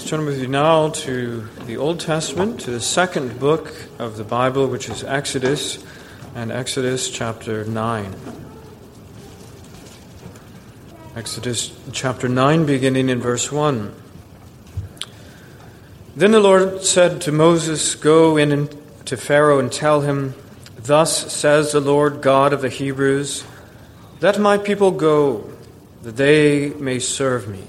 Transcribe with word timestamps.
Let's 0.00 0.08
turn 0.08 0.24
with 0.24 0.40
you 0.40 0.48
now 0.48 0.88
to 0.88 1.46
the 1.66 1.76
Old 1.76 2.00
Testament, 2.00 2.62
to 2.62 2.70
the 2.70 2.80
second 2.80 3.38
book 3.38 3.70
of 3.98 4.16
the 4.16 4.24
Bible, 4.24 4.66
which 4.66 4.88
is 4.88 5.04
Exodus, 5.04 5.78
and 6.34 6.50
Exodus 6.50 7.10
chapter 7.10 7.66
9. 7.66 8.16
Exodus 11.14 11.78
chapter 11.92 12.30
9, 12.30 12.64
beginning 12.64 13.10
in 13.10 13.20
verse 13.20 13.52
1. 13.52 13.94
Then 16.16 16.30
the 16.30 16.40
Lord 16.40 16.82
said 16.82 17.20
to 17.20 17.30
Moses, 17.30 17.94
Go 17.94 18.38
in 18.38 18.70
to 19.04 19.18
Pharaoh 19.18 19.58
and 19.58 19.70
tell 19.70 20.00
him, 20.00 20.34
Thus 20.78 21.30
says 21.30 21.72
the 21.72 21.80
Lord 21.80 22.22
God 22.22 22.54
of 22.54 22.62
the 22.62 22.70
Hebrews, 22.70 23.44
Let 24.22 24.38
my 24.38 24.56
people 24.56 24.92
go, 24.92 25.52
that 26.00 26.16
they 26.16 26.70
may 26.70 27.00
serve 27.00 27.46
me. 27.46 27.64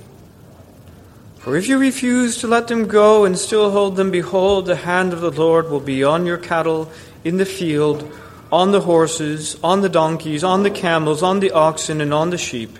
For 1.42 1.56
if 1.56 1.68
you 1.68 1.80
refuse 1.80 2.38
to 2.38 2.48
let 2.48 2.68
them 2.68 2.86
go 2.86 3.26
and 3.26 3.36
still 3.36 3.72
hold 3.72 3.96
them, 3.96 4.12
behold, 4.12 4.68
the 4.68 4.76
hand 4.76 5.12
of 5.12 5.22
the 5.22 5.32
Lord 5.32 5.72
will 5.72 5.80
be 5.80 6.04
on 6.04 6.28
your 6.28 6.38
cattle 6.38 6.92
in 7.24 7.38
the 7.38 7.48
field, 7.48 8.08
on 8.52 8.72
the 8.72 8.82
horses, 8.82 9.58
on 9.64 9.82
the 9.82 9.90
donkeys, 9.90 10.44
on 10.44 10.62
the 10.62 10.70
camels, 10.70 11.24
on 11.24 11.40
the 11.40 11.50
oxen, 11.50 12.00
and 12.00 12.14
on 12.14 12.30
the 12.30 12.38
sheep, 12.38 12.78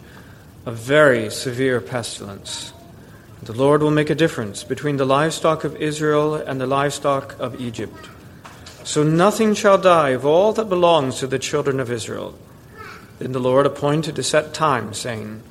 a 0.64 0.72
very 0.72 1.32
severe 1.32 1.82
pestilence. 1.82 2.72
The 3.42 3.54
Lord 3.54 3.82
will 3.82 3.90
make 3.90 4.12
a 4.12 4.16
difference 4.16 4.64
between 4.64 4.98
the 4.98 5.06
livestock 5.06 5.64
of 5.64 5.76
Israel 5.78 6.36
and 6.36 6.62
the 6.62 6.68
livestock 6.68 7.36
of 7.40 7.60
Egypt. 7.60 8.10
So 8.84 9.02
nothing 9.02 9.56
shall 9.56 9.80
die 9.80 10.10
of 10.10 10.24
all 10.24 10.54
that 10.54 10.70
belongs 10.70 11.18
to 11.18 11.26
the 11.26 11.40
children 11.40 11.80
of 11.80 11.90
Israel. 11.90 12.38
Then 13.18 13.32
the 13.32 13.40
Lord 13.40 13.66
appointed 13.66 14.20
a 14.20 14.24
set 14.24 14.54
time, 14.54 14.94
saying, 14.94 15.42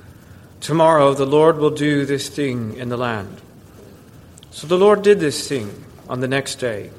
Tomorrow 0.60 1.14
the 1.14 1.27
Lord 1.27 1.59
will 1.59 1.70
do 1.70 2.05
this 2.05 2.28
thing 2.28 2.77
in 2.77 2.91
the 2.91 2.96
land. 2.96 3.41
So 4.51 4.66
the 4.66 4.78
Lord 4.78 5.02
did 5.02 5.18
this 5.18 5.48
thing 5.48 5.85
on 6.09 6.21
the 6.21 6.29
next 6.29 6.57
day. 6.57 6.90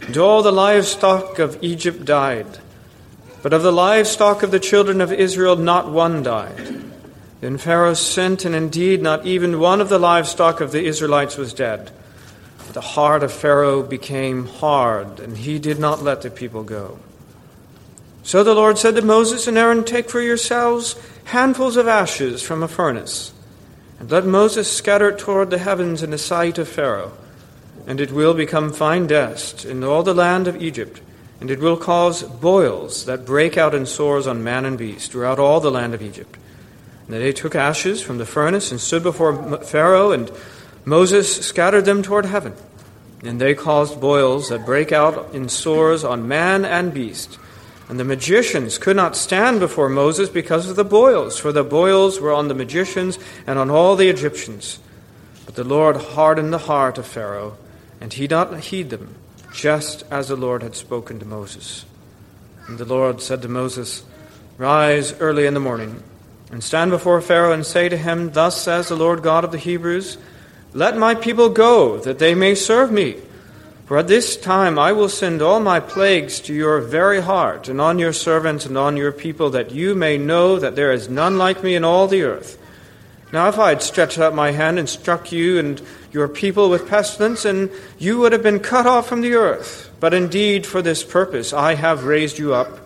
And 0.00 0.16
all 0.16 0.42
the 0.42 0.52
livestock 0.52 1.38
of 1.38 1.62
Egypt 1.62 2.04
died. 2.04 2.58
But 3.42 3.52
of 3.52 3.62
the 3.62 3.72
livestock 3.72 4.42
of 4.42 4.50
the 4.50 4.60
children 4.60 5.00
of 5.00 5.12
Israel, 5.12 5.56
not 5.56 5.90
one 5.90 6.22
died. 6.22 6.82
Then 7.40 7.58
Pharaoh 7.58 7.94
sent, 7.94 8.44
and 8.44 8.54
indeed 8.54 9.02
not 9.02 9.26
even 9.26 9.60
one 9.60 9.80
of 9.80 9.88
the 9.88 9.98
livestock 9.98 10.60
of 10.60 10.72
the 10.72 10.84
Israelites 10.84 11.36
was 11.36 11.52
dead. 11.52 11.90
But 12.58 12.74
the 12.74 12.80
heart 12.80 13.22
of 13.22 13.32
Pharaoh 13.32 13.82
became 13.82 14.46
hard, 14.46 15.20
and 15.20 15.36
he 15.36 15.58
did 15.58 15.78
not 15.78 16.02
let 16.02 16.22
the 16.22 16.30
people 16.30 16.64
go. 16.64 16.98
So 18.28 18.44
the 18.44 18.54
Lord 18.54 18.76
said 18.76 18.94
to 18.96 19.00
Moses 19.00 19.46
and 19.46 19.56
Aaron, 19.56 19.84
Take 19.84 20.10
for 20.10 20.20
yourselves 20.20 20.96
handfuls 21.24 21.78
of 21.78 21.88
ashes 21.88 22.42
from 22.42 22.62
a 22.62 22.68
furnace, 22.68 23.32
and 23.98 24.10
let 24.10 24.26
Moses 24.26 24.70
scatter 24.70 25.08
it 25.08 25.18
toward 25.18 25.48
the 25.48 25.56
heavens 25.56 26.02
in 26.02 26.10
the 26.10 26.18
sight 26.18 26.58
of 26.58 26.68
Pharaoh, 26.68 27.16
and 27.86 28.02
it 28.02 28.12
will 28.12 28.34
become 28.34 28.70
fine 28.70 29.06
dust 29.06 29.64
in 29.64 29.82
all 29.82 30.02
the 30.02 30.12
land 30.12 30.46
of 30.46 30.62
Egypt, 30.62 31.00
and 31.40 31.50
it 31.50 31.58
will 31.58 31.78
cause 31.78 32.22
boils 32.22 33.06
that 33.06 33.24
break 33.24 33.56
out 33.56 33.74
in 33.74 33.86
sores 33.86 34.26
on 34.26 34.44
man 34.44 34.66
and 34.66 34.76
beast 34.76 35.10
throughout 35.10 35.38
all 35.38 35.60
the 35.60 35.70
land 35.70 35.94
of 35.94 36.02
Egypt. 36.02 36.36
And 37.06 37.16
they 37.16 37.32
took 37.32 37.54
ashes 37.54 38.02
from 38.02 38.18
the 38.18 38.26
furnace 38.26 38.70
and 38.70 38.78
stood 38.78 39.04
before 39.04 39.64
Pharaoh, 39.64 40.12
and 40.12 40.30
Moses 40.84 41.34
scattered 41.46 41.86
them 41.86 42.02
toward 42.02 42.26
heaven. 42.26 42.52
And 43.24 43.40
they 43.40 43.54
caused 43.54 44.02
boils 44.02 44.50
that 44.50 44.66
break 44.66 44.92
out 44.92 45.34
in 45.34 45.48
sores 45.48 46.04
on 46.04 46.28
man 46.28 46.66
and 46.66 46.92
beast. 46.92 47.38
And 47.88 47.98
the 47.98 48.04
magicians 48.04 48.76
could 48.76 48.96
not 48.96 49.16
stand 49.16 49.60
before 49.60 49.88
Moses 49.88 50.28
because 50.28 50.68
of 50.68 50.76
the 50.76 50.84
boils, 50.84 51.38
for 51.38 51.52
the 51.52 51.64
boils 51.64 52.20
were 52.20 52.32
on 52.32 52.48
the 52.48 52.54
magicians 52.54 53.18
and 53.46 53.58
on 53.58 53.70
all 53.70 53.96
the 53.96 54.10
Egyptians. 54.10 54.78
But 55.46 55.54
the 55.54 55.64
Lord 55.64 55.96
hardened 55.96 56.52
the 56.52 56.58
heart 56.58 56.98
of 56.98 57.06
Pharaoh, 57.06 57.56
and 58.00 58.12
he 58.12 58.26
did 58.26 58.34
not 58.34 58.60
heed 58.60 58.90
them, 58.90 59.14
just 59.54 60.04
as 60.10 60.28
the 60.28 60.36
Lord 60.36 60.62
had 60.62 60.76
spoken 60.76 61.18
to 61.18 61.24
Moses. 61.24 61.86
And 62.66 62.76
the 62.76 62.84
Lord 62.84 63.22
said 63.22 63.40
to 63.42 63.48
Moses, 63.48 64.02
Rise 64.58 65.18
early 65.20 65.46
in 65.46 65.54
the 65.54 65.60
morning, 65.60 66.02
and 66.52 66.62
stand 66.62 66.90
before 66.90 67.22
Pharaoh, 67.22 67.52
and 67.52 67.64
say 67.64 67.88
to 67.88 67.96
him, 67.96 68.32
Thus 68.32 68.60
says 68.60 68.88
the 68.88 68.96
Lord 68.96 69.22
God 69.22 69.44
of 69.44 69.52
the 69.52 69.58
Hebrews, 69.58 70.18
Let 70.74 70.98
my 70.98 71.14
people 71.14 71.48
go, 71.48 71.96
that 72.00 72.18
they 72.18 72.34
may 72.34 72.54
serve 72.54 72.92
me. 72.92 73.16
For 73.88 73.96
at 73.96 74.06
this 74.06 74.36
time 74.36 74.78
I 74.78 74.92
will 74.92 75.08
send 75.08 75.40
all 75.40 75.60
my 75.60 75.80
plagues 75.80 76.40
to 76.40 76.52
your 76.52 76.78
very 76.78 77.22
heart, 77.22 77.70
and 77.70 77.80
on 77.80 77.98
your 77.98 78.12
servants 78.12 78.66
and 78.66 78.76
on 78.76 78.98
your 78.98 79.12
people, 79.12 79.48
that 79.50 79.70
you 79.70 79.94
may 79.94 80.18
know 80.18 80.58
that 80.58 80.76
there 80.76 80.92
is 80.92 81.08
none 81.08 81.38
like 81.38 81.62
me 81.62 81.74
in 81.74 81.84
all 81.84 82.06
the 82.06 82.22
earth. 82.22 82.58
Now, 83.32 83.48
if 83.48 83.58
I 83.58 83.70
had 83.70 83.80
stretched 83.80 84.18
out 84.18 84.34
my 84.34 84.50
hand 84.50 84.78
and 84.78 84.86
struck 84.86 85.32
you 85.32 85.58
and 85.58 85.80
your 86.12 86.28
people 86.28 86.68
with 86.68 86.86
pestilence, 86.86 87.46
and 87.46 87.70
you 87.98 88.18
would 88.18 88.32
have 88.32 88.42
been 88.42 88.60
cut 88.60 88.86
off 88.86 89.08
from 89.08 89.22
the 89.22 89.32
earth. 89.32 89.90
But 90.00 90.12
indeed, 90.12 90.66
for 90.66 90.82
this 90.82 91.02
purpose 91.02 91.54
I 91.54 91.74
have 91.74 92.04
raised 92.04 92.38
you 92.38 92.52
up, 92.52 92.80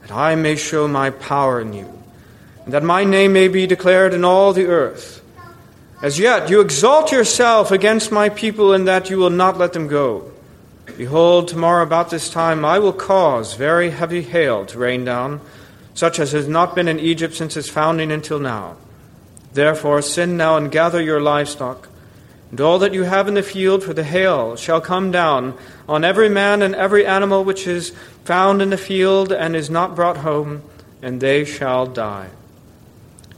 that 0.00 0.10
I 0.10 0.34
may 0.34 0.56
show 0.56 0.88
my 0.88 1.10
power 1.10 1.60
in 1.60 1.72
you, 1.72 2.02
and 2.64 2.74
that 2.74 2.82
my 2.82 3.04
name 3.04 3.32
may 3.32 3.46
be 3.46 3.68
declared 3.68 4.12
in 4.12 4.24
all 4.24 4.52
the 4.52 4.66
earth. 4.66 5.21
As 6.02 6.18
yet, 6.18 6.50
you 6.50 6.60
exalt 6.60 7.12
yourself 7.12 7.70
against 7.70 8.10
my 8.10 8.28
people 8.28 8.74
in 8.74 8.86
that 8.86 9.08
you 9.08 9.18
will 9.18 9.30
not 9.30 9.56
let 9.56 9.72
them 9.72 9.86
go. 9.86 10.32
Behold, 10.96 11.46
tomorrow 11.46 11.84
about 11.84 12.10
this 12.10 12.28
time 12.28 12.64
I 12.64 12.80
will 12.80 12.92
cause 12.92 13.54
very 13.54 13.90
heavy 13.90 14.22
hail 14.22 14.66
to 14.66 14.78
rain 14.78 15.04
down, 15.04 15.40
such 15.94 16.18
as 16.18 16.32
has 16.32 16.48
not 16.48 16.74
been 16.74 16.88
in 16.88 16.98
Egypt 16.98 17.34
since 17.34 17.56
its 17.56 17.68
founding 17.68 18.10
until 18.10 18.40
now. 18.40 18.76
Therefore, 19.52 20.02
send 20.02 20.36
now 20.36 20.56
and 20.56 20.72
gather 20.72 21.00
your 21.00 21.20
livestock, 21.20 21.88
and 22.50 22.60
all 22.60 22.80
that 22.80 22.94
you 22.94 23.04
have 23.04 23.28
in 23.28 23.34
the 23.34 23.42
field, 23.42 23.84
for 23.84 23.94
the 23.94 24.02
hail 24.02 24.56
shall 24.56 24.80
come 24.80 25.12
down 25.12 25.56
on 25.88 26.02
every 26.02 26.28
man 26.28 26.62
and 26.62 26.74
every 26.74 27.06
animal 27.06 27.44
which 27.44 27.68
is 27.68 27.90
found 28.24 28.60
in 28.60 28.70
the 28.70 28.76
field 28.76 29.30
and 29.30 29.54
is 29.54 29.70
not 29.70 29.94
brought 29.94 30.16
home, 30.16 30.62
and 31.00 31.20
they 31.20 31.44
shall 31.44 31.86
die. 31.86 32.30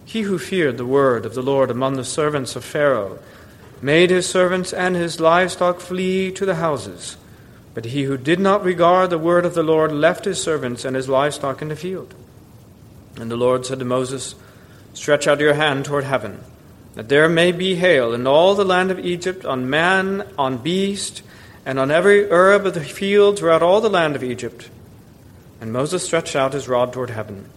He 0.04 0.22
who 0.22 0.38
feared 0.38 0.76
the 0.76 0.87
word 0.87 1.26
of 1.26 1.34
the 1.34 1.42
Lord 1.42 1.70
among 1.70 1.97
the 1.97 2.04
servants 2.04 2.56
of 2.56 2.65
Pharaoh 2.65 3.19
made 3.81 4.10
his 4.10 4.28
servants 4.28 4.72
and 4.72 4.97
his 4.97 5.20
livestock 5.20 5.81
flee 5.81 6.31
to 6.32 6.47
the 6.47 6.56
houses. 6.56 7.16
But 7.75 7.87
he 7.87 8.04
who 8.04 8.16
did 8.16 8.38
not 8.38 8.64
regard 8.64 9.10
the 9.10 9.19
word 9.19 9.44
of 9.44 9.54
the 9.54 9.62
Lord 9.62 9.93
left 9.93 10.25
his 10.25 10.41
servants 10.41 10.84
and 10.84 10.94
his 10.94 11.09
livestock 11.09 11.60
in 11.60 11.69
the 11.69 11.76
field. 11.76 12.14
And 13.16 13.31
the 13.31 13.37
Lord 13.37 13.66
said 13.66 13.81
to 13.81 13.84
Moses, 13.84 14.34
Stretch 14.94 15.26
out 15.26 15.41
your 15.41 15.54
hand 15.54 15.84
toward 15.84 16.04
heaven, 16.04 16.41
that 16.94 17.09
there 17.09 17.28
may 17.28 17.50
be 17.53 17.75
hail 17.75 18.14
in 18.14 18.26
all 18.26 18.54
the 18.54 18.64
land 18.64 18.91
of 18.91 19.00
Egypt, 19.00 19.44
on 19.44 19.69
man, 19.69 20.26
on 20.38 20.59
beast, 20.59 21.22
and 21.66 21.78
on 21.78 21.91
every 21.91 22.31
herb 22.31 22.66
of 22.66 22.75
the 22.75 22.81
field 22.81 23.38
throughout 23.38 23.62
all 23.62 23.81
the 23.81 23.91
land 23.91 24.14
of 24.14 24.22
Egypt. 24.22 24.69
And 25.60 25.72
Moses 25.72 26.04
stretched 26.04 26.37
out 26.37 26.53
his 26.53 26.69
rod 26.69 26.93
toward 26.93 27.10
heaven. 27.10 27.50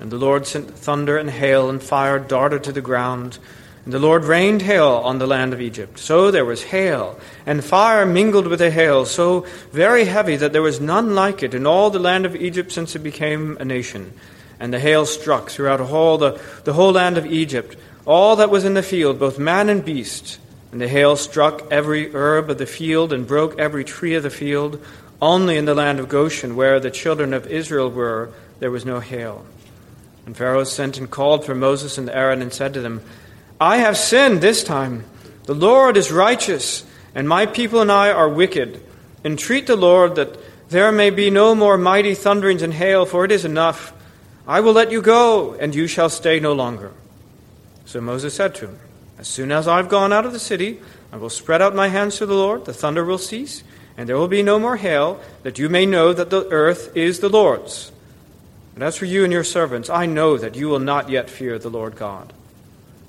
And 0.00 0.10
the 0.10 0.18
Lord 0.18 0.46
sent 0.46 0.70
thunder 0.70 1.16
and 1.16 1.30
hail, 1.30 1.70
and 1.70 1.82
fire 1.82 2.18
darted 2.18 2.64
to 2.64 2.72
the 2.72 2.80
ground 2.80 3.38
and 3.86 3.92
the 3.92 4.00
Lord 4.00 4.24
rained 4.24 4.62
hail 4.62 5.00
on 5.04 5.20
the 5.20 5.28
land 5.28 5.52
of 5.52 5.60
Egypt. 5.60 6.00
So 6.00 6.32
there 6.32 6.44
was 6.44 6.64
hail, 6.64 7.20
and 7.46 7.64
fire 7.64 8.04
mingled 8.04 8.48
with 8.48 8.58
the 8.58 8.72
hail, 8.72 9.06
so 9.06 9.46
very 9.70 10.06
heavy 10.06 10.34
that 10.34 10.52
there 10.52 10.60
was 10.60 10.80
none 10.80 11.14
like 11.14 11.44
it 11.44 11.54
in 11.54 11.68
all 11.68 11.88
the 11.90 12.00
land 12.00 12.26
of 12.26 12.34
Egypt 12.34 12.72
since 12.72 12.96
it 12.96 13.04
became 13.04 13.56
a 13.60 13.64
nation. 13.64 14.12
And 14.58 14.74
the 14.74 14.80
hail 14.80 15.06
struck 15.06 15.50
throughout 15.50 15.80
all 15.80 16.18
the, 16.18 16.40
the 16.64 16.72
whole 16.72 16.90
land 16.94 17.16
of 17.16 17.26
Egypt, 17.26 17.76
all 18.04 18.34
that 18.36 18.50
was 18.50 18.64
in 18.64 18.74
the 18.74 18.82
field, 18.82 19.20
both 19.20 19.38
man 19.38 19.68
and 19.68 19.84
beast. 19.84 20.40
And 20.72 20.80
the 20.80 20.88
hail 20.88 21.14
struck 21.14 21.70
every 21.70 22.12
herb 22.12 22.50
of 22.50 22.58
the 22.58 22.66
field 22.66 23.12
and 23.12 23.24
broke 23.24 23.56
every 23.56 23.84
tree 23.84 24.14
of 24.14 24.24
the 24.24 24.30
field. 24.30 24.84
Only 25.22 25.56
in 25.56 25.64
the 25.64 25.76
land 25.76 26.00
of 26.00 26.08
Goshen, 26.08 26.56
where 26.56 26.80
the 26.80 26.90
children 26.90 27.32
of 27.32 27.46
Israel 27.46 27.88
were, 27.88 28.30
there 28.58 28.72
was 28.72 28.84
no 28.84 28.98
hail. 28.98 29.46
And 30.26 30.36
Pharaoh 30.36 30.64
sent 30.64 30.98
and 30.98 31.10
called 31.10 31.44
for 31.44 31.54
Moses 31.54 31.96
and 31.96 32.10
Aaron 32.10 32.42
and 32.42 32.52
said 32.52 32.74
to 32.74 32.80
them, 32.80 33.00
I 33.60 33.78
have 33.78 33.96
sinned 33.96 34.40
this 34.40 34.64
time. 34.64 35.04
The 35.44 35.54
Lord 35.54 35.96
is 35.96 36.10
righteous, 36.10 36.84
and 37.14 37.28
my 37.28 37.46
people 37.46 37.80
and 37.80 37.90
I 37.90 38.10
are 38.10 38.28
wicked. 38.28 38.82
Entreat 39.24 39.68
the 39.68 39.76
Lord 39.76 40.16
that 40.16 40.36
there 40.68 40.90
may 40.90 41.10
be 41.10 41.30
no 41.30 41.54
more 41.54 41.78
mighty 41.78 42.14
thunderings 42.14 42.62
and 42.62 42.74
hail, 42.74 43.06
for 43.06 43.24
it 43.24 43.30
is 43.30 43.44
enough. 43.44 43.92
I 44.48 44.60
will 44.60 44.72
let 44.72 44.90
you 44.90 45.00
go, 45.00 45.54
and 45.54 45.74
you 45.74 45.86
shall 45.86 46.10
stay 46.10 46.40
no 46.40 46.52
longer. 46.52 46.92
So 47.84 48.00
Moses 48.00 48.34
said 48.34 48.56
to 48.56 48.66
him, 48.66 48.78
As 49.18 49.28
soon 49.28 49.52
as 49.52 49.68
I've 49.68 49.88
gone 49.88 50.12
out 50.12 50.26
of 50.26 50.32
the 50.32 50.40
city, 50.40 50.80
I 51.12 51.16
will 51.18 51.30
spread 51.30 51.62
out 51.62 51.74
my 51.74 51.88
hands 51.88 52.18
to 52.18 52.26
the 52.26 52.34
Lord, 52.34 52.64
the 52.64 52.74
thunder 52.74 53.04
will 53.04 53.18
cease, 53.18 53.62
and 53.96 54.08
there 54.08 54.18
will 54.18 54.28
be 54.28 54.42
no 54.42 54.58
more 54.58 54.76
hail, 54.76 55.20
that 55.44 55.60
you 55.60 55.68
may 55.68 55.86
know 55.86 56.12
that 56.12 56.30
the 56.30 56.48
earth 56.48 56.96
is 56.96 57.20
the 57.20 57.28
Lord's. 57.28 57.92
And 58.76 58.84
as 58.84 58.96
for 58.96 59.06
you 59.06 59.24
and 59.24 59.32
your 59.32 59.42
servants, 59.42 59.90
I 59.90 60.06
know 60.06 60.36
that 60.36 60.54
you 60.54 60.68
will 60.68 60.78
not 60.78 61.08
yet 61.08 61.28
fear 61.28 61.58
the 61.58 61.70
Lord 61.70 61.96
God. 61.96 62.32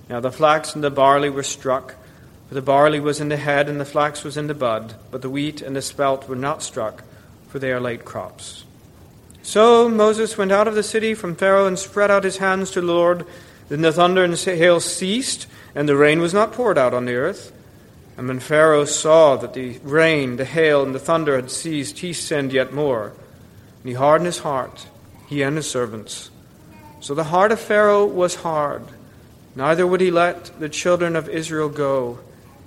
Now 0.10 0.22
the 0.22 0.32
flax 0.32 0.74
and 0.74 0.84
the 0.84 0.90
barley 0.90 1.30
were 1.30 1.44
struck, 1.44 1.96
for 2.48 2.56
the 2.56 2.62
barley 2.62 3.02
was 3.02 3.20
in 3.20 3.28
the 3.28 3.38
head 3.38 3.68
and 3.68 3.80
the 3.80 3.86
flax 3.86 4.24
was 4.24 4.38
in 4.38 4.48
the 4.48 4.54
bud, 4.54 4.96
but 5.12 5.22
the 5.22 5.30
wheat 5.30 5.62
and 5.62 5.76
the 5.76 5.82
spelt 5.82 6.30
were 6.30 6.36
not 6.38 6.64
struck, 6.64 7.04
for 7.50 7.60
they 7.60 7.74
are 7.74 7.82
late 7.82 8.06
crops. 8.06 8.64
So 9.44 9.90
Moses 9.90 10.38
went 10.38 10.54
out 10.54 10.68
of 10.70 10.76
the 10.76 10.84
city 10.84 11.14
from 11.14 11.36
Pharaoh 11.36 11.68
and 11.68 11.78
spread 11.78 12.10
out 12.12 12.24
his 12.24 12.38
hands 12.38 12.72
to 12.72 12.82
the 12.82 12.88
Lord. 12.88 13.26
Then 13.68 13.82
the 13.82 13.92
thunder 13.92 14.24
and 14.24 14.34
the 14.34 14.56
hail 14.56 14.80
ceased, 14.80 15.48
and 15.76 15.88
the 15.88 15.98
rain 15.98 16.22
was 16.22 16.34
not 16.34 16.54
poured 16.54 16.78
out 16.78 16.94
on 16.94 17.06
the 17.06 17.16
earth. 17.16 17.52
And 18.16 18.28
when 18.28 18.40
Pharaoh 18.40 18.86
saw 18.86 19.36
that 19.36 19.54
the 19.54 19.78
rain, 19.80 20.38
the 20.38 20.46
hail, 20.46 20.84
and 20.84 20.96
the 20.96 21.00
thunder 21.00 21.36
had 21.36 21.52
ceased, 21.52 22.00
he 22.00 22.14
sinned 22.14 22.52
yet 22.54 22.74
more. 22.74 23.08
And 23.84 23.90
he 23.90 23.94
hardened 23.94 24.26
his 24.26 24.40
heart, 24.40 24.88
he 25.28 25.44
and 25.44 25.56
his 25.56 25.70
servants. 25.70 26.32
So 27.00 27.14
the 27.14 27.26
heart 27.26 27.52
of 27.52 27.60
Pharaoh 27.60 28.06
was 28.06 28.36
hard, 28.36 28.84
neither 29.56 29.86
would 29.86 30.02
he 30.02 30.10
let 30.10 30.60
the 30.60 30.70
children 30.70 31.16
of 31.16 31.30
Israel 31.30 31.70
go, 31.70 32.20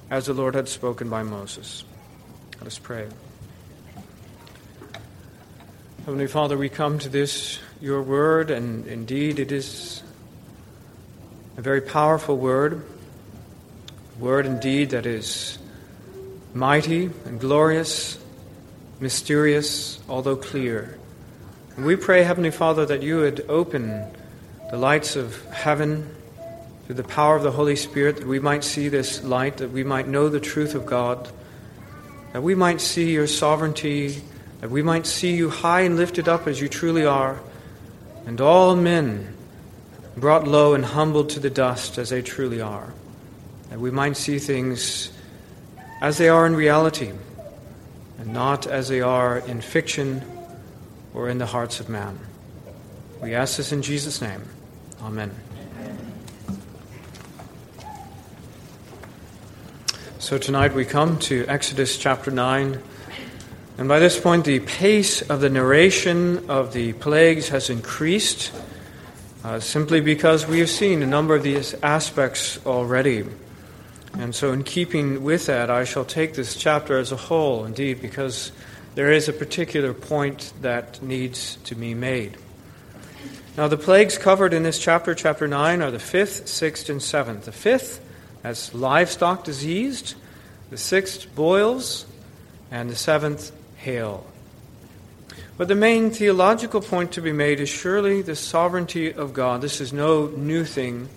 as 0.09 0.27
the 0.27 0.35
Lord 0.35 0.55
had 0.55 0.69
spoken 0.69 1.11
by 1.11 1.23
Moses. 1.23 1.85
Let 2.59 2.67
us 2.67 2.79
pray. 2.79 3.09
Heavenly 6.05 6.27
Father, 6.29 6.57
we 6.57 6.69
come 6.69 6.99
to 7.01 7.09
this, 7.09 7.59
your 7.81 8.03
word, 8.03 8.51
and 8.51 8.87
indeed 8.87 9.39
it 9.39 9.53
is 9.53 10.03
a 11.57 11.63
very 11.63 11.81
powerful 11.81 12.37
word 12.37 12.85
word 14.21 14.45
indeed 14.45 14.91
that 14.91 15.07
is 15.07 15.59
mighty 16.53 17.05
and 17.25 17.41
glorious, 17.41 18.19
mysterious, 19.01 19.99
although 20.11 20.37
clear. 20.37 21.00
And 21.81 21.87
we 21.87 21.97
pray, 21.97 22.25
Heavenly 22.25 22.51
Father, 22.51 22.85
that 22.85 23.03
you 23.03 23.21
would 23.21 23.47
open 23.49 24.05
the 24.71 24.77
lights 24.77 25.17
of 25.17 25.43
heaven 25.47 26.15
through 26.85 26.97
the 26.97 27.05
power 27.05 27.37
of 27.37 27.43
the 27.43 27.53
Holy 27.53 27.75
Spirit, 27.75 28.19
that 28.19 28.27
we 28.27 28.39
might 28.39 28.65
see 28.65 28.91
this 28.91 29.25
light, 29.25 29.57
that 29.57 29.71
we 29.71 29.83
might 29.83 30.07
know 30.07 30.29
the 30.29 30.41
truth 30.41 30.75
of 30.75 30.85
God, 30.85 31.31
that 32.35 32.43
we 32.43 32.55
might 32.55 32.83
see 32.83 33.13
your 33.13 33.27
sovereignty, 33.27 34.21
that 34.61 34.69
we 34.69 34.83
might 34.83 35.07
see 35.07 35.35
you 35.35 35.49
high 35.49 35.81
and 35.81 35.97
lifted 35.97 36.29
up 36.29 36.47
as 36.47 36.61
you 36.61 36.69
truly 36.69 37.07
are, 37.07 37.41
and 38.27 38.43
all 38.43 38.77
men 38.77 39.35
brought 40.19 40.47
low 40.47 40.75
and 40.75 40.85
humbled 40.85 41.31
to 41.31 41.41
the 41.41 41.49
dust 41.49 41.97
as 41.97 42.11
they 42.11 42.21
truly 42.21 42.61
are 42.61 42.93
that 43.71 43.81
we 43.81 43.91
might 43.91 44.19
see 44.19 44.39
things 44.39 45.11
as 46.03 46.19
they 46.19 46.29
are 46.29 46.45
in 46.45 46.55
reality 46.55 47.11
and 48.19 48.35
not 48.35 48.67
as 48.67 48.89
they 48.89 49.01
are 49.01 49.39
in 49.39 49.63
fiction 49.63 50.23
or 51.15 51.29
in 51.29 51.39
the 51.39 51.47
hearts 51.47 51.81
of 51.81 51.89
man. 51.89 52.19
We 53.21 53.35
ask 53.35 53.57
this 53.57 53.73
in 53.73 53.83
Jesus' 53.83 54.21
name. 54.21 54.43
Amen. 55.03 55.35
So 60.19 60.39
tonight 60.39 60.75
we 60.75 60.85
come 60.85 61.19
to 61.21 61.45
Exodus 61.49 61.99
chapter 61.99 62.31
9. 62.31 62.81
And 63.79 63.89
by 63.89 63.99
this 63.99 64.21
point, 64.21 64.45
the 64.45 64.61
pace 64.61 65.23
of 65.23 65.41
the 65.41 65.49
narration 65.49 66.51
of 66.51 66.73
the 66.73 66.93
plagues 66.93 67.49
has 67.49 67.71
increased 67.71 68.53
uh, 69.43 69.59
simply 69.59 70.01
because 70.01 70.47
we 70.47 70.59
have 70.59 70.69
seen 70.69 71.03
a 71.03 71.07
number 71.07 71.35
of 71.35 71.43
these 71.43 71.75
aspects 71.83 72.65
already. 72.67 73.25
And 74.19 74.35
so, 74.35 74.53
in 74.53 74.65
keeping 74.65 75.23
with 75.23 75.47
that, 75.47 75.71
I 75.71 75.85
shall 75.85 76.05
take 76.05 76.35
this 76.35 76.55
chapter 76.57 76.99
as 76.99 77.11
a 77.11 77.17
whole, 77.17 77.65
indeed, 77.65 78.03
because 78.03 78.53
there 78.95 79.13
is 79.13 79.29
a 79.29 79.33
particular 79.33 79.95
point 79.95 80.53
that 80.63 81.03
needs 81.03 81.57
to 81.65 81.75
be 81.75 81.95
made. 81.95 82.37
Now, 83.57 83.69
the 83.69 83.77
plagues 83.77 84.19
covered 84.19 84.53
in 84.53 84.63
this 84.63 84.79
chapter, 84.79 85.15
chapter 85.15 85.47
9, 85.47 85.83
are 85.83 85.91
the 85.91 85.99
fifth, 85.99 86.49
sixth, 86.49 86.89
and 86.89 87.03
seventh. 87.03 87.45
The 87.45 87.53
fifth, 87.53 88.01
as 88.43 88.73
livestock 88.75 89.45
diseased, 89.45 90.15
the 90.71 90.79
sixth, 90.79 91.35
boils, 91.35 92.07
and 92.71 92.89
the 92.89 92.97
seventh, 92.97 93.53
hail. 93.77 94.27
But 95.59 95.69
the 95.69 95.75
main 95.75 96.11
theological 96.11 96.81
point 96.81 97.13
to 97.13 97.21
be 97.21 97.33
made 97.33 97.61
is 97.61 97.69
surely 97.69 98.23
the 98.23 98.37
sovereignty 98.37 99.13
of 99.13 99.35
God. 99.35 99.61
This 99.61 99.81
is 99.81 99.93
no 99.93 100.29
new 100.29 100.65
thing 100.65 101.09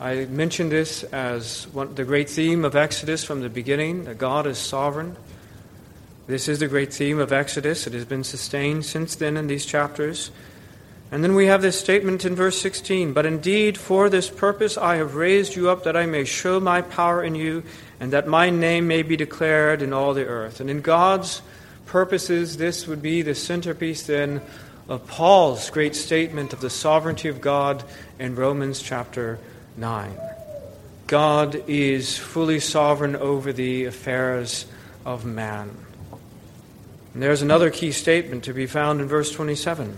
I 0.00 0.26
mentioned 0.26 0.72
this 0.72 1.04
as 1.04 1.66
one, 1.68 1.94
the 1.94 2.04
great 2.04 2.28
theme 2.28 2.64
of 2.64 2.74
Exodus 2.74 3.24
from 3.24 3.40
the 3.40 3.48
beginning 3.48 4.04
that 4.04 4.18
God 4.18 4.46
is 4.46 4.58
sovereign. 4.58 5.16
This 6.26 6.48
is 6.48 6.58
the 6.58 6.68
great 6.68 6.92
theme 6.92 7.18
of 7.18 7.32
Exodus. 7.32 7.86
It 7.86 7.92
has 7.92 8.06
been 8.06 8.24
sustained 8.24 8.86
since 8.86 9.14
then 9.14 9.36
in 9.36 9.46
these 9.46 9.66
chapters. 9.66 10.30
And 11.12 11.22
then 11.22 11.34
we 11.34 11.46
have 11.46 11.60
this 11.60 11.78
statement 11.78 12.24
in 12.24 12.34
verse 12.34 12.58
16 12.60 13.12
But 13.12 13.26
indeed, 13.26 13.76
for 13.76 14.08
this 14.08 14.30
purpose 14.30 14.78
I 14.78 14.96
have 14.96 15.16
raised 15.16 15.54
you 15.54 15.68
up, 15.68 15.84
that 15.84 15.96
I 15.96 16.06
may 16.06 16.24
show 16.24 16.60
my 16.60 16.80
power 16.80 17.22
in 17.22 17.34
you, 17.34 17.62
and 18.00 18.12
that 18.12 18.26
my 18.26 18.48
name 18.48 18.88
may 18.88 19.02
be 19.02 19.16
declared 19.16 19.82
in 19.82 19.92
all 19.92 20.14
the 20.14 20.24
earth. 20.24 20.60
And 20.60 20.70
in 20.70 20.80
God's 20.80 21.42
purposes, 21.84 22.56
this 22.56 22.86
would 22.86 23.02
be 23.02 23.20
the 23.20 23.34
centerpiece 23.34 24.06
then 24.06 24.40
of 24.88 25.06
Paul's 25.06 25.68
great 25.68 25.94
statement 25.94 26.54
of 26.54 26.60
the 26.60 26.70
sovereignty 26.70 27.28
of 27.28 27.42
God 27.42 27.84
in 28.18 28.34
Romans 28.34 28.80
chapter 28.80 29.38
9. 29.76 30.18
God 31.06 31.62
is 31.68 32.16
fully 32.16 32.60
sovereign 32.60 33.14
over 33.14 33.52
the 33.52 33.84
affairs 33.84 34.64
of 35.04 35.26
man. 35.26 35.76
And 37.14 37.22
there's 37.22 37.42
another 37.42 37.70
key 37.70 37.92
statement 37.92 38.44
to 38.44 38.52
be 38.52 38.66
found 38.66 39.00
in 39.00 39.06
verse 39.06 39.30
27. 39.30 39.96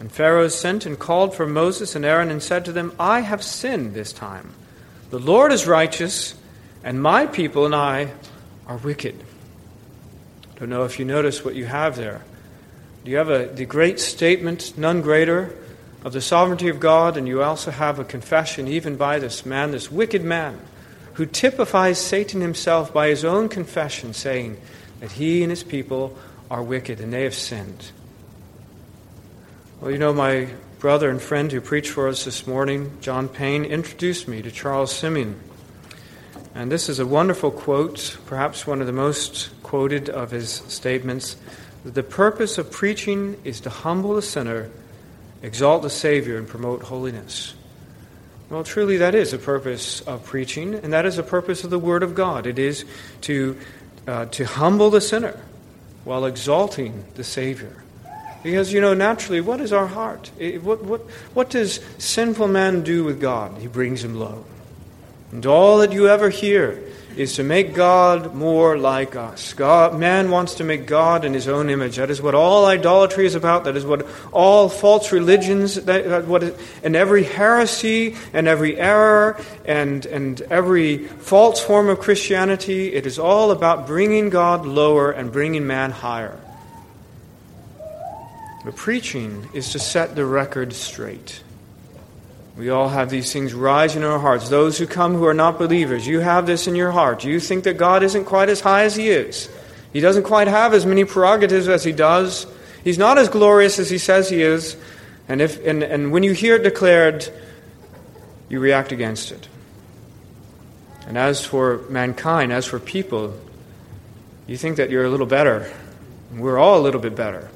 And 0.00 0.10
Pharaoh 0.10 0.48
sent 0.48 0.86
and 0.86 0.98
called 0.98 1.34
for 1.34 1.46
Moses 1.46 1.94
and 1.94 2.04
Aaron 2.04 2.30
and 2.30 2.42
said 2.42 2.64
to 2.64 2.72
them, 2.72 2.92
I 2.98 3.20
have 3.20 3.42
sinned 3.42 3.92
this 3.92 4.14
time. 4.14 4.54
The 5.10 5.18
Lord 5.18 5.52
is 5.52 5.66
righteous, 5.66 6.34
and 6.82 7.02
my 7.02 7.26
people 7.26 7.66
and 7.66 7.74
I 7.74 8.12
are 8.66 8.78
wicked. 8.78 9.16
I 9.20 10.58
Don't 10.58 10.70
know 10.70 10.84
if 10.84 10.98
you 10.98 11.04
notice 11.04 11.44
what 11.44 11.54
you 11.54 11.66
have 11.66 11.96
there. 11.96 12.22
You 13.04 13.18
have 13.18 13.28
a, 13.28 13.46
the 13.46 13.66
great 13.66 14.00
statement, 14.00 14.78
none 14.78 15.02
greater, 15.02 15.54
of 16.04 16.14
the 16.14 16.20
sovereignty 16.22 16.68
of 16.68 16.80
God, 16.80 17.18
and 17.18 17.28
you 17.28 17.42
also 17.42 17.70
have 17.70 17.98
a 17.98 18.04
confession, 18.04 18.66
even 18.66 18.96
by 18.96 19.18
this 19.18 19.44
man, 19.44 19.72
this 19.72 19.92
wicked 19.92 20.24
man, 20.24 20.58
who 21.14 21.26
typifies 21.26 21.98
Satan 21.98 22.40
himself 22.40 22.94
by 22.94 23.08
his 23.08 23.24
own 23.24 23.50
confession, 23.50 24.14
saying 24.14 24.58
that 25.00 25.12
he 25.12 25.42
and 25.42 25.50
his 25.50 25.62
people 25.62 26.16
are 26.50 26.62
wicked 26.62 27.00
and 27.00 27.12
they 27.12 27.24
have 27.24 27.34
sinned. 27.34 27.92
Well, 29.80 29.90
you 29.90 29.98
know, 29.98 30.12
my 30.12 30.48
brother 30.78 31.10
and 31.10 31.20
friend 31.20 31.50
who 31.50 31.60
preached 31.60 31.90
for 31.90 32.08
us 32.08 32.24
this 32.24 32.46
morning, 32.46 32.98
John 33.00 33.28
Payne, 33.28 33.64
introduced 33.64 34.28
me 34.28 34.42
to 34.42 34.50
Charles 34.50 34.92
Simeon. 34.92 35.38
And 36.54 36.70
this 36.70 36.88
is 36.88 36.98
a 36.98 37.06
wonderful 37.06 37.50
quote, 37.50 38.18
perhaps 38.26 38.66
one 38.66 38.80
of 38.80 38.86
the 38.86 38.92
most 38.92 39.50
quoted 39.62 40.08
of 40.08 40.30
his 40.30 40.50
statements. 40.50 41.36
The 41.84 42.02
purpose 42.02 42.58
of 42.58 42.70
preaching 42.70 43.40
is 43.44 43.60
to 43.60 43.70
humble 43.70 44.14
the 44.14 44.22
sinner 44.22 44.70
exalt 45.42 45.82
the 45.82 45.90
Savior, 45.90 46.36
and 46.36 46.46
promote 46.46 46.82
holiness. 46.82 47.54
Well, 48.48 48.64
truly, 48.64 48.98
that 48.98 49.14
is 49.14 49.30
the 49.30 49.38
purpose 49.38 50.00
of 50.02 50.24
preaching, 50.24 50.74
and 50.74 50.92
that 50.92 51.06
is 51.06 51.16
the 51.16 51.22
purpose 51.22 51.64
of 51.64 51.70
the 51.70 51.78
Word 51.78 52.02
of 52.02 52.14
God. 52.14 52.46
It 52.46 52.58
is 52.58 52.84
to, 53.22 53.56
uh, 54.06 54.26
to 54.26 54.44
humble 54.44 54.90
the 54.90 55.00
sinner 55.00 55.38
while 56.10 56.24
exalting 56.24 57.04
the 57.14 57.22
Savior. 57.22 57.84
Because, 58.42 58.72
you 58.72 58.80
know, 58.80 58.94
naturally, 58.94 59.40
what 59.40 59.60
is 59.60 59.72
our 59.72 59.86
heart? 59.86 60.32
Eh, 60.40 60.56
what, 60.56 60.82
what, 60.82 61.02
what 61.34 61.50
does 61.50 61.78
sinful 61.98 62.48
man 62.48 62.82
do 62.82 63.04
with 63.04 63.20
God? 63.20 63.56
He 63.58 63.68
brings 63.68 64.02
him 64.02 64.16
low. 64.18 64.44
And 65.32 65.44
all 65.46 65.78
that 65.78 65.92
you 65.92 66.08
ever 66.08 66.28
hear 66.28 66.82
is 67.16 67.34
to 67.36 67.42
make 67.42 67.74
God 67.74 68.34
more 68.34 68.78
like 68.78 69.16
us. 69.16 69.52
God, 69.52 69.98
man 69.98 70.30
wants 70.30 70.54
to 70.56 70.64
make 70.64 70.86
God 70.86 71.24
in 71.24 71.34
his 71.34 71.48
own 71.48 71.68
image. 71.68 71.96
That 71.96 72.10
is 72.10 72.22
what 72.22 72.34
all 72.34 72.66
idolatry 72.66 73.26
is 73.26 73.34
about. 73.34 73.64
That 73.64 73.76
is 73.76 73.84
what 73.84 74.06
all 74.32 74.68
false 74.68 75.12
religions, 75.12 75.74
that, 75.74 76.26
what, 76.26 76.54
and 76.82 76.96
every 76.96 77.24
heresy 77.24 78.16
and 78.32 78.46
every 78.46 78.78
error 78.78 79.40
and, 79.64 80.06
and 80.06 80.40
every 80.42 80.98
false 80.98 81.60
form 81.60 81.88
of 81.88 81.98
Christianity, 81.98 82.94
it 82.94 83.06
is 83.06 83.18
all 83.18 83.50
about 83.50 83.86
bringing 83.86 84.30
God 84.30 84.64
lower 84.64 85.10
and 85.10 85.32
bringing 85.32 85.66
man 85.66 85.90
higher. 85.90 86.38
The 88.64 88.72
preaching 88.72 89.48
is 89.52 89.72
to 89.72 89.78
set 89.78 90.14
the 90.14 90.24
record 90.24 90.72
straight. 90.74 91.42
We 92.60 92.68
all 92.68 92.90
have 92.90 93.08
these 93.08 93.32
things 93.32 93.54
rise 93.54 93.96
in 93.96 94.04
our 94.04 94.18
hearts. 94.18 94.50
Those 94.50 94.76
who 94.76 94.86
come 94.86 95.14
who 95.14 95.24
are 95.24 95.32
not 95.32 95.58
believers, 95.58 96.06
you 96.06 96.20
have 96.20 96.44
this 96.44 96.66
in 96.66 96.74
your 96.74 96.90
heart. 96.90 97.24
You 97.24 97.40
think 97.40 97.64
that 97.64 97.78
God 97.78 98.02
isn't 98.02 98.26
quite 98.26 98.50
as 98.50 98.60
high 98.60 98.84
as 98.84 98.94
He 98.94 99.08
is. 99.08 99.48
He 99.94 100.00
doesn't 100.00 100.24
quite 100.24 100.46
have 100.46 100.74
as 100.74 100.84
many 100.84 101.06
prerogatives 101.06 101.68
as 101.68 101.84
He 101.84 101.92
does. 101.92 102.46
He's 102.84 102.98
not 102.98 103.16
as 103.16 103.30
glorious 103.30 103.78
as 103.78 103.88
He 103.88 103.96
says 103.96 104.28
He 104.28 104.42
is. 104.42 104.76
And, 105.26 105.40
if, 105.40 105.64
and, 105.66 105.82
and 105.82 106.12
when 106.12 106.22
you 106.22 106.32
hear 106.32 106.56
it 106.56 106.62
declared, 106.62 107.26
you 108.50 108.60
react 108.60 108.92
against 108.92 109.32
it. 109.32 109.48
And 111.06 111.16
as 111.16 111.42
for 111.42 111.78
mankind, 111.88 112.52
as 112.52 112.66
for 112.66 112.78
people, 112.78 113.40
you 114.46 114.58
think 114.58 114.76
that 114.76 114.90
you're 114.90 115.06
a 115.06 115.10
little 115.10 115.24
better. 115.24 115.72
We're 116.30 116.58
all 116.58 116.78
a 116.78 116.82
little 116.82 117.00
bit 117.00 117.16
better 117.16 117.48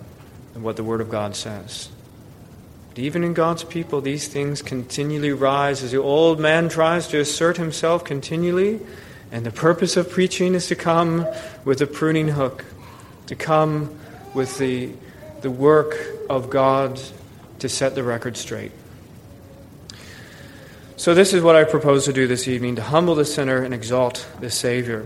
than 0.55 0.63
what 0.63 0.77
the 0.77 0.85
Word 0.85 1.03
of 1.03 1.11
God 1.11 1.37
says. 1.37 1.91
But 2.95 3.03
even 3.03 3.25
in 3.25 3.35
God's 3.35 3.65
people, 3.65 4.01
these 4.01 4.29
things 4.29 4.63
continually 4.63 5.33
rise 5.33 5.83
as 5.83 5.91
the 5.91 6.01
old 6.01 6.39
man 6.39 6.69
tries 6.69 7.09
to 7.09 7.19
assert 7.19 7.57
himself 7.57 8.05
continually. 8.05 8.79
And 9.33 9.45
the 9.45 9.51
purpose 9.51 9.97
of 9.97 10.09
preaching 10.09 10.55
is 10.55 10.69
to 10.69 10.77
come 10.77 11.27
with 11.65 11.81
a 11.81 11.89
pruning 11.89 12.29
hook, 12.29 12.65
to 13.27 13.35
come 13.35 13.99
with 14.33 14.59
the, 14.59 14.91
the 15.41 15.51
work 15.51 15.97
of 16.31 16.51
God 16.51 17.01
to 17.59 17.69
set 17.69 17.97
the 17.97 18.05
record 18.05 18.37
straight. 18.37 18.71
So, 20.97 21.15
this 21.15 21.33
is 21.33 21.43
what 21.43 21.57
I 21.57 21.65
propose 21.65 22.05
to 22.05 22.13
do 22.13 22.29
this 22.29 22.47
evening 22.47 22.77
to 22.77 22.83
humble 22.83 23.17
the 23.17 23.25
sinner 23.25 23.61
and 23.61 23.75
exalt 23.75 24.25
the 24.39 24.51
Savior. 24.51 25.05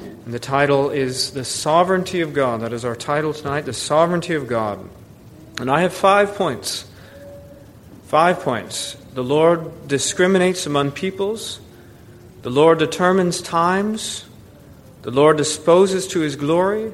And 0.00 0.34
the 0.34 0.40
title 0.40 0.90
is 0.90 1.30
The 1.30 1.44
Sovereignty 1.44 2.22
of 2.22 2.34
God. 2.34 2.62
That 2.62 2.72
is 2.72 2.84
our 2.84 2.96
title 2.96 3.32
tonight, 3.32 3.66
The 3.66 3.72
Sovereignty 3.72 4.34
of 4.34 4.48
God. 4.48 4.80
And 5.60 5.70
I 5.70 5.82
have 5.82 5.94
five 5.94 6.34
points. 6.34 6.90
Five 8.06 8.40
points. 8.40 8.96
The 9.14 9.24
Lord 9.24 9.88
discriminates 9.88 10.66
among 10.66 10.92
peoples, 10.92 11.60
the 12.42 12.50
Lord 12.50 12.78
determines 12.78 13.40
times, 13.40 14.24
the 15.02 15.10
Lord 15.10 15.36
disposes 15.36 16.06
to 16.08 16.20
his 16.20 16.36
glory, 16.36 16.92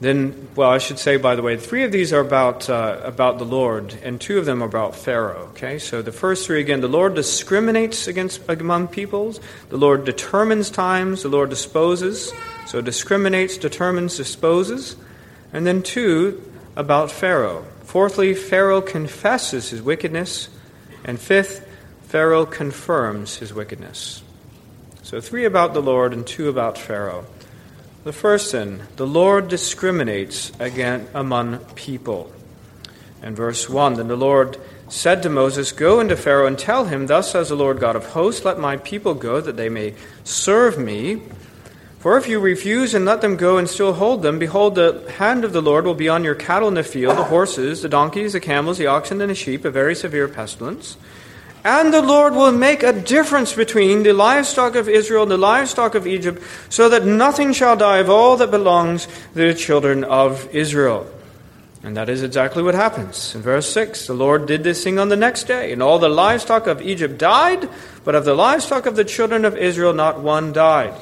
then, 0.00 0.48
well, 0.56 0.70
I 0.70 0.78
should 0.78 0.98
say, 0.98 1.18
by 1.18 1.36
the 1.36 1.42
way, 1.42 1.58
three 1.58 1.84
of 1.84 1.92
these 1.92 2.14
are 2.14 2.20
about, 2.20 2.70
uh, 2.70 3.00
about 3.04 3.38
the 3.38 3.44
Lord, 3.44 3.94
and 4.02 4.18
two 4.18 4.38
of 4.38 4.46
them 4.46 4.62
are 4.62 4.66
about 4.66 4.96
Pharaoh. 4.96 5.48
Okay, 5.50 5.78
so 5.78 6.00
the 6.00 6.10
first 6.10 6.46
three, 6.46 6.58
again, 6.58 6.80
the 6.80 6.88
Lord 6.88 7.14
discriminates 7.14 8.08
against 8.08 8.48
among 8.48 8.88
peoples, 8.88 9.40
the 9.68 9.76
Lord 9.76 10.06
determines 10.06 10.70
times, 10.70 11.22
the 11.22 11.28
Lord 11.28 11.50
disposes. 11.50 12.32
So 12.66 12.80
discriminates, 12.80 13.58
determines, 13.58 14.16
disposes. 14.16 14.96
And 15.52 15.66
then 15.66 15.82
two, 15.82 16.50
about 16.76 17.10
Pharaoh. 17.10 17.66
Fourthly, 17.90 18.34
Pharaoh 18.34 18.82
confesses 18.82 19.70
his 19.70 19.82
wickedness. 19.82 20.48
And 21.02 21.18
fifth, 21.18 21.66
Pharaoh 22.02 22.46
confirms 22.46 23.38
his 23.38 23.52
wickedness. 23.52 24.22
So 25.02 25.20
three 25.20 25.44
about 25.44 25.74
the 25.74 25.82
Lord 25.82 26.12
and 26.12 26.24
two 26.24 26.48
about 26.48 26.78
Pharaoh. 26.78 27.26
The 28.04 28.12
first 28.12 28.52
sin, 28.52 28.82
the 28.94 29.08
Lord 29.08 29.48
discriminates 29.48 30.52
again 30.60 31.08
among 31.14 31.58
people. 31.74 32.32
In 33.24 33.34
verse 33.34 33.68
1, 33.68 33.94
then 33.94 34.06
the 34.06 34.14
Lord 34.14 34.56
said 34.88 35.24
to 35.24 35.28
Moses, 35.28 35.72
Go 35.72 35.98
into 35.98 36.16
Pharaoh 36.16 36.46
and 36.46 36.56
tell 36.56 36.84
him, 36.84 37.08
Thus 37.08 37.32
says 37.32 37.48
the 37.48 37.56
Lord 37.56 37.80
God 37.80 37.96
of 37.96 38.06
hosts, 38.06 38.44
Let 38.44 38.60
my 38.60 38.76
people 38.76 39.14
go, 39.14 39.40
that 39.40 39.56
they 39.56 39.68
may 39.68 39.96
serve 40.22 40.78
me. 40.78 41.22
For 42.00 42.16
if 42.16 42.26
you 42.26 42.40
refuse 42.40 42.94
and 42.94 43.04
let 43.04 43.20
them 43.20 43.36
go 43.36 43.58
and 43.58 43.68
still 43.68 43.92
hold 43.92 44.22
them, 44.22 44.38
behold, 44.38 44.74
the 44.74 45.04
hand 45.18 45.44
of 45.44 45.52
the 45.52 45.60
Lord 45.60 45.84
will 45.84 45.94
be 45.94 46.08
on 46.08 46.24
your 46.24 46.34
cattle 46.34 46.66
in 46.68 46.72
the 46.72 46.82
field, 46.82 47.18
the 47.18 47.24
horses, 47.24 47.82
the 47.82 47.90
donkeys, 47.90 48.32
the 48.32 48.40
camels, 48.40 48.78
the 48.78 48.86
oxen, 48.86 49.20
and 49.20 49.30
the 49.30 49.34
sheep, 49.34 49.66
a 49.66 49.70
very 49.70 49.94
severe 49.94 50.26
pestilence. 50.26 50.96
And 51.62 51.92
the 51.92 52.00
Lord 52.00 52.34
will 52.34 52.52
make 52.52 52.82
a 52.82 52.94
difference 52.94 53.52
between 53.52 54.02
the 54.02 54.14
livestock 54.14 54.76
of 54.76 54.88
Israel 54.88 55.24
and 55.24 55.30
the 55.30 55.36
livestock 55.36 55.94
of 55.94 56.06
Egypt, 56.06 56.42
so 56.70 56.88
that 56.88 57.04
nothing 57.04 57.52
shall 57.52 57.76
die 57.76 57.98
of 57.98 58.08
all 58.08 58.38
that 58.38 58.50
belongs 58.50 59.04
to 59.04 59.12
the 59.34 59.52
children 59.52 60.02
of 60.02 60.48
Israel. 60.54 61.06
And 61.82 61.98
that 61.98 62.08
is 62.08 62.22
exactly 62.22 62.62
what 62.62 62.74
happens. 62.74 63.34
In 63.34 63.42
verse 63.42 63.70
6, 63.74 64.06
the 64.06 64.14
Lord 64.14 64.46
did 64.46 64.64
this 64.64 64.82
thing 64.82 64.98
on 64.98 65.10
the 65.10 65.16
next 65.16 65.44
day, 65.44 65.70
and 65.70 65.82
all 65.82 65.98
the 65.98 66.08
livestock 66.08 66.66
of 66.66 66.80
Egypt 66.80 67.18
died, 67.18 67.68
but 68.04 68.14
of 68.14 68.24
the 68.24 68.34
livestock 68.34 68.86
of 68.86 68.96
the 68.96 69.04
children 69.04 69.44
of 69.44 69.54
Israel 69.54 69.92
not 69.92 70.20
one 70.20 70.54
died. 70.54 70.94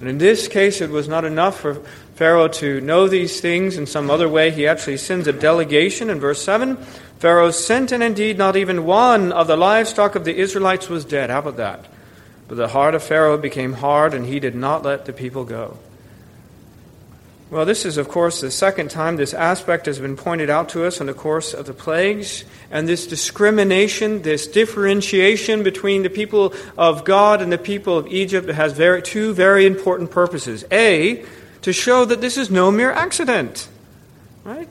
And 0.00 0.08
in 0.08 0.18
this 0.18 0.48
case, 0.48 0.80
it 0.80 0.90
was 0.90 1.08
not 1.08 1.24
enough 1.24 1.60
for 1.60 1.74
Pharaoh 2.16 2.48
to 2.48 2.80
know 2.80 3.08
these 3.08 3.40
things 3.40 3.78
in 3.78 3.86
some 3.86 4.10
other 4.10 4.28
way. 4.28 4.50
He 4.50 4.66
actually 4.66 4.98
sends 4.98 5.26
a 5.26 5.32
delegation 5.32 6.10
in 6.10 6.20
verse 6.20 6.42
7 6.42 6.76
Pharaoh 7.18 7.50
sent, 7.50 7.92
and 7.92 8.02
indeed 8.02 8.36
not 8.36 8.56
even 8.56 8.84
one 8.84 9.32
of 9.32 9.46
the 9.46 9.56
livestock 9.56 10.16
of 10.16 10.24
the 10.24 10.36
Israelites 10.36 10.90
was 10.90 11.04
dead. 11.04 11.30
How 11.30 11.38
about 11.38 11.56
that? 11.56 11.86
But 12.46 12.56
the 12.56 12.68
heart 12.68 12.94
of 12.94 13.02
Pharaoh 13.02 13.38
became 13.38 13.72
hard, 13.72 14.12
and 14.12 14.26
he 14.26 14.38
did 14.38 14.54
not 14.54 14.82
let 14.82 15.06
the 15.06 15.14
people 15.14 15.44
go. 15.44 15.78
Well, 17.48 17.64
this 17.64 17.84
is, 17.84 17.96
of 17.96 18.08
course, 18.08 18.40
the 18.40 18.50
second 18.50 18.90
time 18.90 19.16
this 19.16 19.32
aspect 19.32 19.86
has 19.86 20.00
been 20.00 20.16
pointed 20.16 20.50
out 20.50 20.68
to 20.70 20.84
us 20.84 21.00
in 21.00 21.06
the 21.06 21.14
course 21.14 21.54
of 21.54 21.66
the 21.66 21.72
plagues. 21.72 22.44
And 22.72 22.88
this 22.88 23.06
discrimination, 23.06 24.22
this 24.22 24.48
differentiation 24.48 25.62
between 25.62 26.02
the 26.02 26.10
people 26.10 26.54
of 26.76 27.04
God 27.04 27.40
and 27.40 27.52
the 27.52 27.58
people 27.58 27.98
of 27.98 28.08
Egypt 28.08 28.48
has 28.48 28.72
very, 28.72 29.00
two 29.00 29.32
very 29.32 29.64
important 29.64 30.10
purposes. 30.10 30.64
A, 30.72 31.24
to 31.62 31.72
show 31.72 32.04
that 32.04 32.20
this 32.20 32.36
is 32.36 32.50
no 32.50 32.72
mere 32.72 32.90
accident. 32.90 33.68
Right? 34.42 34.68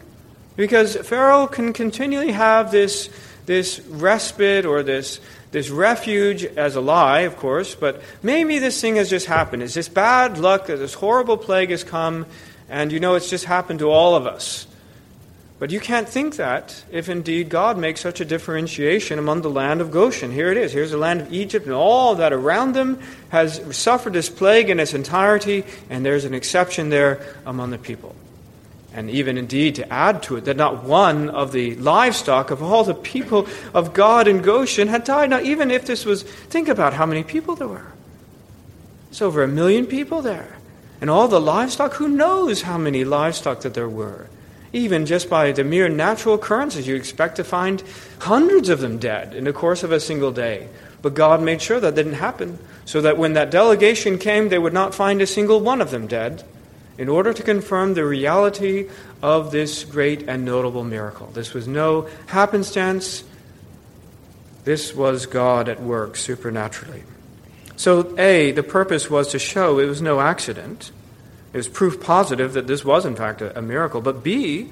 Because 0.58 0.98
Pharaoh 0.98 1.48
can 1.48 1.72
continually 1.72 2.34
have 2.34 2.72
this, 2.72 3.10
this 3.46 3.80
respite 3.88 4.66
or 4.66 4.84
this, 4.84 5.22
this 5.52 5.70
refuge 5.70 6.44
as 6.44 6.76
a 6.76 6.82
lie, 6.82 7.22
of 7.22 7.38
course, 7.38 7.74
but 7.74 8.02
maybe 8.22 8.60
this 8.60 8.80
thing 8.82 8.98
has 8.98 9.10
just 9.10 9.28
happened. 9.28 9.64
It's 9.64 9.74
this 9.74 9.88
bad 9.88 10.38
luck 10.38 10.68
that 10.68 10.78
this 10.78 10.94
horrible 10.94 11.38
plague 11.38 11.70
has 11.70 11.86
come, 11.86 12.26
and 12.70 12.92
you 12.92 13.00
know 13.00 13.16
it's 13.16 13.30
just 13.30 13.46
happened 13.46 13.80
to 13.80 13.90
all 13.90 14.16
of 14.16 14.26
us. 14.26 14.68
But 15.58 15.72
you 15.72 15.80
can't 15.80 16.08
think 16.08 16.36
that 16.36 16.84
if 16.92 17.08
indeed 17.08 17.50
God 17.50 17.78
makes 17.78 18.02
such 18.02 18.20
a 18.20 18.26
differentiation 18.26 19.20
among 19.20 19.42
the 19.42 19.50
land 19.50 19.80
of 19.80 19.90
Goshen. 19.90 20.32
Here 20.32 20.52
it 20.52 20.58
is. 20.58 20.74
Here's 20.74 20.92
the 20.92 20.98
land 20.98 21.22
of 21.22 21.32
Egypt, 21.32 21.66
and 21.66 21.74
all 21.74 22.16
that 22.16 22.34
around 22.34 22.74
them 22.74 23.00
has 23.30 23.62
suffered 23.76 24.14
this 24.14 24.30
plague 24.30 24.70
in 24.70 24.82
its 24.82 24.94
entirety, 24.94 25.64
and 25.90 26.06
there's 26.06 26.26
an 26.26 26.34
exception 26.34 26.90
there 26.90 27.26
among 27.46 27.72
the 27.72 27.78
people 27.78 28.16
and 28.96 29.10
even 29.10 29.38
indeed 29.38 29.76
to 29.76 29.94
add 29.94 30.24
to 30.24 30.38
it 30.38 30.46
that 30.46 30.56
not 30.56 30.86
one 30.86 31.30
of 31.30 31.52
the 31.52 31.76
livestock 31.76 32.50
of 32.50 32.64
all 32.64 32.86
the 32.86 32.94
people 32.94 33.46
of 33.74 33.94
God 33.94 34.26
in 34.26 34.42
Goshen 34.42 34.88
had 34.88 35.04
died. 35.04 35.30
Now, 35.30 35.42
even 35.42 35.70
if 35.70 35.86
this 35.86 36.06
was, 36.06 36.24
think 36.24 36.70
about 36.70 36.94
how 36.94 37.06
many 37.06 37.22
people 37.22 37.56
there 37.56 37.68
were. 37.68 37.92
It's 39.12 39.22
over 39.22 39.44
a 39.44 39.50
million 39.50 39.86
people 39.86 40.22
there. 40.22 40.58
And 41.02 41.10
all 41.10 41.28
the 41.28 41.42
livestock, 41.42 41.94
who 41.96 42.08
knows 42.08 42.64
how 42.64 42.78
many 42.78 43.04
livestock 43.04 43.62
that 43.62 43.74
there 43.74 43.90
were? 43.90 44.28
Even 44.74 45.06
just 45.06 45.30
by 45.30 45.52
the 45.52 45.64
mere 45.64 45.90
natural 45.90 46.36
occurrences, 46.36 46.88
you 46.88 46.96
expect 46.96 47.36
to 47.38 47.44
find 47.44 47.84
hundreds 48.20 48.70
of 48.70 48.80
them 48.80 48.98
dead 48.98 49.34
in 49.34 49.44
the 49.44 49.54
course 49.54 49.84
of 49.84 49.92
a 49.92 50.00
single 50.00 50.32
day. 50.32 50.68
But 51.02 51.14
God 51.14 51.42
made 51.42 51.62
sure 51.62 51.80
that 51.80 51.96
didn't 51.96 52.14
happen, 52.14 52.60
so 52.84 53.02
that 53.02 53.18
when 53.18 53.34
that 53.34 53.52
delegation 53.52 54.18
came, 54.18 54.50
they 54.50 54.58
would 54.58 54.74
not 54.74 54.96
find 54.96 55.22
a 55.22 55.28
single 55.28 55.60
one 55.60 55.82
of 55.82 55.92
them 55.92 56.08
dead 56.08 56.44
in 56.98 57.10
order 57.10 57.34
to 57.34 57.44
confirm 57.44 57.94
the 57.94 58.06
reality 58.06 58.90
of 59.22 59.52
this 59.52 59.84
great 59.84 60.24
and 60.28 60.46
notable 60.46 60.84
miracle. 60.84 61.28
This 61.28 61.54
was 61.54 61.68
no 61.68 62.10
happenstance, 62.28 63.24
this 64.64 64.96
was 64.96 65.26
God 65.26 65.70
at 65.70 65.82
work 65.82 66.16
supernaturally. 66.16 67.04
So, 67.78 68.18
A, 68.18 68.52
the 68.52 68.64
purpose 68.64 69.10
was 69.10 69.30
to 69.30 69.40
show 69.40 69.80
it 69.80 69.86
was 69.86 70.02
no 70.02 70.22
accident. 70.22 70.92
It 71.54 71.58
was 71.58 71.68
proof 71.68 72.02
positive 72.02 72.54
that 72.54 72.68
this 72.68 72.86
was, 72.86 73.06
in 73.06 73.16
fact, 73.16 73.42
a, 73.42 73.58
a 73.58 73.62
miracle. 73.62 74.02
But 74.02 74.24
B, 74.24 74.72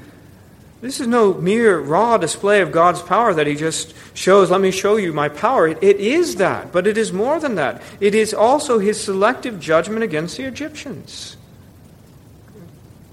this 0.82 1.00
is 1.00 1.08
no 1.08 1.34
mere 1.34 1.80
raw 1.80 2.18
display 2.18 2.62
of 2.62 2.72
God's 2.72 3.02
power 3.02 3.34
that 3.34 3.48
He 3.48 3.56
just 3.56 3.94
shows, 4.14 4.52
let 4.52 4.60
me 4.60 4.72
show 4.72 4.98
you 4.98 5.14
my 5.14 5.30
power. 5.30 5.68
It, 5.68 5.82
it 5.82 6.00
is 6.02 6.36
that, 6.36 6.72
but 6.72 6.88
it 6.88 6.98
is 6.98 7.14
more 7.14 7.40
than 7.40 7.56
that. 7.56 7.82
It 8.02 8.14
is 8.14 8.34
also 8.34 8.80
His 8.80 9.02
selective 9.02 9.60
judgment 9.60 10.04
against 10.04 10.36
the 10.36 10.44
Egyptians. 10.44 11.38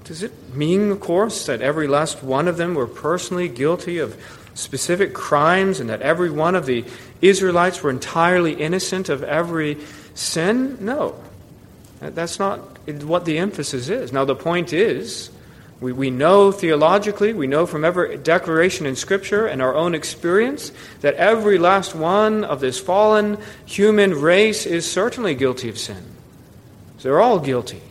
Does 0.02 0.24
it 0.24 0.52
mean, 0.52 0.90
of 0.90 0.98
course, 0.98 1.46
that 1.46 1.62
every 1.62 1.86
last 1.86 2.24
one 2.24 2.48
of 2.48 2.56
them 2.56 2.74
were 2.74 2.88
personally 2.88 3.46
guilty 3.46 3.98
of 3.98 4.16
specific 4.60 5.14
crimes 5.14 5.80
and 5.80 5.90
that 5.90 6.02
every 6.02 6.30
one 6.30 6.54
of 6.54 6.66
the 6.66 6.84
Israelites 7.20 7.82
were 7.82 7.90
entirely 7.90 8.54
innocent 8.54 9.08
of 9.08 9.22
every 9.24 9.78
sin? 10.14 10.78
No. 10.80 11.14
That's 12.00 12.38
not 12.38 12.60
what 13.02 13.24
the 13.24 13.38
emphasis 13.38 13.88
is. 13.88 14.12
Now, 14.12 14.24
the 14.24 14.34
point 14.34 14.72
is, 14.72 15.30
we, 15.80 15.92
we 15.92 16.10
know 16.10 16.52
theologically, 16.52 17.32
we 17.32 17.46
know 17.46 17.66
from 17.66 17.84
every 17.84 18.16
declaration 18.18 18.86
in 18.86 18.96
Scripture 18.96 19.46
and 19.46 19.62
our 19.62 19.74
own 19.74 19.94
experience 19.94 20.72
that 21.00 21.14
every 21.14 21.58
last 21.58 21.94
one 21.94 22.44
of 22.44 22.60
this 22.60 22.78
fallen 22.78 23.38
human 23.66 24.20
race 24.20 24.66
is 24.66 24.90
certainly 24.90 25.34
guilty 25.34 25.68
of 25.68 25.78
sin. 25.78 26.04
So 26.98 27.08
they're 27.08 27.20
all 27.20 27.38
guilty. 27.38 27.82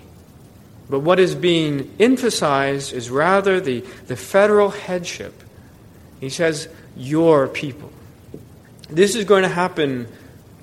But 0.89 0.99
what 0.99 1.19
is 1.19 1.35
being 1.35 1.95
emphasized 1.99 2.93
is 2.93 3.09
rather 3.09 3.59
the, 3.59 3.81
the 4.07 4.15
federal 4.15 4.69
headship. 4.69 5.43
He 6.19 6.29
says, 6.29 6.67
Your 6.95 7.47
people. 7.47 7.91
This 8.89 9.15
is 9.15 9.25
going 9.25 9.43
to 9.43 9.49
happen 9.49 10.07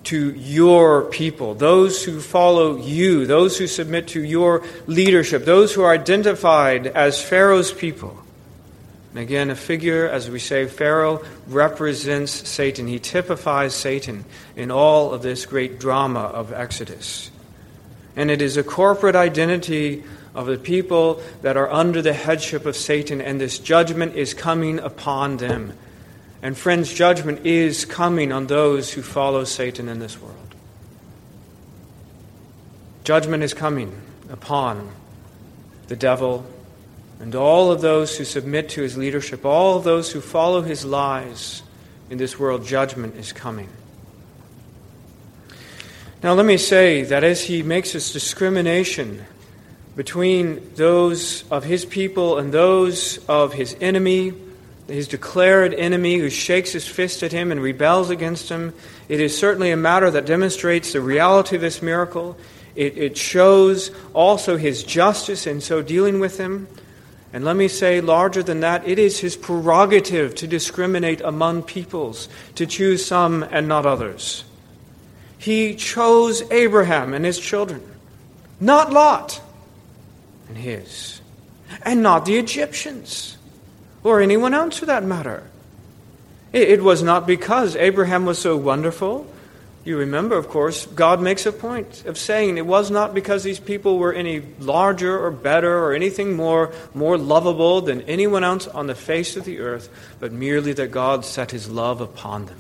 to 0.05 0.31
your 0.35 1.03
people, 1.07 1.55
those 1.55 2.05
who 2.05 2.21
follow 2.21 2.77
you, 2.77 3.27
those 3.27 3.59
who 3.59 3.67
submit 3.67 4.09
to 4.09 4.23
your 4.23 4.63
leadership, 4.87 5.45
those 5.45 5.75
who 5.75 5.83
are 5.83 5.93
identified 5.93 6.87
as 6.87 7.21
Pharaoh's 7.21 7.73
people. 7.73 8.17
And 9.11 9.19
again, 9.19 9.51
a 9.51 9.57
figure, 9.57 10.09
as 10.09 10.31
we 10.31 10.39
say, 10.39 10.67
Pharaoh 10.67 11.25
represents 11.49 12.49
Satan. 12.49 12.87
He 12.87 13.01
typifies 13.01 13.75
Satan 13.75 14.25
in 14.55 14.71
all 14.71 15.13
of 15.13 15.23
this 15.23 15.45
great 15.47 15.81
drama 15.81 16.21
of 16.21 16.53
Exodus. 16.53 17.31
And 18.15 18.31
it 18.31 18.43
is 18.43 18.57
a 18.57 18.63
corporate 18.63 19.17
identity 19.17 20.05
of 20.37 20.47
the 20.47 20.59
people 20.59 21.21
that 21.43 21.57
are 21.57 21.69
under 21.69 22.01
the 22.03 22.13
headship 22.13 22.67
of 22.67 22.77
Satan, 22.77 23.21
and 23.21 23.41
this 23.41 23.59
judgment 23.59 24.15
is 24.15 24.35
coming 24.35 24.79
upon 24.79 25.39
them. 25.39 25.73
And, 26.43 26.57
friends, 26.57 26.93
judgment 26.93 27.45
is 27.45 27.85
coming 27.85 28.31
on 28.31 28.47
those 28.47 28.93
who 28.93 29.03
follow 29.03 29.43
Satan 29.43 29.89
in 29.89 29.99
this 29.99 30.21
world. 30.21 30.55
Judgment 33.03 33.43
is 33.43 33.55
coming 33.55 34.01
upon 34.29 34.89
the 35.89 35.97
devil 35.97 36.47
and 37.19 37.35
all 37.35 37.73
of 37.73 37.81
those 37.81 38.17
who 38.19 38.25
submit 38.25 38.69
to 38.71 38.83
his 38.83 38.99
leadership, 38.99 39.45
all 39.45 39.79
of 39.79 39.85
those 39.85 40.13
who 40.13 40.21
follow 40.21 40.61
his 40.61 40.85
lies, 40.85 41.63
in 42.11 42.19
this 42.19 42.39
world, 42.39 42.65
judgment 42.65 43.17
is 43.17 43.33
coming. 43.33 43.69
Now, 46.23 46.35
let 46.35 46.47
me 46.47 46.57
say 46.57 47.03
that 47.03 47.25
as 47.25 47.43
he 47.43 47.63
makes 47.63 47.93
this 47.93 48.13
discrimination 48.13 49.25
between 49.97 50.75
those 50.75 51.51
of 51.51 51.65
his 51.65 51.87
people 51.87 52.39
and 52.39 52.53
those 52.53 53.19
of 53.29 53.55
his 53.55 53.75
enemy, 53.81 54.35
his 54.87 55.09
declared 55.09 55.73
enemy 55.73 56.19
who 56.19 56.29
shakes 56.29 56.73
his 56.73 56.87
fist 56.87 57.23
at 57.23 57.33
him 57.33 57.51
and 57.51 57.63
rebels 57.63 58.11
against 58.11 58.51
him, 58.51 58.75
it 59.09 59.21
is 59.21 59.37
certainly 59.37 59.71
a 59.71 59.77
matter 59.77 60.11
that 60.11 60.27
demonstrates 60.27 60.93
the 60.93 61.01
reality 61.01 61.57
of 61.57 61.63
this 61.63 61.81
miracle. 61.81 62.37
It, 62.77 62.99
it 62.99 63.17
shows 63.17 63.91
also 64.13 64.59
his 64.59 64.85
justice 64.85 65.47
in 65.47 65.63
so 65.63 65.81
dealing 65.81 66.21
with 66.21 66.39
him. 66.39 66.69
And 67.33 67.43
let 67.45 67.57
me 67.57 67.67
say, 67.67 68.03
larger 68.03 68.43
than 68.43 68.61
that, 68.61 68.87
it 68.87 68.99
is 68.99 69.19
his 69.19 69.35
prerogative 69.35 70.35
to 70.37 70.47
discriminate 70.47 71.23
among 71.23 71.63
peoples, 71.63 72.29
to 72.57 72.67
choose 72.67 73.05
some 73.05 73.43
and 73.43 73.67
not 73.67 73.87
others. 73.87 74.45
He 75.39 75.75
chose 75.75 76.43
Abraham 76.51 77.15
and 77.15 77.25
his 77.25 77.39
children, 77.39 77.83
not 78.61 78.93
Lot 78.93 79.41
and 80.49 80.57
his, 80.57 81.21
and 81.83 82.03
not 82.03 82.25
the 82.25 82.37
Egyptians, 82.37 83.37
or 84.03 84.21
anyone 84.21 84.55
else 84.55 84.79
for 84.79 84.87
that 84.87 85.05
matter. 85.05 85.43
It, 86.53 86.83
was 86.83 87.03
not 87.03 87.27
because 87.27 87.77
Abraham 87.77 88.25
was 88.25 88.39
so 88.39 88.57
wonderful. 88.57 89.27
You 89.85 89.99
remember, 89.99 90.39
of 90.39 90.49
course, 90.49 90.87
God 90.87 91.21
makes 91.21 91.45
a 91.45 91.53
point 91.53 92.07
of 92.07 92.17
saying 92.17 92.57
it 92.57 92.67
was 92.67 92.91
not 92.91 93.15
because 93.15 93.43
these 93.43 93.61
people 93.61 93.99
were 93.99 94.13
any 94.13 94.43
larger 94.59 95.19
or 95.19 95.31
better 95.31 95.85
or 95.85 95.93
anything 95.93 96.35
more, 96.35 96.73
more 96.95 97.19
lovable 97.19 97.83
than 97.83 98.03
anyone 98.03 98.43
else 98.43 98.67
on 98.69 98.87
the 98.87 98.95
face 98.95 99.37
of 99.37 99.45
the 99.45 99.61
earth, 99.61 99.89
but 100.19 100.33
merely 100.33 100.73
that 100.73 100.91
God 100.91 101.25
set 101.25 101.51
his 101.51 101.69
love 101.69 102.01
upon 102.01 102.47
them. 102.47 102.59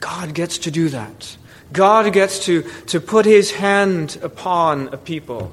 God 0.00 0.32
gets 0.34 0.58
to 0.58 0.70
do 0.70 0.88
that. 0.88 1.36
God 1.72 2.12
gets 2.12 2.46
to, 2.46 2.62
to 2.86 3.00
put 3.00 3.26
his 3.26 3.50
hand 3.50 4.18
upon 4.22 4.88
a 4.88 4.96
people 4.96 5.52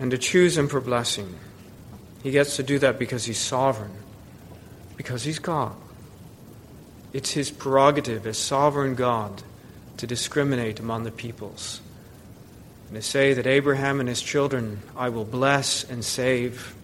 and 0.00 0.10
to 0.10 0.18
choose 0.18 0.58
him 0.58 0.66
for 0.66 0.80
blessing. 0.80 1.32
He 2.24 2.32
gets 2.32 2.56
to 2.56 2.64
do 2.64 2.80
that 2.80 2.98
because 2.98 3.24
he's 3.24 3.38
sovereign, 3.38 3.92
because 4.96 5.22
he's 5.22 5.38
God. 5.38 5.76
It's 7.12 7.30
his 7.30 7.50
prerogative 7.50 8.26
as 8.26 8.38
sovereign 8.38 8.94
God 8.94 9.42
to 9.98 10.06
discriminate 10.06 10.80
among 10.80 11.04
the 11.04 11.10
peoples 11.10 11.80
and 12.88 12.96
to 12.96 13.02
say 13.02 13.34
that 13.34 13.46
Abraham 13.46 14.00
and 14.00 14.08
his 14.08 14.20
children 14.20 14.80
I 14.96 15.10
will 15.10 15.24
bless 15.24 15.84
and 15.84 16.04
save 16.04 16.74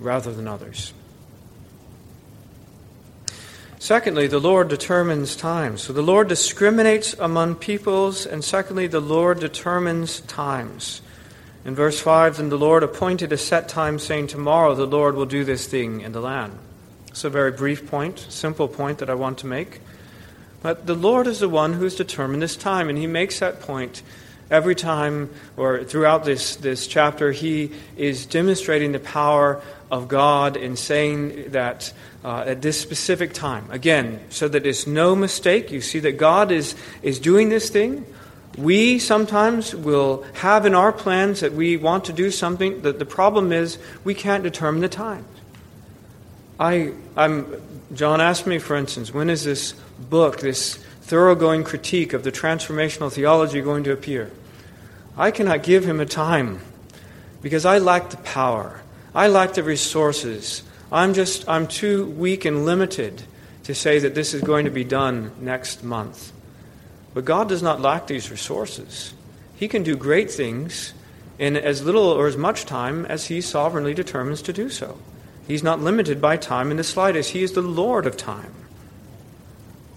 rather 0.00 0.32
than 0.32 0.48
others. 0.48 0.94
Secondly, 3.78 4.28
the 4.28 4.38
Lord 4.38 4.68
determines 4.68 5.34
times. 5.34 5.82
So 5.82 5.92
the 5.92 6.02
Lord 6.02 6.28
discriminates 6.28 7.14
among 7.18 7.56
peoples, 7.56 8.24
and 8.24 8.44
secondly, 8.44 8.86
the 8.86 9.00
Lord 9.00 9.40
determines 9.40 10.20
times. 10.20 11.02
In 11.64 11.74
verse 11.74 12.00
5, 12.00 12.38
then 12.38 12.48
the 12.48 12.58
Lord 12.58 12.82
appointed 12.82 13.32
a 13.32 13.38
set 13.38 13.68
time, 13.68 13.98
saying, 13.98 14.26
Tomorrow 14.26 14.74
the 14.74 14.86
Lord 14.86 15.14
will 15.14 15.26
do 15.26 15.44
this 15.44 15.66
thing 15.66 16.00
in 16.00 16.12
the 16.12 16.20
land. 16.20 16.58
It's 17.08 17.24
a 17.24 17.30
very 17.30 17.52
brief 17.52 17.88
point, 17.88 18.18
simple 18.28 18.66
point 18.66 18.98
that 18.98 19.10
I 19.10 19.14
want 19.14 19.38
to 19.38 19.46
make. 19.46 19.80
But 20.62 20.86
the 20.86 20.94
Lord 20.94 21.26
is 21.26 21.40
the 21.40 21.48
one 21.48 21.74
who's 21.74 21.94
determined 21.94 22.42
this 22.42 22.56
time, 22.56 22.88
and 22.88 22.98
He 22.98 23.06
makes 23.06 23.38
that 23.40 23.60
point 23.60 24.02
every 24.50 24.74
time 24.74 25.30
or 25.56 25.84
throughout 25.84 26.24
this, 26.24 26.56
this 26.56 26.86
chapter. 26.86 27.32
He 27.32 27.72
is 27.96 28.26
demonstrating 28.26 28.92
the 28.92 29.00
power 29.00 29.62
of 29.90 30.08
God 30.08 30.56
in 30.56 30.76
saying 30.76 31.52
that 31.52 31.92
uh, 32.24 32.44
at 32.46 32.62
this 32.62 32.80
specific 32.80 33.32
time. 33.32 33.70
Again, 33.70 34.20
so 34.30 34.48
that 34.48 34.66
it's 34.66 34.86
no 34.86 35.14
mistake. 35.16 35.70
You 35.70 35.80
see 35.80 36.00
that 36.00 36.12
God 36.12 36.52
is, 36.52 36.74
is 37.02 37.18
doing 37.18 37.48
this 37.48 37.70
thing. 37.70 38.06
We 38.58 38.98
sometimes 38.98 39.74
will 39.74 40.24
have 40.34 40.66
in 40.66 40.74
our 40.74 40.92
plans 40.92 41.40
that 41.40 41.54
we 41.54 41.76
want 41.76 42.04
to 42.06 42.12
do 42.12 42.30
something. 42.30 42.82
That 42.82 42.98
the 42.98 43.06
problem 43.06 43.52
is 43.52 43.78
we 44.04 44.14
can't 44.14 44.42
determine 44.42 44.82
the 44.82 44.88
time. 44.88 45.24
I, 46.60 46.92
I'm, 47.16 47.46
John 47.94 48.20
asked 48.20 48.46
me, 48.46 48.58
for 48.58 48.76
instance, 48.76 49.12
when 49.12 49.30
is 49.30 49.44
this 49.44 49.72
book, 49.98 50.40
this 50.40 50.76
thoroughgoing 51.02 51.64
critique 51.64 52.12
of 52.12 52.24
the 52.24 52.32
transformational 52.32 53.10
theology, 53.10 53.60
going 53.60 53.84
to 53.84 53.92
appear? 53.92 54.30
I 55.16 55.30
cannot 55.30 55.62
give 55.62 55.84
him 55.84 56.00
a 56.00 56.06
time 56.06 56.60
because 57.40 57.66
I 57.66 57.78
lack 57.78 58.10
the 58.10 58.16
power. 58.18 58.80
I 59.14 59.28
lack 59.28 59.54
the 59.54 59.62
resources. 59.62 60.62
I'm 60.90 61.14
just, 61.14 61.48
I'm 61.48 61.66
too 61.66 62.06
weak 62.06 62.44
and 62.44 62.64
limited 62.64 63.22
to 63.64 63.74
say 63.74 63.98
that 63.98 64.14
this 64.14 64.34
is 64.34 64.42
going 64.42 64.64
to 64.64 64.70
be 64.70 64.84
done 64.84 65.32
next 65.40 65.82
month. 65.82 66.32
But 67.14 67.24
God 67.24 67.48
does 67.48 67.62
not 67.62 67.80
lack 67.80 68.06
these 68.06 68.30
resources. 68.30 69.14
He 69.54 69.68
can 69.68 69.82
do 69.82 69.96
great 69.96 70.30
things 70.30 70.94
in 71.38 71.56
as 71.56 71.84
little 71.84 72.08
or 72.08 72.26
as 72.26 72.36
much 72.36 72.64
time 72.64 73.04
as 73.06 73.26
He 73.26 73.40
sovereignly 73.40 73.94
determines 73.94 74.42
to 74.42 74.52
do 74.52 74.70
so. 74.70 74.98
He's 75.46 75.62
not 75.62 75.80
limited 75.80 76.20
by 76.20 76.36
time 76.36 76.70
in 76.70 76.76
the 76.76 76.84
slightest. 76.84 77.30
He 77.30 77.42
is 77.42 77.52
the 77.52 77.62
Lord 77.62 78.06
of 78.06 78.16
time. 78.16 78.54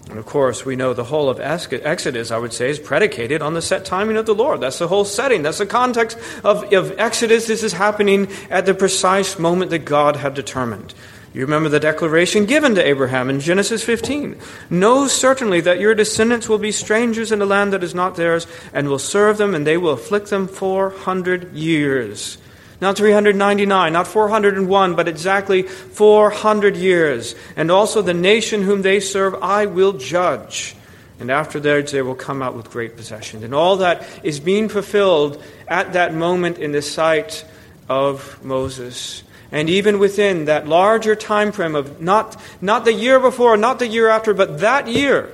And 0.08 0.18
of 0.18 0.26
course, 0.26 0.64
we 0.64 0.76
know 0.76 0.94
the 0.94 1.04
whole 1.04 1.28
of 1.28 1.40
Exodus, 1.40 2.30
I 2.30 2.38
would 2.38 2.52
say, 2.52 2.70
is 2.70 2.78
predicated 2.78 3.42
on 3.42 3.54
the 3.54 3.62
set 3.62 3.84
timing 3.84 4.16
of 4.16 4.26
the 4.26 4.34
Lord. 4.34 4.60
That's 4.60 4.78
the 4.78 4.88
whole 4.88 5.04
setting. 5.04 5.42
That's 5.42 5.58
the 5.58 5.66
context 5.66 6.16
of, 6.44 6.72
of 6.72 6.98
Exodus. 6.98 7.46
This 7.46 7.64
is 7.64 7.72
happening 7.72 8.28
at 8.48 8.66
the 8.66 8.74
precise 8.74 9.38
moment 9.38 9.72
that 9.72 9.80
God 9.80 10.16
had 10.16 10.34
determined. 10.34 10.94
You 11.36 11.42
remember 11.42 11.68
the 11.68 11.78
declaration 11.78 12.46
given 12.46 12.76
to 12.76 12.82
Abraham 12.82 13.28
in 13.28 13.40
Genesis 13.40 13.84
15. 13.84 14.38
Know 14.70 15.06
certainly 15.06 15.60
that 15.60 15.78
your 15.78 15.94
descendants 15.94 16.48
will 16.48 16.56
be 16.56 16.72
strangers 16.72 17.30
in 17.30 17.42
a 17.42 17.44
land 17.44 17.74
that 17.74 17.84
is 17.84 17.94
not 17.94 18.16
theirs, 18.16 18.46
and 18.72 18.88
will 18.88 18.98
serve 18.98 19.36
them, 19.36 19.54
and 19.54 19.66
they 19.66 19.76
will 19.76 19.92
afflict 19.92 20.30
them 20.30 20.48
400 20.48 21.52
years. 21.52 22.38
Not 22.80 22.96
399, 22.96 23.92
not 23.92 24.06
401, 24.06 24.96
but 24.96 25.08
exactly 25.08 25.64
400 25.64 26.74
years. 26.74 27.34
And 27.54 27.70
also 27.70 28.00
the 28.00 28.14
nation 28.14 28.62
whom 28.62 28.80
they 28.80 28.98
serve 28.98 29.34
I 29.42 29.66
will 29.66 29.92
judge. 29.92 30.74
And 31.20 31.30
after 31.30 31.60
that, 31.60 31.88
they 31.88 32.00
will 32.00 32.14
come 32.14 32.40
out 32.40 32.56
with 32.56 32.70
great 32.70 32.96
possessions. 32.96 33.42
And 33.42 33.54
all 33.54 33.76
that 33.76 34.08
is 34.22 34.40
being 34.40 34.70
fulfilled 34.70 35.42
at 35.68 35.92
that 35.92 36.14
moment 36.14 36.56
in 36.56 36.72
the 36.72 36.80
sight 36.80 37.44
of 37.90 38.42
Moses. 38.42 39.22
And 39.56 39.70
even 39.70 39.98
within 39.98 40.44
that 40.44 40.68
larger 40.68 41.16
time 41.16 41.50
frame 41.50 41.74
of 41.74 41.98
not, 41.98 42.38
not 42.60 42.84
the 42.84 42.92
year 42.92 43.18
before, 43.18 43.56
not 43.56 43.78
the 43.78 43.86
year 43.86 44.06
after, 44.06 44.34
but 44.34 44.60
that 44.60 44.86
year. 44.86 45.32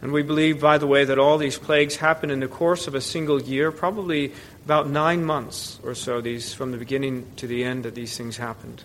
And 0.00 0.10
we 0.10 0.22
believe, 0.22 0.58
by 0.58 0.78
the 0.78 0.86
way, 0.86 1.04
that 1.04 1.18
all 1.18 1.36
these 1.36 1.58
plagues 1.58 1.96
happen 1.96 2.30
in 2.30 2.40
the 2.40 2.48
course 2.48 2.86
of 2.86 2.94
a 2.94 3.00
single 3.02 3.42
year, 3.42 3.70
probably 3.70 4.32
about 4.64 4.88
nine 4.88 5.22
months 5.22 5.78
or 5.82 5.94
so, 5.94 6.22
these 6.22 6.54
from 6.54 6.70
the 6.70 6.78
beginning 6.78 7.26
to 7.36 7.46
the 7.46 7.62
end 7.62 7.84
that 7.84 7.94
these 7.94 8.16
things 8.16 8.38
happened. 8.38 8.84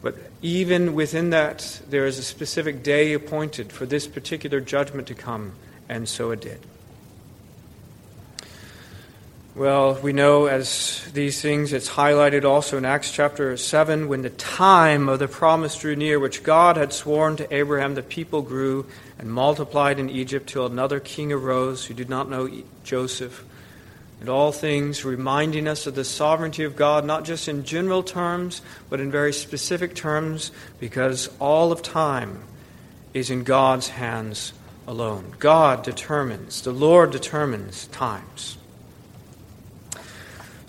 But 0.00 0.14
even 0.40 0.94
within 0.94 1.28
that, 1.28 1.82
there 1.90 2.06
is 2.06 2.18
a 2.18 2.22
specific 2.22 2.82
day 2.82 3.12
appointed 3.12 3.70
for 3.70 3.84
this 3.84 4.06
particular 4.06 4.62
judgment 4.62 5.08
to 5.08 5.14
come, 5.14 5.52
and 5.90 6.08
so 6.08 6.30
it 6.30 6.40
did. 6.40 6.60
Well, 9.54 9.96
we 9.96 10.14
know 10.14 10.46
as 10.46 11.04
these 11.12 11.42
things, 11.42 11.74
it's 11.74 11.90
highlighted 11.90 12.46
also 12.46 12.78
in 12.78 12.86
Acts 12.86 13.12
chapter 13.12 13.54
7 13.58 14.08
when 14.08 14.22
the 14.22 14.30
time 14.30 15.10
of 15.10 15.18
the 15.18 15.28
promise 15.28 15.76
drew 15.76 15.94
near, 15.94 16.18
which 16.18 16.42
God 16.42 16.78
had 16.78 16.94
sworn 16.94 17.36
to 17.36 17.54
Abraham, 17.54 17.94
the 17.94 18.02
people 18.02 18.40
grew 18.40 18.86
and 19.18 19.30
multiplied 19.30 19.98
in 19.98 20.08
Egypt 20.08 20.48
till 20.48 20.64
another 20.64 21.00
king 21.00 21.34
arose 21.34 21.84
who 21.84 21.92
did 21.92 22.08
not 22.08 22.30
know 22.30 22.48
Joseph 22.82 23.44
and 24.20 24.30
all 24.30 24.52
things, 24.52 25.04
reminding 25.04 25.68
us 25.68 25.86
of 25.86 25.96
the 25.96 26.04
sovereignty 26.04 26.64
of 26.64 26.74
God, 26.74 27.04
not 27.04 27.26
just 27.26 27.46
in 27.46 27.62
general 27.62 28.02
terms, 28.02 28.62
but 28.88 29.00
in 29.00 29.10
very 29.10 29.34
specific 29.34 29.94
terms, 29.94 30.50
because 30.80 31.28
all 31.38 31.72
of 31.72 31.82
time 31.82 32.42
is 33.12 33.28
in 33.28 33.44
God's 33.44 33.88
hands 33.88 34.54
alone. 34.86 35.34
God 35.38 35.82
determines, 35.82 36.62
the 36.62 36.72
Lord 36.72 37.10
determines 37.10 37.86
times. 37.88 38.56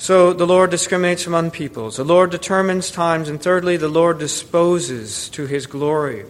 So 0.03 0.33
the 0.33 0.45
Lord 0.45 0.69
discriminates 0.69 1.27
among 1.27 1.51
peoples. 1.51 1.95
The 1.95 2.03
Lord 2.03 2.29
determines 2.29 2.91
times. 2.91 3.29
And 3.29 3.41
thirdly, 3.41 3.77
the 3.77 3.87
Lord 3.87 4.19
disposes 4.19 5.29
to 5.29 5.45
his 5.45 5.65
glory. 5.65 6.25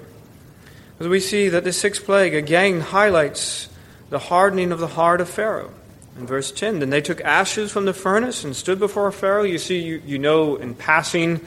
As 1.00 1.08
we 1.08 1.20
see 1.20 1.50
that 1.50 1.64
the 1.64 1.74
sixth 1.74 2.06
plague 2.06 2.36
again 2.36 2.82
highlights 2.82 3.70
the 4.12 4.20
hardening 4.20 4.72
of 4.72 4.78
the 4.78 4.90
heart 4.90 5.22
of 5.22 5.28
Pharaoh. 5.28 5.72
In 6.20 6.28
verse 6.28 6.52
10, 6.52 6.82
then 6.82 6.92
they 6.92 7.02
took 7.02 7.20
ashes 7.22 7.72
from 7.72 7.86
the 7.86 7.96
furnace 7.96 8.44
and 8.44 8.56
stood 8.56 8.78
before 8.78 9.12
Pharaoh. 9.12 9.42
You 9.42 9.58
see, 9.58 9.80
you, 9.80 10.04
you 10.06 10.20
know 10.20 10.56
in 10.56 10.76
passing 10.76 11.38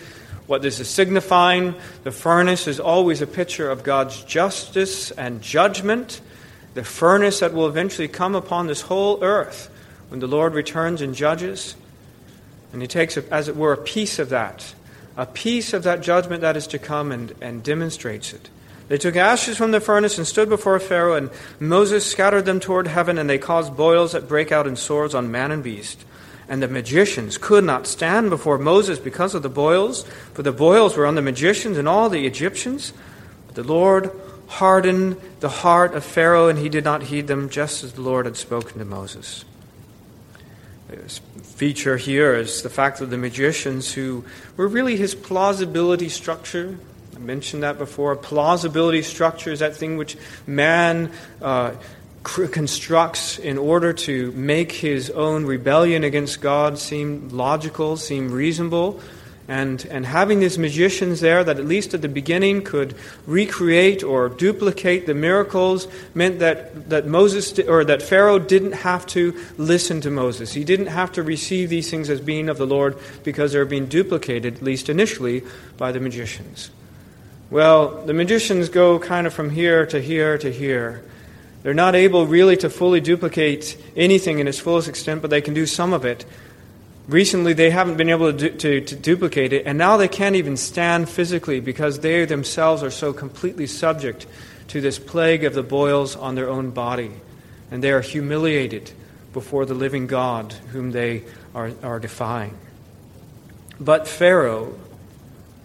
what 0.48 0.62
this 0.62 0.80
is 0.80 0.88
signifying. 0.88 1.76
The 2.02 2.10
furnace 2.10 2.66
is 2.66 2.80
always 2.80 3.22
a 3.22 3.28
picture 3.28 3.70
of 3.70 3.84
God's 3.84 4.20
justice 4.24 5.12
and 5.12 5.42
judgment. 5.42 6.20
The 6.74 6.82
furnace 6.82 7.38
that 7.38 7.54
will 7.54 7.68
eventually 7.68 8.08
come 8.08 8.34
upon 8.34 8.66
this 8.66 8.80
whole 8.80 9.22
earth 9.22 9.70
when 10.08 10.18
the 10.18 10.26
Lord 10.26 10.54
returns 10.54 11.02
and 11.02 11.14
judges. 11.14 11.76
And 12.76 12.82
he 12.82 12.88
takes, 12.88 13.16
as 13.16 13.48
it 13.48 13.56
were, 13.56 13.72
a 13.72 13.78
piece 13.78 14.18
of 14.18 14.28
that, 14.28 14.74
a 15.16 15.24
piece 15.24 15.72
of 15.72 15.84
that 15.84 16.02
judgment 16.02 16.42
that 16.42 16.58
is 16.58 16.66
to 16.66 16.78
come 16.78 17.10
and, 17.10 17.34
and 17.40 17.62
demonstrates 17.62 18.34
it. 18.34 18.50
They 18.88 18.98
took 18.98 19.16
ashes 19.16 19.56
from 19.56 19.70
the 19.70 19.80
furnace 19.80 20.18
and 20.18 20.26
stood 20.26 20.50
before 20.50 20.78
Pharaoh, 20.78 21.14
and 21.14 21.30
Moses 21.58 22.04
scattered 22.04 22.44
them 22.44 22.60
toward 22.60 22.86
heaven, 22.86 23.16
and 23.16 23.30
they 23.30 23.38
caused 23.38 23.78
boils 23.78 24.12
that 24.12 24.28
break 24.28 24.52
out 24.52 24.66
in 24.66 24.76
sores 24.76 25.14
on 25.14 25.30
man 25.30 25.52
and 25.52 25.64
beast. 25.64 26.04
And 26.50 26.62
the 26.62 26.68
magicians 26.68 27.38
could 27.38 27.64
not 27.64 27.86
stand 27.86 28.28
before 28.28 28.58
Moses 28.58 28.98
because 28.98 29.34
of 29.34 29.42
the 29.42 29.48
boils, 29.48 30.02
for 30.34 30.42
the 30.42 30.52
boils 30.52 30.98
were 30.98 31.06
on 31.06 31.14
the 31.14 31.22
magicians 31.22 31.78
and 31.78 31.88
all 31.88 32.10
the 32.10 32.26
Egyptians. 32.26 32.92
But 33.46 33.54
the 33.54 33.64
Lord 33.64 34.10
hardened 34.48 35.16
the 35.40 35.48
heart 35.48 35.94
of 35.94 36.04
Pharaoh, 36.04 36.48
and 36.48 36.58
he 36.58 36.68
did 36.68 36.84
not 36.84 37.04
heed 37.04 37.26
them, 37.26 37.48
just 37.48 37.82
as 37.82 37.94
the 37.94 38.02
Lord 38.02 38.26
had 38.26 38.36
spoken 38.36 38.80
to 38.80 38.84
Moses. 38.84 39.46
Feature 41.56 41.96
here 41.96 42.34
is 42.34 42.60
the 42.60 42.68
fact 42.68 42.98
that 42.98 43.06
the 43.06 43.16
magicians, 43.16 43.90
who 43.90 44.26
were 44.58 44.68
really 44.68 44.94
his 44.98 45.14
plausibility 45.14 46.10
structure, 46.10 46.76
I 47.16 47.18
mentioned 47.18 47.62
that 47.62 47.78
before. 47.78 48.14
Plausibility 48.14 49.00
structure 49.00 49.50
is 49.52 49.60
that 49.60 49.74
thing 49.74 49.96
which 49.96 50.18
man 50.46 51.10
uh, 51.40 51.72
constructs 52.22 53.38
in 53.38 53.56
order 53.56 53.94
to 53.94 54.32
make 54.32 54.70
his 54.70 55.08
own 55.08 55.46
rebellion 55.46 56.04
against 56.04 56.42
God 56.42 56.78
seem 56.78 57.30
logical, 57.30 57.96
seem 57.96 58.30
reasonable. 58.30 59.00
And, 59.48 59.86
and 59.92 60.04
having 60.04 60.40
these 60.40 60.58
magicians 60.58 61.20
there 61.20 61.44
that, 61.44 61.58
at 61.58 61.64
least 61.64 61.94
at 61.94 62.02
the 62.02 62.08
beginning, 62.08 62.62
could 62.62 62.96
recreate 63.26 64.02
or 64.02 64.28
duplicate 64.28 65.06
the 65.06 65.14
miracles 65.14 65.86
meant 66.14 66.40
that, 66.40 66.90
that 66.90 67.06
Moses 67.06 67.56
or 67.60 67.84
that 67.84 68.02
Pharaoh 68.02 68.40
didn't 68.40 68.72
have 68.72 69.06
to 69.08 69.38
listen 69.56 70.00
to 70.00 70.10
Moses. 70.10 70.52
He 70.52 70.64
didn't 70.64 70.88
have 70.88 71.12
to 71.12 71.22
receive 71.22 71.70
these 71.70 71.88
things 71.88 72.10
as 72.10 72.20
being 72.20 72.48
of 72.48 72.58
the 72.58 72.66
Lord 72.66 72.98
because 73.22 73.52
they 73.52 73.58
were 73.58 73.64
being 73.64 73.86
duplicated, 73.86 74.56
at 74.56 74.62
least 74.62 74.88
initially, 74.88 75.44
by 75.76 75.92
the 75.92 76.00
magicians. 76.00 76.70
Well, 77.48 78.04
the 78.04 78.14
magicians 78.14 78.68
go 78.68 78.98
kind 78.98 79.28
of 79.28 79.32
from 79.32 79.50
here 79.50 79.86
to 79.86 80.00
here 80.00 80.36
to 80.38 80.50
here. 80.50 81.04
They're 81.62 81.74
not 81.74 81.94
able 81.94 82.26
really 82.26 82.56
to 82.58 82.70
fully 82.70 83.00
duplicate 83.00 83.76
anything 83.94 84.40
in 84.40 84.48
its 84.48 84.58
fullest 84.58 84.88
extent, 84.88 85.22
but 85.22 85.30
they 85.30 85.40
can 85.40 85.54
do 85.54 85.66
some 85.66 85.92
of 85.92 86.04
it. 86.04 86.24
Recently, 87.08 87.52
they 87.52 87.70
haven't 87.70 87.96
been 87.96 88.08
able 88.08 88.32
to, 88.32 88.50
to, 88.50 88.80
to, 88.80 88.96
duplicate 88.96 89.52
it, 89.52 89.64
and 89.64 89.78
now 89.78 89.96
they 89.96 90.08
can't 90.08 90.34
even 90.34 90.56
stand 90.56 91.08
physically 91.08 91.60
because 91.60 92.00
they 92.00 92.24
themselves 92.24 92.82
are 92.82 92.90
so 92.90 93.12
completely 93.12 93.68
subject 93.68 94.26
to 94.68 94.80
this 94.80 94.98
plague 94.98 95.44
of 95.44 95.54
the 95.54 95.62
boils 95.62 96.16
on 96.16 96.34
their 96.34 96.48
own 96.48 96.70
body. 96.70 97.12
And 97.70 97.82
they 97.82 97.92
are 97.92 98.00
humiliated 98.00 98.90
before 99.32 99.66
the 99.66 99.74
living 99.74 100.08
God 100.08 100.52
whom 100.72 100.90
they 100.90 101.22
are, 101.54 101.70
are 101.82 102.00
defying. 102.00 102.56
But 103.78 104.08
Pharaoh 104.08 104.76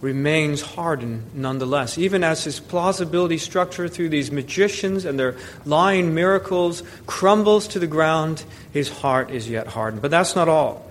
remains 0.00 0.60
hardened 0.60 1.34
nonetheless. 1.34 1.96
Even 1.96 2.22
as 2.22 2.44
his 2.44 2.60
plausibility 2.60 3.38
structure 3.38 3.88
through 3.88 4.10
these 4.10 4.30
magicians 4.30 5.04
and 5.04 5.18
their 5.18 5.36
lying 5.64 6.14
miracles 6.14 6.82
crumbles 7.06 7.68
to 7.68 7.78
the 7.78 7.86
ground, 7.86 8.44
his 8.72 8.88
heart 8.88 9.30
is 9.30 9.48
yet 9.48 9.66
hardened. 9.66 10.02
But 10.02 10.10
that's 10.10 10.36
not 10.36 10.48
all. 10.48 10.88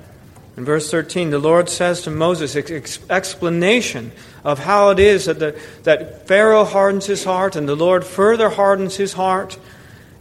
In 0.57 0.65
verse 0.65 0.91
13, 0.91 1.29
the 1.29 1.39
Lord 1.39 1.69
says 1.69 2.01
to 2.01 2.11
Moses, 2.11 2.55
ex- 2.55 2.99
explanation 3.09 4.11
of 4.43 4.59
how 4.59 4.89
it 4.89 4.99
is 4.99 5.25
that, 5.25 5.39
the, 5.39 5.59
that 5.83 6.27
Pharaoh 6.27 6.65
hardens 6.65 7.05
his 7.05 7.23
heart 7.23 7.55
and 7.55 7.67
the 7.69 7.75
Lord 7.75 8.03
further 8.03 8.49
hardens 8.49 8.97
his 8.97 9.13
heart. 9.13 9.57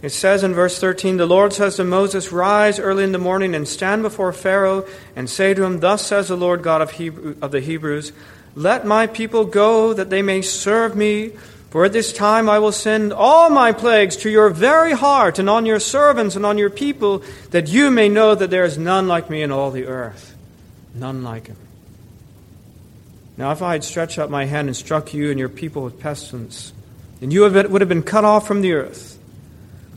It 0.03 0.11
says 0.11 0.45
in 0.45 0.55
verse 0.55 0.79
13, 0.79 1.17
the 1.17 1.27
Lord 1.27 1.53
says 1.53 1.77
to 1.77 1.85
Moses, 1.85 2.33
Rise 2.33 2.79
early 2.79 3.05
in 3.05 3.13
the 3.13 3.19
morning 3.19 3.55
and 3.55 3.67
stand 3.67 4.03
before 4.03 4.33
Pharaoh 4.33 4.87
and 5.17 5.29
say 5.29 5.53
to 5.53 5.65
him, 5.65 5.81
Thus 5.81 6.07
says 6.07 6.29
the 6.29 6.37
Lord 6.37 6.63
God 6.63 6.81
of, 6.81 6.93
Hebrew, 6.93 7.37
of 7.43 7.51
the 7.51 7.61
Hebrews, 7.61 8.13
let 8.55 8.87
my 8.87 9.07
people 9.07 9.45
go 9.45 9.93
that 9.93 10.11
they 10.11 10.23
may 10.23 10.43
serve 10.43 10.97
me. 10.97 11.33
For 11.71 11.85
at 11.85 11.93
this 11.93 12.13
time 12.13 12.49
I 12.49 12.59
will 12.59 12.73
send 12.73 13.13
all 13.13 13.49
my 13.49 13.73
plagues 13.73 14.17
to 14.19 14.31
your 14.31 14.51
very 14.51 14.93
heart 14.93 15.39
and 15.39 15.49
on 15.49 15.67
your 15.67 15.79
servants 15.79 16.35
and 16.35 16.45
on 16.45 16.59
your 16.59 16.71
people, 16.71 17.23
that 17.51 17.69
you 17.69 17.91
may 17.93 18.09
know 18.09 18.35
that 18.35 18.51
there 18.51 18.65
is 18.65 18.77
none 18.77 19.07
like 19.07 19.31
me 19.31 19.43
in 19.43 19.53
all 19.53 19.71
the 19.71 19.87
earth. 19.87 20.35
None 20.95 21.23
like 21.23 21.47
him. 21.47 21.57
Now, 23.37 23.53
if 23.53 23.63
I 23.63 23.73
had 23.73 23.85
stretched 23.85 24.19
out 24.19 24.31
my 24.31 24.47
hand 24.47 24.69
and 24.69 24.77
struck 24.77 25.15
you 25.15 25.31
and 25.31 25.39
your 25.39 25.49
people 25.49 25.83
with 25.85 26.01
pestilence, 26.01 26.73
then 27.21 27.31
you 27.31 27.43
would 27.43 27.81
have 27.81 27.89
been 27.89 28.03
cut 28.03 28.25
off 28.25 28.49
from 28.49 28.63
the 28.63 28.73
earth. 28.73 29.17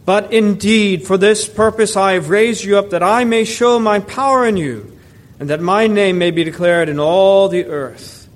But 0.05 0.31
indeed, 0.31 1.07
for 1.07 1.17
this 1.17 1.49
purpose 1.49 1.97
I 1.97 2.13
have 2.13 2.29
raised 2.29 2.63
you 2.63 2.77
up, 2.77 2.91
that 2.91 3.01
I 3.01 3.23
may 3.23 3.45
show 3.45 3.79
my 3.79 3.99
power 3.99 4.45
in 4.45 4.57
you, 4.57 4.97
and 5.39 5.49
that 5.49 5.59
my 5.59 5.87
name 5.87 6.19
may 6.19 6.29
be 6.29 6.43
declared 6.43 6.87
in 6.87 6.99
all 6.99 7.49
the 7.49 7.65
earth. 7.65 8.29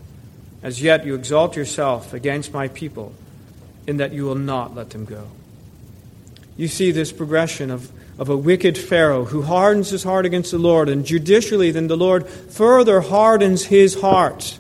As 0.64 0.82
yet 0.82 1.06
you 1.06 1.14
exalt 1.14 1.56
yourself 1.56 2.14
against 2.14 2.52
my 2.52 2.68
people, 2.70 3.14
in 3.88 3.98
that 3.98 4.12
you 4.12 4.26
will 4.26 4.36
not 4.36 4.76
let 4.76 4.92
them 4.92 5.06
go. 5.06 5.30
You 6.58 6.68
see 6.68 6.92
this 6.92 7.12
progression 7.12 7.72
of, 7.72 7.90
of 8.20 8.30
a 8.30 8.38
wicked 8.38 8.78
Pharaoh 8.78 9.26
who 9.26 9.44
hardens 9.44 9.90
his 9.90 10.04
heart 10.04 10.26
against 10.26 10.52
the 10.52 10.58
Lord, 10.58 10.90
and 10.90 11.06
judicially, 11.06 11.72
then 11.72 11.88
the 11.88 11.98
Lord 11.98 12.28
further 12.28 13.00
hardens 13.00 13.66
his 13.66 14.02
heart, 14.02 14.60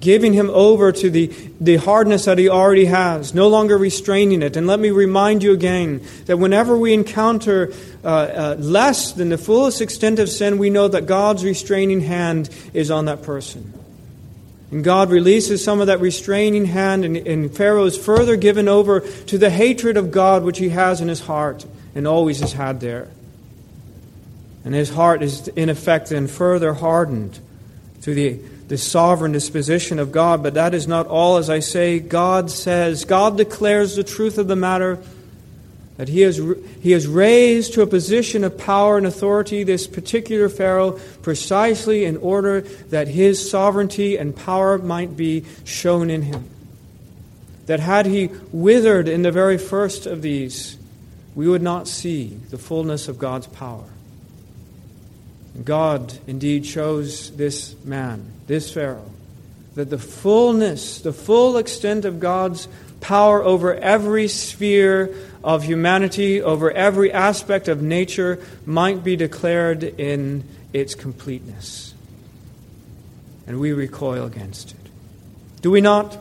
giving 0.00 0.32
him 0.32 0.50
over 0.50 0.90
to 0.92 1.10
the, 1.10 1.26
the 1.60 1.76
hardness 1.76 2.24
that 2.24 2.38
he 2.38 2.48
already 2.48 2.86
has, 2.86 3.34
no 3.34 3.48
longer 3.48 3.78
restraining 3.78 4.42
it. 4.42 4.56
And 4.56 4.66
let 4.66 4.80
me 4.80 4.90
remind 4.90 5.42
you 5.42 5.52
again 5.52 6.02
that 6.26 6.38
whenever 6.38 6.76
we 6.76 6.92
encounter 6.92 7.72
uh, 8.02 8.08
uh, 8.08 8.56
less 8.58 9.12
than 9.12 9.28
the 9.28 9.38
fullest 9.38 9.80
extent 9.80 10.18
of 10.18 10.28
sin, 10.28 10.58
we 10.58 10.70
know 10.70 10.88
that 10.88 11.06
God's 11.06 11.44
restraining 11.44 12.00
hand 12.00 12.50
is 12.72 12.90
on 12.90 13.04
that 13.04 13.22
person. 13.22 13.72
And 14.74 14.82
God 14.82 15.12
releases 15.12 15.62
some 15.62 15.80
of 15.80 15.86
that 15.86 16.00
restraining 16.00 16.64
hand, 16.64 17.04
and, 17.04 17.16
and 17.16 17.56
Pharaoh 17.56 17.84
is 17.84 17.96
further 17.96 18.34
given 18.34 18.66
over 18.66 19.02
to 19.02 19.38
the 19.38 19.48
hatred 19.48 19.96
of 19.96 20.10
God 20.10 20.42
which 20.42 20.58
he 20.58 20.70
has 20.70 21.00
in 21.00 21.06
his 21.06 21.20
heart 21.20 21.64
and 21.94 22.08
always 22.08 22.40
has 22.40 22.54
had 22.54 22.80
there. 22.80 23.06
And 24.64 24.74
his 24.74 24.90
heart 24.90 25.22
is, 25.22 25.46
in 25.46 25.68
effect, 25.68 26.08
then 26.08 26.26
further 26.26 26.74
hardened 26.74 27.38
through 28.00 28.16
the, 28.16 28.32
the 28.66 28.76
sovereign 28.76 29.30
disposition 29.30 30.00
of 30.00 30.10
God. 30.10 30.42
But 30.42 30.54
that 30.54 30.74
is 30.74 30.88
not 30.88 31.06
all, 31.06 31.36
as 31.36 31.48
I 31.48 31.60
say. 31.60 32.00
God 32.00 32.50
says, 32.50 33.04
God 33.04 33.36
declares 33.36 33.94
the 33.94 34.02
truth 34.02 34.38
of 34.38 34.48
the 34.48 34.56
matter 34.56 34.98
that 35.98 36.08
he 36.08 36.22
has, 36.22 36.40
he 36.84 36.90
has 36.90 37.06
raised 37.06 37.72
to 37.72 37.80
a 37.80 37.86
position 37.86 38.44
of 38.44 38.58
power 38.58 38.98
and 38.98 39.06
authority 39.06 39.64
this 39.64 39.86
particular 39.86 40.50
Pharaoh 40.50 41.00
precisely 41.22 42.04
in 42.04 42.18
order 42.18 42.60
that 42.90 43.08
his 43.08 43.50
sovereignty 43.50 44.18
and 44.18 44.36
power 44.36 44.76
might 44.76 45.16
be 45.16 45.46
shown 45.64 46.10
in 46.10 46.20
him. 46.20 46.46
That 47.64 47.80
had 47.80 48.04
he 48.04 48.28
withered 48.52 49.08
in 49.08 49.22
the 49.22 49.32
very 49.32 49.56
first 49.56 50.04
of 50.04 50.20
these, 50.20 50.76
we 51.34 51.48
would 51.48 51.62
not 51.62 51.88
see 51.88 52.38
the 52.50 52.58
fullness 52.58 53.08
of 53.08 53.18
God's 53.18 53.46
power. 53.46 53.88
God 55.64 56.12
indeed 56.26 56.64
chose 56.66 57.34
this 57.34 57.74
man, 57.82 58.30
this 58.46 58.70
Pharaoh, 58.70 59.10
that 59.74 59.88
the 59.88 59.96
fullness, 59.96 61.00
the 61.00 61.14
full 61.14 61.56
extent 61.56 62.04
of 62.04 62.20
God's 62.20 62.68
power 63.00 63.42
over 63.42 63.74
every 63.74 64.28
sphere 64.28 65.14
of 65.44 65.62
humanity, 65.62 66.40
over 66.40 66.70
every 66.70 67.12
aspect 67.12 67.68
of 67.68 67.82
nature, 67.82 68.40
might 68.64 69.04
be 69.04 69.14
declared 69.14 69.84
in 69.84 70.42
its 70.72 70.94
completeness. 70.94 71.94
And 73.46 73.60
we 73.60 73.72
recoil 73.72 74.24
against 74.24 74.72
it. 74.72 74.90
Do 75.60 75.70
we 75.70 75.82
not? 75.82 76.18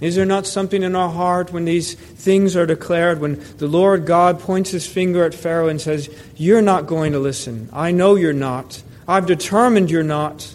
Is 0.00 0.16
there 0.16 0.26
not 0.26 0.46
something 0.46 0.82
in 0.82 0.96
our 0.96 1.08
heart 1.08 1.52
when 1.52 1.64
these 1.64 1.94
things 1.94 2.56
are 2.56 2.66
declared, 2.66 3.20
when 3.20 3.42
the 3.58 3.68
Lord 3.68 4.04
God 4.04 4.40
points 4.40 4.70
his 4.70 4.86
finger 4.86 5.24
at 5.24 5.34
Pharaoh 5.34 5.68
and 5.68 5.80
says, 5.80 6.10
You're 6.36 6.62
not 6.62 6.86
going 6.86 7.12
to 7.12 7.20
listen. 7.20 7.68
I 7.72 7.92
know 7.92 8.16
you're 8.16 8.32
not. 8.32 8.82
I've 9.06 9.26
determined 9.26 9.90
you're 9.90 10.02
not. 10.02 10.54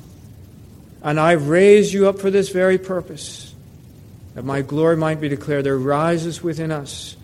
And 1.02 1.20
I've 1.20 1.48
raised 1.48 1.94
you 1.94 2.08
up 2.08 2.20
for 2.20 2.30
this 2.30 2.50
very 2.50 2.78
purpose, 2.78 3.54
that 4.36 4.44
my 4.44 4.62
glory 4.62 4.98
might 4.98 5.20
be 5.20 5.30
declared. 5.30 5.66
There 5.66 5.78
rises 5.78 6.42
within 6.42 6.72
us 6.72 7.18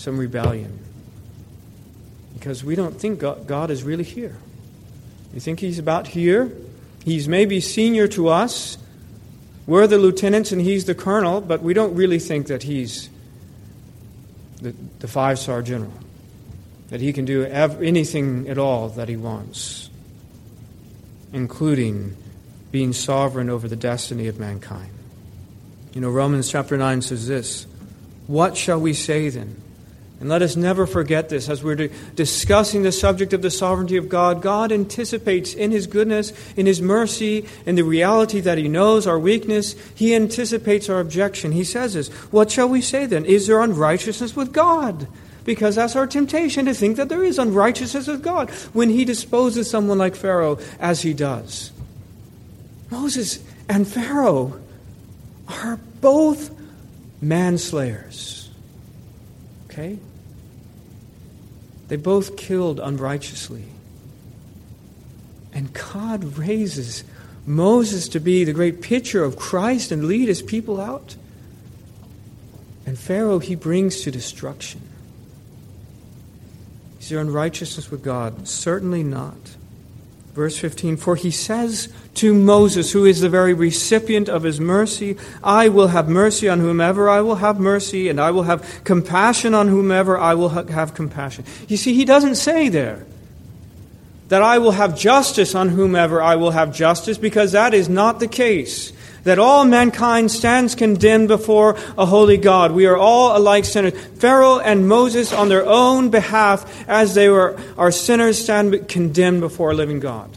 some 0.00 0.16
rebellion. 0.16 0.78
Because 2.34 2.64
we 2.64 2.74
don't 2.74 2.98
think 2.98 3.20
God, 3.20 3.70
is 3.70 3.82
really 3.82 4.04
here. 4.04 4.34
We 5.34 5.40
think 5.40 5.60
He's 5.60 5.78
about 5.78 6.08
here. 6.08 6.50
He's 7.04 7.28
maybe 7.28 7.60
senior 7.60 8.08
to 8.08 8.28
us. 8.28 8.78
We're 9.66 9.86
the 9.86 9.98
lieutenants 9.98 10.52
and 10.52 10.60
He's 10.60 10.86
the 10.86 10.94
colonel, 10.94 11.42
but 11.42 11.60
we 11.60 11.74
don't 11.74 11.94
really 11.94 12.18
think 12.18 12.46
that 12.46 12.62
He's 12.62 13.10
the, 14.62 14.74
the 15.00 15.06
five 15.08 15.38
star 15.38 15.60
general. 15.60 15.92
That 16.88 17.02
He 17.02 17.12
can 17.12 17.26
do 17.26 17.44
ev- 17.44 17.82
anything 17.82 18.48
at 18.48 18.56
all 18.56 18.88
that 18.88 19.10
He 19.10 19.18
wants, 19.18 19.90
including 21.34 22.16
being 22.72 22.94
sovereign 22.94 23.50
over 23.50 23.68
the 23.68 23.76
destiny 23.76 24.28
of 24.28 24.40
mankind. 24.40 24.92
You 25.92 26.00
know, 26.00 26.10
Romans 26.10 26.50
chapter 26.50 26.78
9 26.78 27.02
says 27.02 27.28
this 27.28 27.66
What 28.26 28.56
shall 28.56 28.80
we 28.80 28.94
say 28.94 29.28
then? 29.28 29.60
And 30.20 30.28
let 30.28 30.42
us 30.42 30.54
never 30.54 30.86
forget 30.86 31.30
this 31.30 31.48
as 31.48 31.64
we're 31.64 31.88
discussing 32.14 32.82
the 32.82 32.92
subject 32.92 33.32
of 33.32 33.40
the 33.40 33.50
sovereignty 33.50 33.96
of 33.96 34.10
God. 34.10 34.42
God 34.42 34.70
anticipates 34.70 35.54
in 35.54 35.70
His 35.70 35.86
goodness, 35.86 36.34
in 36.56 36.66
His 36.66 36.82
mercy, 36.82 37.46
in 37.64 37.74
the 37.74 37.84
reality 37.84 38.40
that 38.40 38.58
He 38.58 38.68
knows 38.68 39.06
our 39.06 39.18
weakness, 39.18 39.74
He 39.94 40.14
anticipates 40.14 40.90
our 40.90 41.00
objection. 41.00 41.52
He 41.52 41.64
says 41.64 41.94
this 41.94 42.08
What 42.30 42.50
shall 42.50 42.68
we 42.68 42.82
say 42.82 43.06
then? 43.06 43.24
Is 43.24 43.46
there 43.46 43.62
unrighteousness 43.62 44.36
with 44.36 44.52
God? 44.52 45.08
Because 45.44 45.76
that's 45.76 45.96
our 45.96 46.06
temptation 46.06 46.66
to 46.66 46.74
think 46.74 46.98
that 46.98 47.08
there 47.08 47.24
is 47.24 47.38
unrighteousness 47.38 48.06
with 48.06 48.22
God 48.22 48.50
when 48.74 48.90
He 48.90 49.06
disposes 49.06 49.70
someone 49.70 49.96
like 49.96 50.14
Pharaoh 50.14 50.58
as 50.78 51.00
He 51.00 51.14
does. 51.14 51.72
Moses 52.90 53.42
and 53.70 53.88
Pharaoh 53.88 54.60
are 55.48 55.80
both 56.02 56.50
manslayers. 57.22 58.50
Okay? 59.70 59.98
They 61.90 61.96
both 61.96 62.36
killed 62.36 62.78
unrighteously. 62.78 63.64
And 65.52 65.72
God 65.72 66.38
raises 66.38 67.02
Moses 67.44 68.06
to 68.10 68.20
be 68.20 68.44
the 68.44 68.52
great 68.52 68.80
picture 68.80 69.24
of 69.24 69.36
Christ 69.36 69.90
and 69.90 70.04
lead 70.04 70.28
his 70.28 70.40
people 70.40 70.80
out. 70.80 71.16
And 72.86 72.96
Pharaoh 72.96 73.40
he 73.40 73.56
brings 73.56 74.02
to 74.02 74.12
destruction. 74.12 74.82
Is 77.00 77.08
there 77.08 77.18
unrighteousness 77.18 77.90
with 77.90 78.04
God? 78.04 78.46
Certainly 78.46 79.02
not. 79.02 79.56
Verse 80.32 80.56
15 80.56 80.96
For 80.96 81.16
he 81.16 81.32
says 81.32 81.92
to 82.14 82.34
Moses, 82.34 82.92
who 82.92 83.04
is 83.04 83.20
the 83.20 83.28
very 83.28 83.54
recipient 83.54 84.28
of 84.28 84.42
his 84.42 84.60
mercy, 84.60 85.16
I 85.42 85.68
will 85.68 85.88
have 85.88 86.08
mercy 86.08 86.48
on 86.48 86.60
whomever 86.60 87.08
I 87.08 87.20
will 87.20 87.36
have 87.36 87.58
mercy, 87.60 88.08
and 88.08 88.20
I 88.20 88.30
will 88.30 88.42
have 88.42 88.82
compassion 88.84 89.54
on 89.54 89.68
whomever 89.68 90.18
I 90.18 90.34
will 90.34 90.48
have 90.48 90.94
compassion. 90.94 91.44
You 91.68 91.76
see, 91.76 91.94
he 91.94 92.04
doesn't 92.04 92.34
say 92.34 92.68
there 92.68 93.06
that 94.28 94.42
I 94.42 94.58
will 94.58 94.72
have 94.72 94.96
justice 94.96 95.54
on 95.54 95.70
whomever 95.70 96.22
I 96.22 96.36
will 96.36 96.52
have 96.52 96.74
justice, 96.74 97.18
because 97.18 97.52
that 97.52 97.74
is 97.74 97.88
not 97.88 98.20
the 98.20 98.28
case 98.28 98.92
that 99.24 99.38
all 99.38 99.64
mankind 99.64 100.30
stands 100.30 100.74
condemned 100.74 101.28
before 101.28 101.76
a 101.98 102.06
holy 102.06 102.38
God. 102.38 102.72
We 102.72 102.86
are 102.86 102.96
all 102.96 103.36
alike 103.36 103.64
sinners. 103.64 103.92
Pharaoh 104.16 104.58
and 104.58 104.88
Moses, 104.88 105.32
on 105.32 105.48
their 105.48 105.66
own 105.66 106.10
behalf, 106.10 106.88
as 106.88 107.14
they 107.14 107.28
were, 107.28 107.60
are 107.76 107.92
sinners, 107.92 108.42
stand 108.42 108.88
condemned 108.88 109.40
before 109.40 109.72
a 109.72 109.74
living 109.74 110.00
God. 110.00 110.30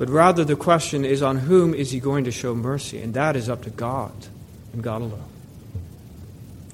But 0.00 0.08
rather, 0.08 0.46
the 0.46 0.56
question 0.56 1.04
is 1.04 1.20
on 1.20 1.36
whom 1.36 1.74
is 1.74 1.90
he 1.90 2.00
going 2.00 2.24
to 2.24 2.32
show 2.32 2.54
mercy? 2.54 3.02
And 3.02 3.12
that 3.12 3.36
is 3.36 3.50
up 3.50 3.64
to 3.64 3.70
God 3.70 4.14
and 4.72 4.82
God 4.82 5.02
alone. 5.02 5.28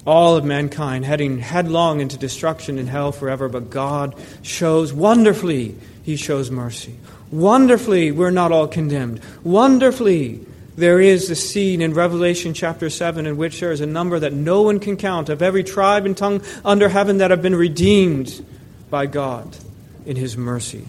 All 0.05 0.37
of 0.37 0.45
mankind 0.45 1.03
heading 1.03 1.39
headlong 1.39 1.99
into 1.99 2.17
destruction 2.17 2.77
in 2.77 2.87
hell 2.87 3.11
forever, 3.11 3.49
but 3.49 3.69
God 3.69 4.15
shows 4.43 4.93
wonderfully, 4.93 5.75
he 6.03 6.15
shows 6.15 6.49
mercy. 6.49 6.95
Wonderfully, 7.29 8.11
we're 8.13 8.31
not 8.31 8.53
all 8.53 8.65
condemned. 8.65 9.19
Wonderfully, 9.43 10.39
there 10.77 11.01
is 11.01 11.27
the 11.27 11.35
scene 11.35 11.81
in 11.81 11.93
Revelation 11.93 12.53
chapter 12.53 12.89
7 12.89 13.25
in 13.27 13.35
which 13.35 13.59
there 13.59 13.73
is 13.73 13.81
a 13.81 13.85
number 13.85 14.19
that 14.19 14.31
no 14.31 14.61
one 14.61 14.79
can 14.79 14.95
count 14.95 15.27
of 15.27 15.41
every 15.41 15.65
tribe 15.65 16.05
and 16.05 16.15
tongue 16.15 16.41
under 16.63 16.87
heaven 16.87 17.17
that 17.17 17.31
have 17.31 17.41
been 17.41 17.55
redeemed 17.55 18.45
by 18.89 19.05
God 19.05 19.57
in 20.05 20.15
His 20.15 20.37
mercy. 20.37 20.87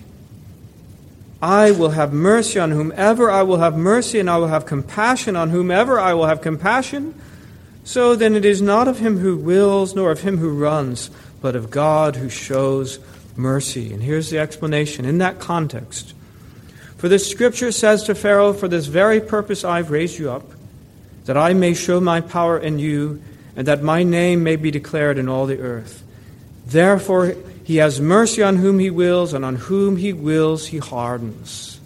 I 1.40 1.70
will 1.70 1.90
have 1.90 2.12
mercy 2.12 2.58
on 2.58 2.72
whomever 2.72 3.30
I 3.30 3.42
will 3.42 3.58
have 3.58 3.76
mercy, 3.76 4.18
and 4.18 4.28
I 4.28 4.38
will 4.38 4.48
have 4.48 4.66
compassion 4.66 5.36
on 5.36 5.50
whomever 5.50 6.00
I 6.00 6.14
will 6.14 6.26
have 6.26 6.40
compassion. 6.40 7.14
So 7.84 8.16
then 8.16 8.34
it 8.34 8.44
is 8.44 8.60
not 8.60 8.88
of 8.88 8.98
him 8.98 9.18
who 9.18 9.36
wills, 9.36 9.94
nor 9.94 10.10
of 10.10 10.20
him 10.22 10.38
who 10.38 10.58
runs, 10.58 11.10
but 11.40 11.54
of 11.54 11.70
God 11.70 12.16
who 12.16 12.28
shows 12.28 12.98
mercy. 13.36 13.92
And 13.92 14.02
here's 14.02 14.30
the 14.30 14.38
explanation 14.38 15.04
in 15.04 15.18
that 15.18 15.38
context. 15.38 16.12
For 16.96 17.08
this 17.08 17.30
scripture 17.30 17.70
says 17.70 18.02
to 18.04 18.14
Pharaoh, 18.16 18.52
For 18.52 18.66
this 18.66 18.86
very 18.86 19.20
purpose 19.20 19.64
I've 19.64 19.92
raised 19.92 20.18
you 20.18 20.30
up, 20.30 20.44
that 21.26 21.36
I 21.36 21.54
may 21.54 21.72
show 21.72 22.00
my 22.00 22.20
power 22.20 22.58
in 22.58 22.80
you, 22.80 23.22
and 23.54 23.68
that 23.68 23.82
my 23.82 24.02
name 24.02 24.42
may 24.42 24.56
be 24.56 24.72
declared 24.72 25.18
in 25.18 25.28
all 25.28 25.46
the 25.46 25.60
earth. 25.60 26.02
Therefore, 26.66 27.34
he 27.68 27.76
has 27.76 28.00
mercy 28.00 28.42
on 28.42 28.56
whom 28.56 28.78
he 28.78 28.88
wills, 28.88 29.34
and 29.34 29.44
on 29.44 29.56
whom 29.56 29.98
he 29.98 30.14
wills, 30.14 30.68
he 30.68 30.78
hardens. 30.78 31.78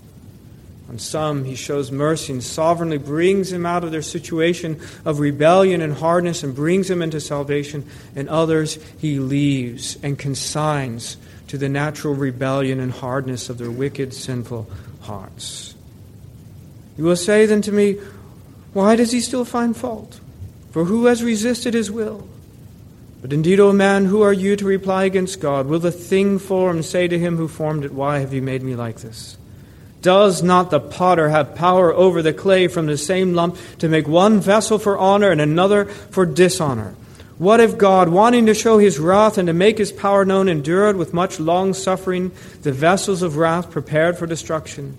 On 0.88 0.97
some, 0.97 1.42
he 1.42 1.57
shows 1.57 1.90
mercy 1.90 2.35
and 2.35 2.40
sovereignly 2.40 2.99
brings 2.99 3.51
them 3.51 3.66
out 3.66 3.83
of 3.83 3.90
their 3.90 4.01
situation 4.01 4.81
of 5.05 5.18
rebellion 5.18 5.81
and 5.83 5.92
hardness 5.92 6.45
and 6.45 6.55
brings 6.55 6.87
them 6.87 7.03
into 7.03 7.21
salvation. 7.21 7.85
And 8.14 8.29
others, 8.29 8.79
he 9.01 9.18
leaves 9.18 9.99
and 10.05 10.16
consigns 10.16 11.16
to 11.49 11.59
the 11.59 11.68
natural 11.68 12.14
rebellion 12.14 12.79
and 12.79 12.92
hardness 12.92 13.51
of 13.51 13.59
their 13.59 13.68
wicked, 13.68 14.14
sinful 14.14 14.71
hearts. 15.01 15.75
You 16.97 17.03
will 17.03 17.16
say 17.16 17.45
then 17.45 17.62
to 17.62 17.73
me, 17.73 17.95
Why 18.73 18.95
does 18.95 19.11
he 19.11 19.21
still 19.21 19.45
find 19.45 19.77
fault? 19.77 20.21
For 20.71 20.85
who 20.85 21.07
has 21.07 21.25
resisted 21.25 21.75
his 21.75 21.90
will? 21.90 22.29
But 23.23 23.33
indeed, 23.33 23.61
O 23.61 23.73
man, 23.73 24.07
who 24.07 24.21
are 24.23 24.33
you 24.33 24.57
to 24.57 24.65
reply 24.65 25.05
against 25.05 25.41
God? 25.41 25.67
Will 25.67 25.79
the 25.79 25.93
thing 25.93 26.41
formed 26.41 26.85
say 26.85 27.07
to 27.07 27.19
him 27.19 27.37
who 27.37 27.47
formed 27.47 27.85
it, 27.85 27.93
Why 27.93 28.19
have 28.19 28.35
you 28.35 28.43
made 28.43 28.65
me 28.65 28.75
like 28.75 28.99
this? 28.99 29.39
Does 30.03 30.43
not 30.43 30.73
the 30.73 30.81
potter 30.81 31.29
have 31.29 31.55
power 31.55 31.95
over 31.95 32.21
the 32.21 32.33
clay 32.33 32.67
from 32.67 32.87
the 32.87 32.99
same 32.99 33.35
lump 33.35 33.57
to 33.79 33.89
make 33.89 34.09
one 34.09 34.41
vessel 34.41 34.81
for 34.81 34.99
honor 34.99 35.31
and 35.31 35.41
another 35.41 35.85
for 35.85 36.27
dishonor? 36.27 36.97
What 37.39 37.61
if 37.61 37.79
God, 37.79 38.09
wanting 38.09 38.47
to 38.47 38.55
show 38.55 38.79
his 38.79 38.99
wrath 38.99 39.39
and 39.39 39.47
to 39.47 39.53
make 39.53 39.79
his 39.79 39.93
power 39.93 40.25
known, 40.25 40.49
endured 40.49 40.97
with 40.97 41.15
much 41.15 41.39
long 41.39 41.75
suffering 41.75 42.33
the 42.63 42.73
vessels 42.73 43.23
of 43.23 43.37
wrath 43.37 43.71
prepared 43.71 44.19
for 44.19 44.27
destruction, 44.27 44.97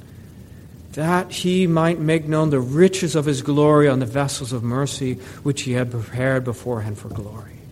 that 0.93 1.29
he 1.31 1.67
might 1.67 1.99
make 1.99 2.25
known 2.25 2.49
the 2.49 2.59
riches 2.61 3.15
of 3.17 3.25
his 3.25 3.41
glory 3.41 3.89
on 3.89 3.99
the 3.99 4.05
vessels 4.05 4.53
of 4.53 4.63
mercy 4.63 5.15
which 5.43 5.63
he 5.63 5.73
had 5.73 5.91
prepared 5.91 6.45
beforehand 6.45 6.97
for 6.97 7.09
glory? 7.09 7.62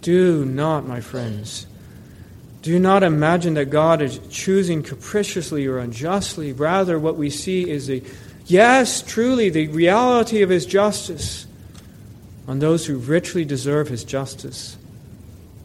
Do 0.00 0.44
not, 0.44 0.86
my 0.86 1.00
friends, 1.00 1.66
do 2.62 2.78
not 2.78 3.02
imagine 3.02 3.54
that 3.54 3.66
God 3.66 4.02
is 4.02 4.20
choosing 4.30 4.82
capriciously 4.82 5.66
or 5.66 5.78
unjustly. 5.78 6.52
Rather, 6.52 6.98
what 6.98 7.16
we 7.16 7.30
see 7.30 7.68
is 7.68 7.86
the, 7.86 8.02
yes, 8.46 9.02
truly, 9.02 9.48
the 9.48 9.68
reality 9.68 10.42
of 10.42 10.50
his 10.50 10.66
justice 10.66 11.46
on 12.46 12.58
those 12.58 12.84
who 12.84 12.98
richly 12.98 13.44
deserve 13.44 13.88
his 13.88 14.04
justice, 14.04 14.76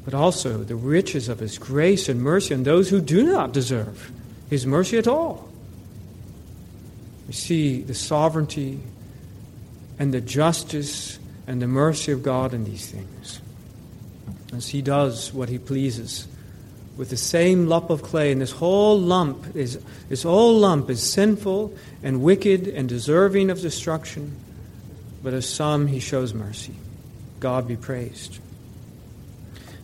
but 0.06 0.14
also 0.14 0.60
the 0.60 0.76
riches 0.76 1.28
of 1.28 1.40
his 1.40 1.58
grace 1.58 2.08
and 2.08 2.22
mercy 2.22 2.54
on 2.54 2.64
those 2.64 2.90
who 2.90 3.02
do 3.02 3.24
not 3.24 3.52
deserve 3.52 4.12
his 4.50 4.66
mercy 4.66 4.98
at 4.98 5.08
all. 5.08 5.50
We 7.28 7.34
see 7.34 7.82
the 7.82 7.96
sovereignty 7.96 8.80
and 9.98 10.14
the 10.14 10.22
justice 10.22 11.18
and 11.48 11.62
the 11.62 11.68
mercy 11.68 12.12
of 12.12 12.24
God 12.24 12.54
in 12.54 12.64
these 12.64 12.90
things. 12.90 13.42
As 14.54 14.68
he 14.68 14.82
does 14.82 15.34
what 15.34 15.50
he 15.50 15.58
pleases 15.58 16.28
with 16.98 17.10
the 17.10 17.18
same 17.18 17.68
lump 17.68 17.90
of 17.90 18.04
clay, 18.04 18.32
and 18.32 18.42
this 18.42 18.52
whole 18.52 19.00
lump 19.00 19.56
is 19.56 19.80
this 20.08 20.24
whole 20.24 20.58
lump 20.60 20.90
is 20.90 21.04
sinful 21.04 21.74
and 22.04 22.22
wicked 22.22 22.68
and 22.68 22.88
deserving 22.88 23.50
of 23.50 23.60
destruction 23.60 24.36
but 25.26 25.34
of 25.34 25.44
some 25.44 25.88
he 25.88 26.00
shows 26.00 26.36
mercy. 26.36 26.76
God 27.40 27.68
be 27.68 27.76
praised. 27.76 28.38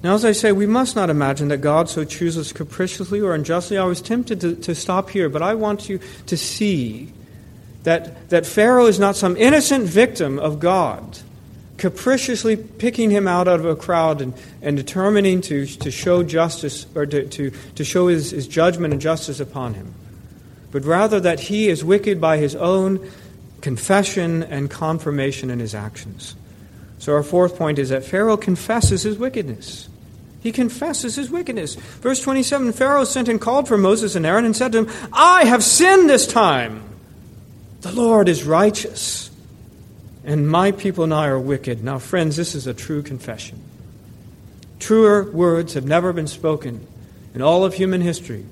Now, 0.04 0.14
as 0.14 0.24
I 0.24 0.34
say, 0.34 0.52
we 0.52 0.68
must 0.68 0.96
not 0.96 1.10
imagine 1.10 1.48
that 1.48 1.58
God 1.62 1.90
so 1.90 2.06
chooses 2.06 2.54
capriciously 2.54 3.20
or 3.20 3.34
unjustly. 3.34 3.80
I 3.80 3.86
was 3.86 4.04
tempted 4.04 4.40
to, 4.42 4.56
to 4.56 4.76
stop 4.76 5.10
here, 5.10 5.30
but 5.30 5.42
I 5.42 5.56
want 5.56 5.90
you 5.90 6.00
to 6.28 6.38
see 6.38 7.12
that, 7.84 8.30
that 8.30 8.46
Pharaoh 8.46 8.86
is 8.86 9.00
not 9.00 9.16
some 9.16 9.36
innocent 9.36 9.86
victim 9.86 10.38
of 10.38 10.60
God, 10.60 11.18
capriciously 11.82 12.56
picking 12.56 13.10
him 13.10 13.28
out 13.28 13.48
of 13.48 13.66
a 13.66 13.76
crowd 13.76 14.22
and, 14.22 14.36
and 14.62 14.78
determining 14.78 15.42
to, 15.42 15.66
to 15.66 15.90
show 15.90 16.22
justice 16.22 16.86
or 16.94 17.08
to, 17.08 17.28
to, 17.28 17.50
to 17.74 17.84
show 17.84 18.06
his, 18.06 18.30
his 18.30 18.48
judgment 18.48 18.94
and 18.94 19.02
justice 19.02 19.40
upon 19.40 19.74
him, 19.74 19.92
but 20.72 20.86
rather 20.86 21.20
that 21.20 21.40
he 21.40 21.70
is 21.70 21.84
wicked 21.84 22.22
by 22.22 22.38
his 22.38 22.56
own 22.56 23.10
confession 23.62 24.44
and 24.44 24.70
confirmation 24.70 25.50
in 25.50 25.58
his 25.58 25.74
actions. 25.74 26.36
So, 27.00 27.14
our 27.14 27.24
fourth 27.24 27.58
point 27.58 27.80
is 27.80 27.90
that 27.90 28.06
Pharaoh 28.06 28.38
confesses 28.38 29.02
his 29.02 29.18
wickedness. 29.18 29.90
He 30.40 30.52
confesses 30.52 31.16
his 31.16 31.32
wickedness. 31.32 31.74
Verse 31.74 32.22
27 32.22 32.74
Pharaoh 32.74 33.06
sent 33.06 33.28
and 33.28 33.42
called 33.42 33.68
for 33.68 33.78
Moses 33.80 34.14
and 34.14 34.24
Aaron 34.24 34.46
and 34.46 34.56
said 34.56 34.72
to 34.74 34.84
them, 34.84 34.94
I 35.12 35.46
have 35.46 35.64
sinned 35.64 36.08
this 36.08 36.28
time. 36.28 36.84
The 37.82 37.92
Lord 37.92 38.30
is 38.30 38.44
righteous, 38.44 39.31
and 40.24 40.48
my 40.48 40.72
people 40.72 41.04
and 41.04 41.14
I 41.14 41.28
are 41.28 41.40
wicked. 41.40 41.84
Now, 41.84 42.00
friends, 42.00 42.36
this 42.36 42.56
is 42.56 42.68
a 42.68 42.74
true 42.74 43.02
confession. 43.02 43.62
Truer 44.80 45.32
words 45.32 45.74
have 45.74 45.86
never 45.86 46.14
been 46.14 46.28
spoken 46.28 46.86
in 47.34 47.42
all 47.42 47.64
of 47.64 47.74
human 47.74 48.02
history 48.02 48.46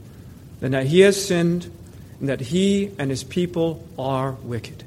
than 0.60 0.72
that 0.72 0.88
he 0.88 1.02
has 1.02 1.24
sinned 1.24 1.72
and 2.20 2.30
that 2.30 2.40
he 2.40 2.92
and 2.98 3.10
his 3.10 3.24
people 3.24 3.86
are 3.98 4.32
wicked. 4.44 4.84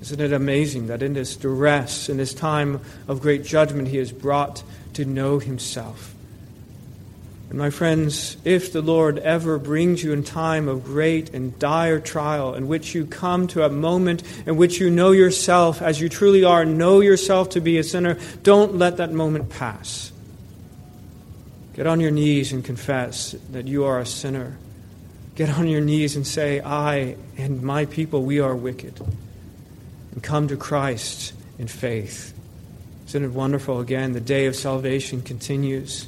Isn't 0.00 0.20
it 0.20 0.32
amazing 0.32 0.86
that 0.86 1.02
in 1.02 1.12
this 1.12 1.36
duress, 1.36 2.08
in 2.08 2.16
this 2.16 2.32
time 2.32 2.80
of 3.06 3.20
great 3.20 3.44
judgment, 3.44 3.88
he 3.88 3.98
is 3.98 4.12
brought 4.12 4.62
to 4.94 5.04
know 5.04 5.38
himself? 5.38 6.09
And 7.50 7.58
my 7.58 7.70
friends, 7.70 8.36
if 8.44 8.72
the 8.72 8.80
Lord 8.80 9.18
ever 9.18 9.58
brings 9.58 10.04
you 10.04 10.12
in 10.12 10.22
time 10.22 10.68
of 10.68 10.84
great 10.84 11.34
and 11.34 11.58
dire 11.58 11.98
trial, 11.98 12.54
in 12.54 12.68
which 12.68 12.94
you 12.94 13.04
come 13.04 13.48
to 13.48 13.64
a 13.64 13.68
moment 13.68 14.22
in 14.46 14.56
which 14.56 14.78
you 14.78 14.88
know 14.88 15.10
yourself 15.10 15.82
as 15.82 16.00
you 16.00 16.08
truly 16.08 16.44
are, 16.44 16.64
know 16.64 17.00
yourself 17.00 17.50
to 17.50 17.60
be 17.60 17.76
a 17.76 17.82
sinner, 17.82 18.18
don't 18.44 18.76
let 18.76 18.98
that 18.98 19.12
moment 19.12 19.50
pass. 19.50 20.12
Get 21.74 21.88
on 21.88 21.98
your 21.98 22.12
knees 22.12 22.52
and 22.52 22.64
confess 22.64 23.34
that 23.50 23.66
you 23.66 23.84
are 23.84 23.98
a 23.98 24.06
sinner. 24.06 24.56
Get 25.34 25.50
on 25.50 25.66
your 25.66 25.80
knees 25.80 26.14
and 26.14 26.24
say, 26.24 26.60
I 26.60 27.16
and 27.36 27.62
my 27.62 27.86
people, 27.86 28.22
we 28.22 28.38
are 28.38 28.54
wicked. 28.54 29.00
And 30.12 30.22
come 30.22 30.46
to 30.48 30.56
Christ 30.56 31.32
in 31.58 31.66
faith. 31.66 32.32
Isn't 33.08 33.24
it 33.24 33.32
wonderful? 33.32 33.80
Again, 33.80 34.12
the 34.12 34.20
day 34.20 34.46
of 34.46 34.54
salvation 34.54 35.22
continues. 35.22 36.06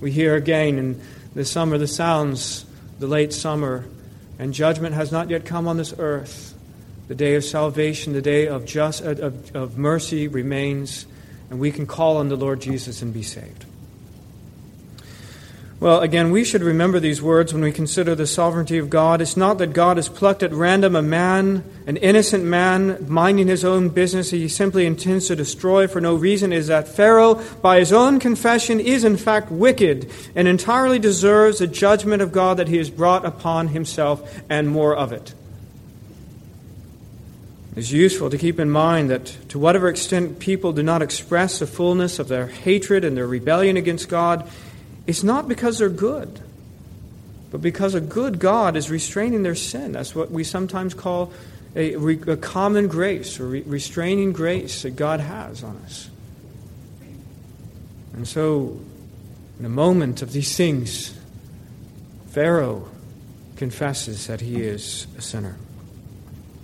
We 0.00 0.10
hear 0.10 0.34
again 0.34 0.78
in 0.78 1.00
the 1.34 1.44
summer 1.44 1.78
the 1.78 1.86
sounds, 1.86 2.64
the 2.98 3.06
late 3.06 3.32
summer, 3.32 3.86
and 4.38 4.52
judgment 4.52 4.94
has 4.94 5.12
not 5.12 5.30
yet 5.30 5.44
come 5.44 5.68
on 5.68 5.76
this 5.76 5.94
earth. 5.98 6.54
The 7.08 7.14
day 7.14 7.34
of 7.34 7.44
salvation, 7.44 8.12
the 8.12 8.22
day 8.22 8.48
of, 8.48 8.64
just, 8.64 9.02
of, 9.02 9.54
of 9.54 9.76
mercy 9.76 10.28
remains, 10.28 11.06
and 11.50 11.58
we 11.60 11.70
can 11.70 11.86
call 11.86 12.16
on 12.16 12.28
the 12.28 12.36
Lord 12.36 12.60
Jesus 12.60 13.02
and 13.02 13.12
be 13.12 13.22
saved. 13.22 13.66
Well, 15.84 16.00
again, 16.00 16.30
we 16.30 16.44
should 16.44 16.62
remember 16.62 16.98
these 16.98 17.20
words 17.20 17.52
when 17.52 17.62
we 17.62 17.70
consider 17.70 18.14
the 18.14 18.26
sovereignty 18.26 18.78
of 18.78 18.88
God. 18.88 19.20
It's 19.20 19.36
not 19.36 19.58
that 19.58 19.74
God 19.74 19.98
has 19.98 20.08
plucked 20.08 20.42
at 20.42 20.50
random 20.50 20.96
a 20.96 21.02
man, 21.02 21.62
an 21.86 21.98
innocent 21.98 22.42
man, 22.42 23.04
minding 23.06 23.48
his 23.48 23.66
own 23.66 23.90
business 23.90 24.30
he 24.30 24.48
simply 24.48 24.86
intends 24.86 25.26
to 25.26 25.36
destroy 25.36 25.86
for 25.86 26.00
no 26.00 26.14
reason. 26.14 26.54
It 26.54 26.56
is 26.56 26.68
that 26.68 26.88
Pharaoh, 26.88 27.34
by 27.60 27.80
his 27.80 27.92
own 27.92 28.18
confession, 28.18 28.80
is 28.80 29.04
in 29.04 29.18
fact 29.18 29.52
wicked 29.52 30.10
and 30.34 30.48
entirely 30.48 30.98
deserves 30.98 31.58
the 31.58 31.66
judgment 31.66 32.22
of 32.22 32.32
God 32.32 32.56
that 32.56 32.68
he 32.68 32.78
has 32.78 32.88
brought 32.88 33.26
upon 33.26 33.68
himself 33.68 34.42
and 34.48 34.70
more 34.70 34.96
of 34.96 35.12
it. 35.12 35.34
It's 37.76 37.90
useful 37.90 38.30
to 38.30 38.38
keep 38.38 38.58
in 38.58 38.70
mind 38.70 39.10
that 39.10 39.26
to 39.50 39.58
whatever 39.58 39.90
extent 39.90 40.38
people 40.38 40.72
do 40.72 40.82
not 40.82 41.02
express 41.02 41.58
the 41.58 41.66
fullness 41.66 42.18
of 42.18 42.28
their 42.28 42.46
hatred 42.46 43.04
and 43.04 43.14
their 43.14 43.26
rebellion 43.26 43.76
against 43.76 44.08
God, 44.08 44.48
it's 45.06 45.22
not 45.22 45.48
because 45.48 45.78
they're 45.78 45.88
good, 45.88 46.40
but 47.50 47.60
because 47.60 47.94
a 47.94 48.00
good 48.00 48.38
God 48.38 48.76
is 48.76 48.90
restraining 48.90 49.42
their 49.42 49.54
sin. 49.54 49.92
That's 49.92 50.14
what 50.14 50.30
we 50.30 50.44
sometimes 50.44 50.94
call 50.94 51.32
a, 51.76 51.94
a 51.94 52.36
common 52.36 52.88
grace 52.88 53.38
or 53.40 53.46
re- 53.46 53.62
restraining 53.62 54.32
grace 54.32 54.82
that 54.82 54.96
God 54.96 55.20
has 55.20 55.62
on 55.62 55.76
us. 55.84 56.08
And 58.14 58.26
so, 58.26 58.80
in 59.58 59.64
a 59.64 59.68
moment 59.70 60.22
of 60.22 60.32
these 60.32 60.56
things, 60.56 61.18
Pharaoh 62.28 62.88
confesses 63.56 64.26
that 64.28 64.40
he 64.40 64.62
is 64.62 65.06
a 65.18 65.20
sinner. 65.20 65.56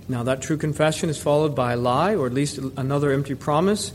Now, 0.08 0.24
that 0.24 0.42
true 0.42 0.56
confession 0.56 1.08
is 1.08 1.20
followed 1.20 1.54
by 1.54 1.74
a 1.74 1.76
lie, 1.76 2.16
or 2.16 2.26
at 2.26 2.34
least 2.34 2.58
another 2.58 3.12
empty 3.12 3.34
promise. 3.34 3.92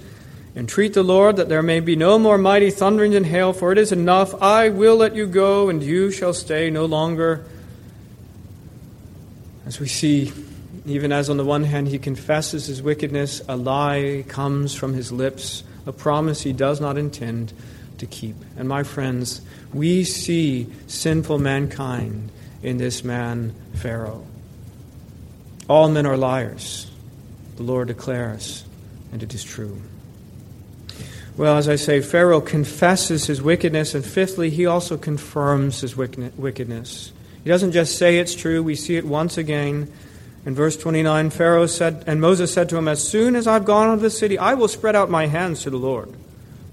Entreat 0.55 0.93
the 0.93 1.03
Lord 1.03 1.35
that 1.35 1.49
there 1.49 1.61
may 1.61 1.81
be 1.81 1.97
no 1.97 2.17
more 2.17 2.37
mighty 2.37 2.71
thunderings 2.71 3.15
and 3.15 3.25
hail, 3.25 3.51
for 3.51 3.73
it 3.73 3.77
is 3.77 3.91
enough. 3.91 4.41
I 4.41 4.69
will 4.69 4.95
let 4.95 5.13
you 5.13 5.27
go, 5.27 5.67
and 5.67 5.83
you 5.83 6.11
shall 6.11 6.33
stay 6.33 6.69
no 6.69 6.85
longer. 6.85 7.45
As 9.65 9.81
we 9.81 9.87
see, 9.89 10.31
even 10.85 11.11
as 11.11 11.29
on 11.29 11.35
the 11.35 11.43
one 11.43 11.65
hand 11.65 11.89
he 11.89 11.99
confesses 11.99 12.67
his 12.67 12.81
wickedness, 12.81 13.41
a 13.49 13.57
lie 13.57 14.23
comes 14.29 14.73
from 14.73 14.93
his 14.93 15.11
lips, 15.11 15.63
a 15.85 15.91
promise 15.91 16.41
he 16.41 16.53
does 16.53 16.79
not 16.79 16.97
intend 16.97 17.51
to 17.97 18.05
keep. 18.05 18.35
And 18.57 18.69
my 18.69 18.83
friends, 18.83 19.41
we 19.73 20.05
see 20.05 20.71
sinful 20.87 21.39
mankind 21.39 22.31
in 22.63 22.77
this 22.77 23.03
man, 23.03 23.53
Pharaoh. 23.73 24.25
All 25.67 25.89
men 25.89 26.05
are 26.05 26.15
liars, 26.15 26.89
the 27.57 27.63
Lord 27.63 27.89
declares, 27.89 28.63
and 29.11 29.21
it 29.21 29.33
is 29.33 29.43
true. 29.43 29.81
Well, 31.37 31.57
as 31.57 31.67
I 31.67 31.75
say, 31.75 31.99
Pharaoh 31.99 32.39
confesses 32.39 33.25
his 33.25 33.41
wickedness, 33.41 33.93
and 33.93 34.05
fifthly, 34.05 34.49
he 34.49 34.65
also 34.65 34.97
confirms 34.97 35.81
his 35.81 35.97
wickedness. 35.97 37.11
He 37.43 37.49
doesn't 37.49 37.73
just 37.73 37.97
say 37.97 38.19
it's 38.19 38.35
true, 38.35 38.63
we 38.63 38.75
see 38.75 38.95
it 38.95 39.05
once 39.05 39.37
again. 39.37 39.91
In 40.45 40.55
verse 40.55 40.77
29, 40.77 41.31
Pharaoh 41.31 41.65
said, 41.65 42.05
and 42.07 42.21
Moses 42.21 42.53
said 42.53 42.69
to 42.69 42.77
him, 42.77 42.87
As 42.87 43.05
soon 43.05 43.35
as 43.35 43.47
I've 43.47 43.65
gone 43.65 43.89
out 43.89 43.95
of 43.95 44.01
the 44.01 44.09
city, 44.09 44.37
I 44.37 44.53
will 44.53 44.69
spread 44.69 44.95
out 44.95 45.09
my 45.09 45.25
hands 45.25 45.63
to 45.63 45.69
the 45.69 45.77
Lord, 45.77 46.07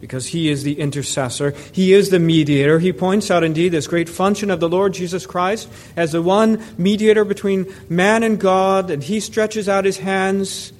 because 0.00 0.28
he 0.28 0.48
is 0.48 0.62
the 0.62 0.78
intercessor, 0.78 1.54
he 1.72 1.92
is 1.92 2.10
the 2.10 2.20
mediator. 2.20 2.78
He 2.78 2.92
points 2.92 3.32
out 3.32 3.42
indeed 3.42 3.70
this 3.70 3.88
great 3.88 4.08
function 4.08 4.48
of 4.48 4.60
the 4.60 4.68
Lord 4.68 4.94
Jesus 4.94 5.26
Christ 5.26 5.68
as 5.96 6.12
the 6.12 6.22
one 6.22 6.62
mediator 6.78 7.24
between 7.24 7.66
man 7.88 8.22
and 8.22 8.38
God, 8.38 8.90
and 8.90 9.02
he 9.02 9.18
stretches 9.18 9.68
out 9.68 9.84
his 9.84 9.98
hands 9.98 10.72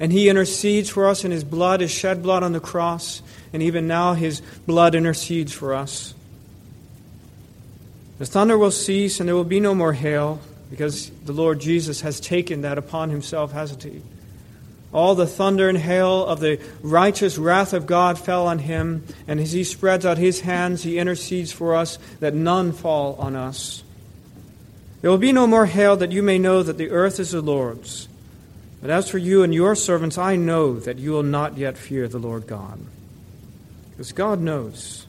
and 0.00 0.12
he 0.12 0.28
intercedes 0.28 0.90
for 0.90 1.06
us, 1.06 1.24
and 1.24 1.32
his 1.32 1.44
blood 1.44 1.82
is 1.82 1.90
shed 1.90 2.22
blood 2.22 2.42
on 2.42 2.52
the 2.52 2.60
cross. 2.60 3.22
And 3.52 3.62
even 3.62 3.86
now, 3.86 4.14
his 4.14 4.42
blood 4.66 4.94
intercedes 4.94 5.52
for 5.52 5.74
us. 5.74 6.14
The 8.18 8.26
thunder 8.26 8.58
will 8.58 8.70
cease, 8.70 9.20
and 9.20 9.28
there 9.28 9.36
will 9.36 9.44
be 9.44 9.60
no 9.60 9.74
more 9.74 9.92
hail, 9.92 10.40
because 10.70 11.10
the 11.10 11.32
Lord 11.32 11.60
Jesus 11.60 12.00
has 12.00 12.18
taken 12.18 12.62
that 12.62 12.78
upon 12.78 13.10
himself, 13.10 13.52
hasn't 13.52 13.82
he? 13.82 14.02
All 14.92 15.14
the 15.14 15.26
thunder 15.26 15.68
and 15.68 15.78
hail 15.78 16.24
of 16.24 16.40
the 16.40 16.60
righteous 16.82 17.38
wrath 17.38 17.72
of 17.72 17.86
God 17.86 18.18
fell 18.18 18.46
on 18.46 18.60
him, 18.60 19.04
and 19.26 19.40
as 19.40 19.52
he 19.52 19.64
spreads 19.64 20.06
out 20.06 20.18
his 20.18 20.40
hands, 20.40 20.82
he 20.82 20.98
intercedes 20.98 21.52
for 21.52 21.74
us 21.74 21.98
that 22.20 22.34
none 22.34 22.72
fall 22.72 23.16
on 23.18 23.34
us. 23.34 23.82
There 25.00 25.10
will 25.10 25.18
be 25.18 25.32
no 25.32 25.46
more 25.46 25.66
hail, 25.66 25.96
that 25.96 26.12
you 26.12 26.22
may 26.22 26.38
know 26.38 26.62
that 26.62 26.78
the 26.78 26.90
earth 26.90 27.20
is 27.20 27.32
the 27.32 27.40
Lord's 27.40 28.08
but 28.84 28.90
as 28.90 29.08
for 29.08 29.16
you 29.16 29.42
and 29.42 29.54
your 29.54 29.74
servants, 29.74 30.18
I 30.18 30.36
know 30.36 30.78
that 30.80 30.98
you 30.98 31.12
will 31.12 31.22
not 31.22 31.56
yet 31.56 31.78
fear 31.78 32.06
the 32.06 32.18
Lord 32.18 32.46
God. 32.46 32.78
Because 33.88 34.12
God 34.12 34.40
knows. 34.40 35.06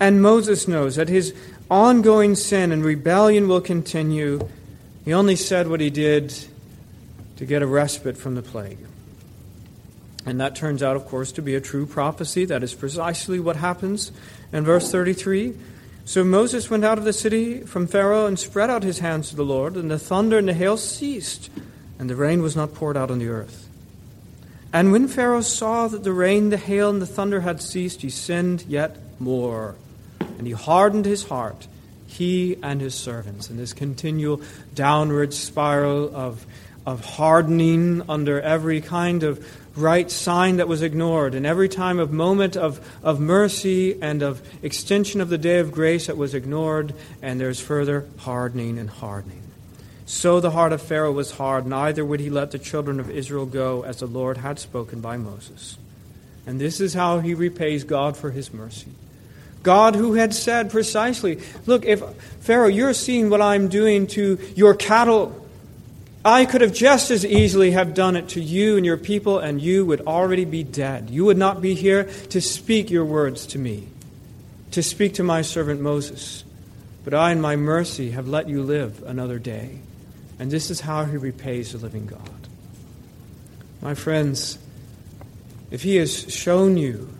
And 0.00 0.22
Moses 0.22 0.66
knows 0.66 0.96
that 0.96 1.10
his 1.10 1.34
ongoing 1.70 2.34
sin 2.34 2.72
and 2.72 2.82
rebellion 2.82 3.46
will 3.46 3.60
continue. 3.60 4.48
He 5.04 5.12
only 5.12 5.36
said 5.36 5.68
what 5.68 5.82
he 5.82 5.90
did 5.90 6.34
to 7.36 7.44
get 7.44 7.60
a 7.60 7.66
respite 7.66 8.16
from 8.16 8.36
the 8.36 8.42
plague. 8.42 8.78
And 10.24 10.40
that 10.40 10.56
turns 10.56 10.82
out, 10.82 10.96
of 10.96 11.04
course, 11.04 11.30
to 11.32 11.42
be 11.42 11.54
a 11.54 11.60
true 11.60 11.84
prophecy. 11.84 12.46
That 12.46 12.62
is 12.62 12.72
precisely 12.72 13.38
what 13.38 13.56
happens 13.56 14.12
in 14.50 14.64
verse 14.64 14.90
33. 14.90 15.52
So 16.06 16.24
Moses 16.24 16.70
went 16.70 16.86
out 16.86 16.96
of 16.96 17.04
the 17.04 17.12
city 17.12 17.60
from 17.64 17.86
Pharaoh 17.86 18.24
and 18.24 18.38
spread 18.38 18.70
out 18.70 18.82
his 18.82 19.00
hands 19.00 19.28
to 19.28 19.36
the 19.36 19.44
Lord, 19.44 19.76
and 19.76 19.90
the 19.90 19.98
thunder 19.98 20.38
and 20.38 20.48
the 20.48 20.54
hail 20.54 20.78
ceased 20.78 21.50
and 22.00 22.08
the 22.08 22.16
rain 22.16 22.40
was 22.40 22.56
not 22.56 22.72
poured 22.72 22.96
out 22.96 23.10
on 23.10 23.18
the 23.18 23.28
earth. 23.28 23.68
And 24.72 24.90
when 24.90 25.06
Pharaoh 25.06 25.42
saw 25.42 25.86
that 25.86 26.02
the 26.02 26.14
rain, 26.14 26.48
the 26.48 26.56
hail, 26.56 26.88
and 26.88 27.02
the 27.02 27.06
thunder 27.06 27.40
had 27.40 27.60
ceased, 27.60 28.00
he 28.00 28.08
sinned 28.08 28.64
yet 28.66 28.96
more. 29.20 29.74
And 30.18 30.46
he 30.46 30.54
hardened 30.54 31.04
his 31.04 31.24
heart, 31.24 31.68
he 32.06 32.56
and 32.62 32.80
his 32.80 32.94
servants, 32.94 33.50
in 33.50 33.58
this 33.58 33.74
continual 33.74 34.40
downward 34.74 35.34
spiral 35.34 36.16
of, 36.16 36.46
of 36.86 37.04
hardening 37.04 38.08
under 38.08 38.40
every 38.40 38.80
kind 38.80 39.22
of 39.22 39.46
right 39.76 40.10
sign 40.10 40.56
that 40.56 40.68
was 40.68 40.80
ignored, 40.80 41.34
and 41.34 41.44
every 41.44 41.68
time 41.68 41.98
of 41.98 42.10
moment 42.10 42.56
of, 42.56 42.80
of 43.02 43.20
mercy 43.20 44.00
and 44.00 44.22
of 44.22 44.40
extension 44.64 45.20
of 45.20 45.28
the 45.28 45.38
day 45.38 45.58
of 45.58 45.70
grace 45.70 46.06
that 46.06 46.16
was 46.16 46.32
ignored, 46.32 46.94
and 47.20 47.38
there's 47.38 47.60
further 47.60 48.08
hardening 48.20 48.78
and 48.78 48.88
hardening. 48.88 49.49
So 50.10 50.40
the 50.40 50.50
heart 50.50 50.72
of 50.72 50.82
Pharaoh 50.82 51.12
was 51.12 51.30
hard, 51.30 51.66
neither 51.66 52.04
would 52.04 52.18
he 52.18 52.30
let 52.30 52.50
the 52.50 52.58
children 52.58 52.98
of 52.98 53.08
Israel 53.08 53.46
go 53.46 53.84
as 53.84 54.00
the 54.00 54.06
Lord 54.06 54.38
had 54.38 54.58
spoken 54.58 55.00
by 55.00 55.16
Moses. 55.16 55.78
And 56.48 56.60
this 56.60 56.80
is 56.80 56.94
how 56.94 57.20
he 57.20 57.32
repays 57.32 57.84
God 57.84 58.16
for 58.16 58.32
his 58.32 58.52
mercy. 58.52 58.90
God, 59.62 59.94
who 59.94 60.14
had 60.14 60.34
said 60.34 60.68
precisely, 60.68 61.38
Look, 61.64 61.84
if 61.84 62.02
Pharaoh, 62.40 62.66
you're 62.66 62.92
seeing 62.92 63.30
what 63.30 63.40
I'm 63.40 63.68
doing 63.68 64.08
to 64.08 64.36
your 64.56 64.74
cattle, 64.74 65.46
I 66.24 66.44
could 66.44 66.62
have 66.62 66.74
just 66.74 67.12
as 67.12 67.24
easily 67.24 67.70
have 67.70 67.94
done 67.94 68.16
it 68.16 68.30
to 68.30 68.40
you 68.40 68.76
and 68.76 68.84
your 68.84 68.96
people, 68.96 69.38
and 69.38 69.62
you 69.62 69.86
would 69.86 70.00
already 70.08 70.44
be 70.44 70.64
dead. 70.64 71.08
You 71.08 71.26
would 71.26 71.38
not 71.38 71.62
be 71.62 71.76
here 71.76 72.04
to 72.30 72.40
speak 72.40 72.90
your 72.90 73.04
words 73.04 73.46
to 73.46 73.60
me, 73.60 73.86
to 74.72 74.82
speak 74.82 75.14
to 75.14 75.22
my 75.22 75.42
servant 75.42 75.80
Moses. 75.80 76.42
But 77.04 77.14
I, 77.14 77.30
in 77.30 77.40
my 77.40 77.54
mercy, 77.54 78.10
have 78.10 78.26
let 78.26 78.48
you 78.48 78.64
live 78.64 79.04
another 79.04 79.38
day. 79.38 79.78
And 80.40 80.50
this 80.50 80.70
is 80.70 80.80
how 80.80 81.04
he 81.04 81.18
repays 81.18 81.72
the 81.72 81.78
living 81.78 82.06
God. 82.06 82.48
My 83.82 83.94
friends, 83.94 84.58
if 85.70 85.82
he 85.82 85.96
has 85.96 86.32
shown 86.32 86.78
you 86.78 87.10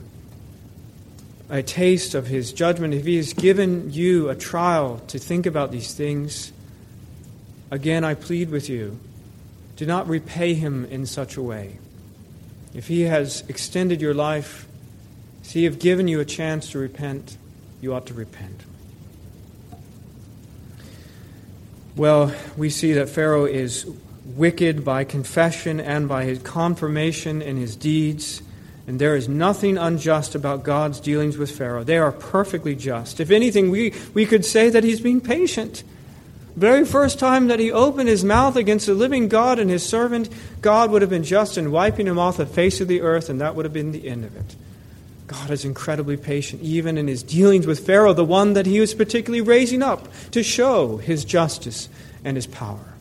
a 1.51 1.63
taste 1.63 2.15
of 2.15 2.29
his 2.29 2.55
judgment, 2.55 2.95
if 2.95 3.05
he 3.05 3.19
has 3.19 3.35
given 3.35 3.93
you 3.93 4.31
a 4.31 4.35
trial 4.35 5.03
to 5.09 5.19
think 5.19 5.45
about 5.45 5.71
these 5.71 5.93
things, 5.93 6.51
again 7.71 8.05
I 8.05 8.15
plead 8.15 8.49
with 8.49 8.71
you 8.71 8.99
do 9.77 9.87
not 9.87 10.09
repay 10.09 10.55
him 10.55 10.87
in 10.87 11.07
such 11.07 11.37
a 11.37 11.43
way. 11.43 11.79
If 12.75 12.89
he 12.89 13.03
has 13.03 13.45
extended 13.49 14.01
your 14.01 14.13
life, 14.15 14.67
if 15.43 15.53
he 15.53 15.65
have 15.65 15.79
given 15.79 16.09
you 16.09 16.21
a 16.21 16.25
chance 16.25 16.71
to 16.73 16.79
repent, 16.79 17.37
you 17.81 17.95
ought 17.95 18.07
to 18.07 18.15
repent. 18.15 18.63
Well, 22.01 22.33
we 22.57 22.71
see 22.71 22.95
that 22.95 23.11
Pharaoh 23.11 23.45
is 23.45 23.85
wicked 24.25 24.87
by 24.87 25.05
confession 25.05 25.81
and 25.81 26.09
by 26.09 26.25
his 26.25 26.39
confirmation 26.39 27.43
in 27.43 27.59
his 27.59 27.77
deeds. 27.77 28.41
And 28.87 28.99
there 28.99 29.15
is 29.17 29.29
nothing 29.29 29.77
unjust 29.77 30.35
about 30.35 30.63
God's 30.63 30.99
dealings 30.99 31.37
with 31.37 31.51
Pharaoh. 31.51 31.85
They 31.85 31.99
are 31.99 32.11
perfectly 32.11 32.75
just. 32.75 33.21
If 33.21 33.31
anything, 33.31 33.71
we, 33.71 33.93
we 34.15 34.25
could 34.25 34.47
say 34.47 34.71
that 34.71 34.83
he's 34.83 35.03
being 35.03 35.21
patient. 35.21 35.85
Very 36.57 36.87
first 36.87 37.19
time 37.19 37.49
that 37.49 37.59
he 37.59 37.71
opened 37.71 38.09
his 38.09 38.25
mouth 38.25 38.57
against 38.57 38.87
the 38.87 38.95
living 38.95 39.29
God 39.29 39.59
and 39.59 39.69
his 39.69 39.87
servant, 39.87 40.31
God 40.63 40.91
would 40.91 41.03
have 41.03 41.11
been 41.11 41.23
just 41.23 41.59
in 41.59 41.71
wiping 41.71 42.07
him 42.07 42.19
off 42.19 42.39
the 42.39 42.47
face 42.47 42.81
of 42.81 42.89
the 42.89 43.03
earth, 43.03 43.29
and 43.29 43.43
that 43.43 43.55
would 43.55 43.67
have 43.67 43.75
been 43.75 43.93
the 43.93 44.09
end 44.09 44.25
of 44.25 44.35
it. 44.35 44.57
God 45.31 45.53
is 45.53 45.65
incredibly 45.65 46.17
patient, 46.17 46.61
even 46.61 46.99
in 46.99 47.07
his 47.07 47.23
dealings 47.23 47.65
with 47.65 47.87
Pharaoh, 47.87 48.13
the 48.13 48.25
one 48.25 48.55
that 48.55 48.67
he 48.67 48.81
was 48.81 48.95
particularly 48.95 49.41
raising 49.41 49.81
up 49.81 50.09
to 50.33 50.43
show 50.43 50.97
his 50.97 51.25
justice 51.25 51.89
and 52.25 52.37
his 52.37 52.49
power. 52.49 52.95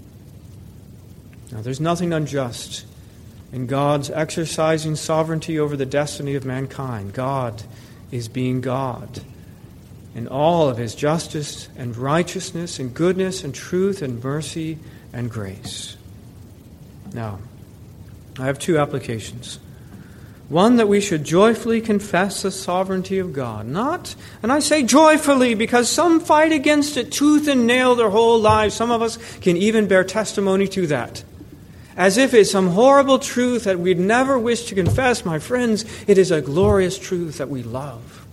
Now, 1.51 1.61
there's 1.61 1.79
nothing 1.79 2.13
unjust 2.13 2.85
in 3.51 3.65
God's 3.65 4.11
exercising 4.11 4.95
sovereignty 4.95 5.57
over 5.57 5.75
the 5.75 5.87
destiny 5.87 6.35
of 6.35 6.45
mankind. 6.45 7.13
God 7.13 7.63
is 8.11 8.27
being 8.27 8.61
God 8.61 9.21
in 10.13 10.27
all 10.27 10.69
of 10.69 10.77
his 10.77 10.93
justice 10.93 11.67
and 11.75 11.97
righteousness 11.97 12.77
and 12.77 12.93
goodness 12.93 13.43
and 13.43 13.55
truth 13.55 14.03
and 14.03 14.23
mercy 14.23 14.77
and 15.11 15.31
grace. 15.31 15.97
Now, 17.11 17.39
I 18.37 18.45
have 18.45 18.59
two 18.59 18.77
applications. 18.77 19.57
One, 20.49 20.77
that 20.77 20.87
we 20.87 20.99
should 20.99 21.23
joyfully 21.23 21.79
confess 21.79 22.41
the 22.41 22.49
sovereignty 22.49 23.19
of 23.19 23.33
God. 23.33 23.67
Not, 23.67 24.15
and 24.41 24.51
I 24.51 24.59
say 24.59 24.81
joyfully 24.81 25.53
because 25.53 25.87
some 25.89 26.19
fight 26.19 26.51
against 26.51 26.97
it 26.97 27.11
tooth 27.11 27.47
and 27.47 27.67
nail 27.67 27.93
their 27.93 28.09
whole 28.09 28.39
lives. 28.39 28.73
Some 28.73 28.89
of 28.89 29.03
us 29.03 29.17
can 29.41 29.57
even 29.57 29.87
bear 29.87 30.03
testimony 30.03 30.67
to 30.69 30.87
that. 30.87 31.23
As 31.95 32.17
if 32.17 32.33
it's 32.33 32.49
some 32.49 32.69
horrible 32.69 33.19
truth 33.19 33.65
that 33.65 33.77
we'd 33.77 33.99
never 33.99 34.39
wish 34.39 34.65
to 34.65 34.75
confess, 34.75 35.23
my 35.23 35.37
friends, 35.37 35.85
it 36.07 36.17
is 36.17 36.31
a 36.31 36.41
glorious 36.41 36.97
truth 36.97 37.37
that 37.37 37.49
we 37.49 37.61
love. 37.61 38.25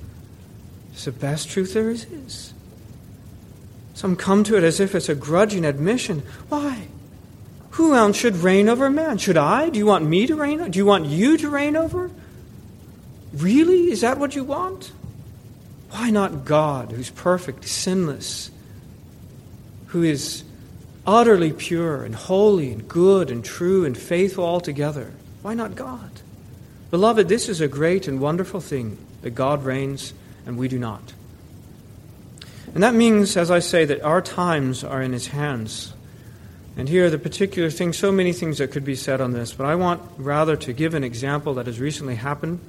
It's 0.93 1.05
the 1.05 1.13
best 1.13 1.51
truth 1.51 1.75
there 1.75 1.91
is. 1.91 2.55
Some 3.93 4.17
come 4.17 4.43
to 4.45 4.57
it 4.57 4.65
as 4.65 4.81
if 4.81 4.95
it's 4.95 5.11
a 5.11 5.15
grudging 5.15 5.67
admission. 5.67 6.23
Why? 6.49 6.89
Who 7.77 7.95
else 7.95 8.17
should 8.17 8.37
reign 8.37 8.71
over 8.71 8.89
man? 8.89 9.19
Should 9.19 9.37
I? 9.37 9.69
Do 9.69 9.79
you 9.79 9.85
want 9.85 10.07
me 10.07 10.27
to 10.27 10.35
reign? 10.35 10.61
Over? 10.61 10.71
Do 10.71 10.79
you 10.79 10.87
want 10.87 11.05
you 11.07 11.37
to 11.37 11.51
reign 11.51 11.77
over? 11.77 12.11
Really? 13.35 13.91
Is 13.91 14.01
that 14.01 14.19
what 14.19 14.35
you 14.35 14.45
want? 14.45 14.93
Why 15.91 16.09
not 16.09 16.47
God, 16.47 16.93
who's 16.93 17.11
perfect, 17.11 17.69
sinless, 17.69 18.51
who 19.89 20.03
is 20.03 20.43
utterly 21.07 21.53
pure 21.53 22.03
and 22.03 22.15
holy 22.15 22.73
and 22.73 22.89
good 22.89 23.31
and 23.31 23.45
true 23.45 23.85
and 23.85 23.97
faithful 23.97 24.45
altogether? 24.45 25.13
Why 25.43 25.53
not 25.53 25.75
God? 25.75 26.11
Beloved, 26.91 27.29
this 27.29 27.51
is 27.51 27.61
a 27.61 27.69
great 27.69 28.09
and 28.09 28.21
wonderful 28.21 28.61
thing 28.61 28.97
that 29.21 29.31
God 29.31 29.65
reigns 29.65 30.15
and 30.47 30.57
we 30.57 30.69
do 30.69 30.79
not. 30.79 31.13
And 32.73 32.83
that 32.83 32.95
means, 32.95 33.37
as 33.37 33.51
I 33.51 33.59
say, 33.59 33.85
that 33.85 34.03
our 34.03 34.23
times 34.23 34.83
are 34.83 35.03
in 35.03 35.13
His 35.13 35.27
hands. 35.27 35.93
And 36.79 36.91
here, 36.91 37.07
are 37.07 37.11
the 37.11 37.19
particular 37.19 37.71
things, 37.71 37.97
so 37.97 38.13
many 38.13 38.35
things 38.35 38.59
that 38.59 38.71
could 38.71 38.85
be 38.85 38.97
said 38.97 39.23
on 39.23 39.33
this, 39.33 39.55
but 39.55 39.65
I 39.65 39.77
want 39.77 40.03
rather 40.19 40.57
to 40.57 40.75
give 40.75 40.93
an 40.93 41.05
example 41.05 41.55
that 41.55 41.65
has 41.67 41.81
recently 41.81 42.17
happened 42.17 42.61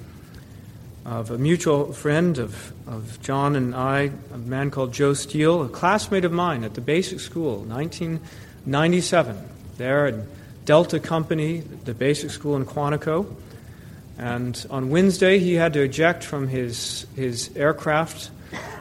of 1.03 1.29
a 1.29 1.37
mutual 1.37 1.91
friend 1.91 2.37
of, 2.37 2.71
of 2.87 3.21
John 3.21 3.57
and 3.57 3.75
I, 3.75 4.11
a 4.33 4.37
man 4.37 4.71
called 4.71 4.93
Joe 4.93 5.13
Steele, 5.13 5.63
a 5.63 5.69
classmate 5.69 6.23
of 6.23 6.31
mine 6.31 6.63
at 6.63 6.73
the 6.73 6.81
basic 6.81 7.19
school, 7.19 7.59
1997, 7.63 9.37
there 9.75 10.07
at 10.07 10.15
Delta 10.65 11.01
Company, 11.01 11.59
the 11.59 11.93
basic 11.93 12.29
school 12.29 12.55
in 12.55 12.65
Quantico. 12.65 13.33
And 14.17 14.65
on 14.69 14.89
Wednesday, 14.89 15.39
he 15.39 15.55
had 15.55 15.73
to 15.73 15.81
eject 15.81 16.23
from 16.23 16.47
his, 16.47 17.05
his 17.15 17.55
aircraft 17.57 18.31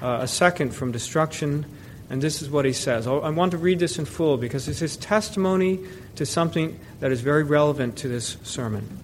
uh, 0.01 0.19
a 0.21 0.29
second 0.29 0.73
from 0.73 0.93
destruction 0.93 1.67
and 2.09 2.23
this 2.23 2.43
is 2.43 2.49
what 2.49 2.65
he 2.65 2.73
says. 2.73 3.07
I 3.07 3.31
want 3.31 3.51
to 3.51 3.59
read 3.59 3.79
this 3.79 3.99
in 3.99 4.05
full 4.05 4.37
because 4.37 4.69
it's 4.69 4.79
his 4.79 4.97
testimony 4.97 5.81
to 6.17 6.25
something 6.25 6.79
that 7.01 7.11
is 7.11 7.21
very 7.21 7.43
relevant 7.43 7.97
to 7.99 8.09
this 8.09 8.37
sermon. 8.43 9.01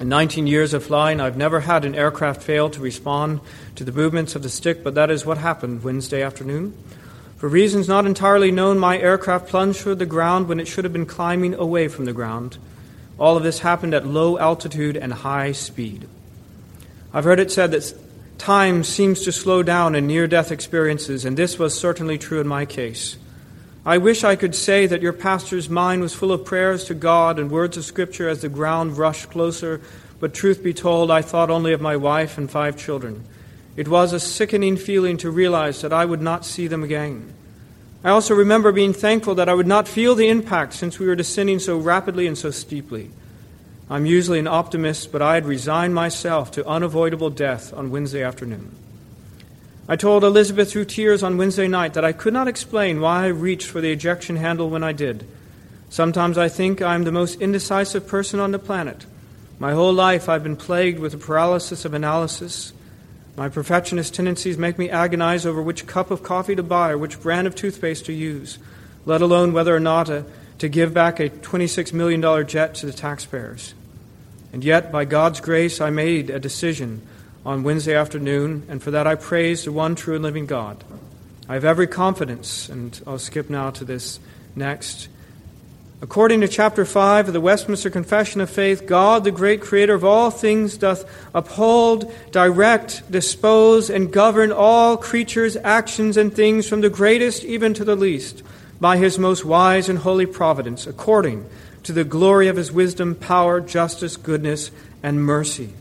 In 0.00 0.08
19 0.08 0.46
years 0.46 0.74
of 0.74 0.84
flying, 0.84 1.20
I've 1.20 1.36
never 1.36 1.60
had 1.60 1.84
an 1.84 1.94
aircraft 1.94 2.42
fail 2.42 2.70
to 2.70 2.80
respond 2.80 3.40
to 3.74 3.84
the 3.84 3.92
movements 3.92 4.36
of 4.36 4.42
the 4.42 4.48
stick, 4.48 4.84
but 4.84 4.94
that 4.94 5.10
is 5.10 5.26
what 5.26 5.38
happened 5.38 5.82
Wednesday 5.82 6.22
afternoon. 6.22 6.72
For 7.36 7.48
reasons 7.48 7.88
not 7.88 8.06
entirely 8.06 8.50
known, 8.50 8.78
my 8.78 8.98
aircraft 8.98 9.48
plunged 9.48 9.80
toward 9.80 9.98
the 9.98 10.06
ground 10.06 10.48
when 10.48 10.60
it 10.60 10.68
should 10.68 10.84
have 10.84 10.92
been 10.92 11.06
climbing 11.06 11.54
away 11.54 11.88
from 11.88 12.04
the 12.04 12.12
ground. 12.12 12.58
All 13.18 13.36
of 13.36 13.42
this 13.42 13.60
happened 13.60 13.92
at 13.92 14.06
low 14.06 14.38
altitude 14.38 14.96
and 14.96 15.12
high 15.12 15.52
speed. 15.52 16.08
I've 17.12 17.24
heard 17.24 17.40
it 17.40 17.50
said 17.50 17.72
that 17.72 17.92
time 18.38 18.84
seems 18.84 19.22
to 19.22 19.32
slow 19.32 19.62
down 19.62 19.94
in 19.94 20.06
near 20.06 20.26
death 20.26 20.50
experiences, 20.50 21.24
and 21.24 21.36
this 21.36 21.58
was 21.58 21.78
certainly 21.78 22.16
true 22.16 22.40
in 22.40 22.48
my 22.48 22.64
case. 22.64 23.16
I 23.84 23.98
wish 23.98 24.24
I 24.24 24.36
could 24.36 24.54
say 24.54 24.86
that 24.86 25.02
your 25.02 25.12
pastor's 25.12 25.68
mind 25.68 26.02
was 26.02 26.14
full 26.14 26.32
of 26.32 26.44
prayers 26.44 26.84
to 26.84 26.94
God 26.94 27.38
and 27.38 27.50
words 27.50 27.76
of 27.76 27.84
Scripture 27.84 28.28
as 28.28 28.42
the 28.42 28.48
ground 28.48 28.98
rushed 28.98 29.30
closer, 29.30 29.80
but 30.20 30.34
truth 30.34 30.62
be 30.62 30.74
told, 30.74 31.10
I 31.10 31.22
thought 31.22 31.50
only 31.50 31.72
of 31.72 31.80
my 31.80 31.96
wife 31.96 32.38
and 32.38 32.50
five 32.50 32.76
children. 32.76 33.24
It 33.76 33.88
was 33.88 34.12
a 34.12 34.20
sickening 34.20 34.76
feeling 34.76 35.16
to 35.18 35.30
realize 35.30 35.80
that 35.82 35.92
I 35.92 36.04
would 36.04 36.20
not 36.20 36.44
see 36.44 36.66
them 36.66 36.82
again. 36.82 37.32
I 38.04 38.10
also 38.10 38.34
remember 38.34 38.72
being 38.72 38.92
thankful 38.92 39.34
that 39.36 39.48
I 39.48 39.54
would 39.54 39.66
not 39.66 39.88
feel 39.88 40.14
the 40.14 40.28
impact 40.28 40.74
since 40.74 40.98
we 40.98 41.06
were 41.06 41.16
descending 41.16 41.58
so 41.58 41.78
rapidly 41.78 42.26
and 42.26 42.36
so 42.36 42.50
steeply. 42.50 43.10
I'm 43.90 44.04
usually 44.04 44.38
an 44.38 44.46
optimist, 44.46 45.12
but 45.12 45.22
I 45.22 45.34
had 45.34 45.46
resigned 45.46 45.94
myself 45.94 46.50
to 46.52 46.66
unavoidable 46.66 47.30
death 47.30 47.72
on 47.72 47.90
Wednesday 47.90 48.22
afternoon. 48.22 48.76
I 49.88 49.96
told 49.96 50.24
Elizabeth 50.24 50.70
through 50.70 50.84
tears 50.84 51.22
on 51.22 51.38
Wednesday 51.38 51.68
night 51.68 51.94
that 51.94 52.04
I 52.04 52.12
could 52.12 52.34
not 52.34 52.48
explain 52.48 53.00
why 53.00 53.24
I 53.24 53.28
reached 53.28 53.68
for 53.68 53.80
the 53.80 53.90
ejection 53.90 54.36
handle 54.36 54.68
when 54.68 54.84
I 54.84 54.92
did. 54.92 55.26
Sometimes 55.88 56.36
I 56.36 56.50
think 56.50 56.82
I 56.82 56.94
am 56.94 57.04
the 57.04 57.12
most 57.12 57.40
indecisive 57.40 58.06
person 58.06 58.40
on 58.40 58.52
the 58.52 58.58
planet. 58.58 59.06
My 59.58 59.72
whole 59.72 59.94
life 59.94 60.28
I've 60.28 60.42
been 60.42 60.56
plagued 60.56 60.98
with 60.98 61.14
a 61.14 61.18
paralysis 61.18 61.86
of 61.86 61.94
analysis. 61.94 62.74
My 63.38 63.48
perfectionist 63.48 64.12
tendencies 64.12 64.58
make 64.58 64.78
me 64.78 64.90
agonize 64.90 65.46
over 65.46 65.62
which 65.62 65.86
cup 65.86 66.10
of 66.10 66.22
coffee 66.22 66.54
to 66.54 66.62
buy 66.62 66.90
or 66.90 66.98
which 66.98 67.22
brand 67.22 67.46
of 67.46 67.54
toothpaste 67.54 68.04
to 68.06 68.12
use, 68.12 68.58
let 69.06 69.22
alone 69.22 69.54
whether 69.54 69.74
or 69.74 69.80
not 69.80 70.08
to, 70.08 70.26
to 70.58 70.68
give 70.68 70.92
back 70.92 71.18
a 71.18 71.30
$26 71.30 71.94
million 71.94 72.46
jet 72.46 72.74
to 72.74 72.84
the 72.84 72.92
taxpayers. 72.92 73.72
And 74.52 74.64
yet, 74.64 74.90
by 74.90 75.04
God's 75.04 75.40
grace, 75.40 75.80
I 75.80 75.90
made 75.90 76.30
a 76.30 76.38
decision 76.38 77.02
on 77.44 77.62
Wednesday 77.62 77.94
afternoon, 77.94 78.64
and 78.68 78.82
for 78.82 78.90
that 78.90 79.06
I 79.06 79.14
praise 79.14 79.64
the 79.64 79.72
one 79.72 79.94
true 79.94 80.14
and 80.14 80.24
living 80.24 80.46
God. 80.46 80.84
I 81.48 81.54
have 81.54 81.64
every 81.64 81.86
confidence, 81.86 82.68
and 82.68 83.00
I'll 83.06 83.18
skip 83.18 83.48
now 83.48 83.70
to 83.70 83.84
this 83.84 84.20
next. 84.54 85.08
According 86.00 86.42
to 86.42 86.48
chapter 86.48 86.84
5 86.84 87.28
of 87.28 87.34
the 87.34 87.40
Westminster 87.40 87.90
Confession 87.90 88.40
of 88.40 88.48
Faith, 88.48 88.86
God, 88.86 89.24
the 89.24 89.32
great 89.32 89.60
creator 89.60 89.94
of 89.94 90.04
all 90.04 90.30
things, 90.30 90.76
doth 90.76 91.10
uphold, 91.34 92.12
direct, 92.30 93.10
dispose, 93.10 93.90
and 93.90 94.12
govern 94.12 94.52
all 94.52 94.96
creatures' 94.96 95.56
actions 95.56 96.16
and 96.16 96.32
things 96.32 96.68
from 96.68 96.82
the 96.82 96.90
greatest 96.90 97.44
even 97.44 97.74
to 97.74 97.84
the 97.84 97.96
least 97.96 98.42
by 98.80 98.96
his 98.96 99.18
most 99.18 99.44
wise 99.44 99.88
and 99.88 99.98
holy 99.98 100.26
providence, 100.26 100.86
according 100.86 101.44
to 101.84 101.92
the 101.92 102.04
glory 102.04 102.48
of 102.48 102.56
his 102.56 102.72
wisdom, 102.72 103.14
power, 103.14 103.60
justice, 103.60 104.16
goodness, 104.16 104.70
and 105.02 105.24
mercy. 105.24 105.72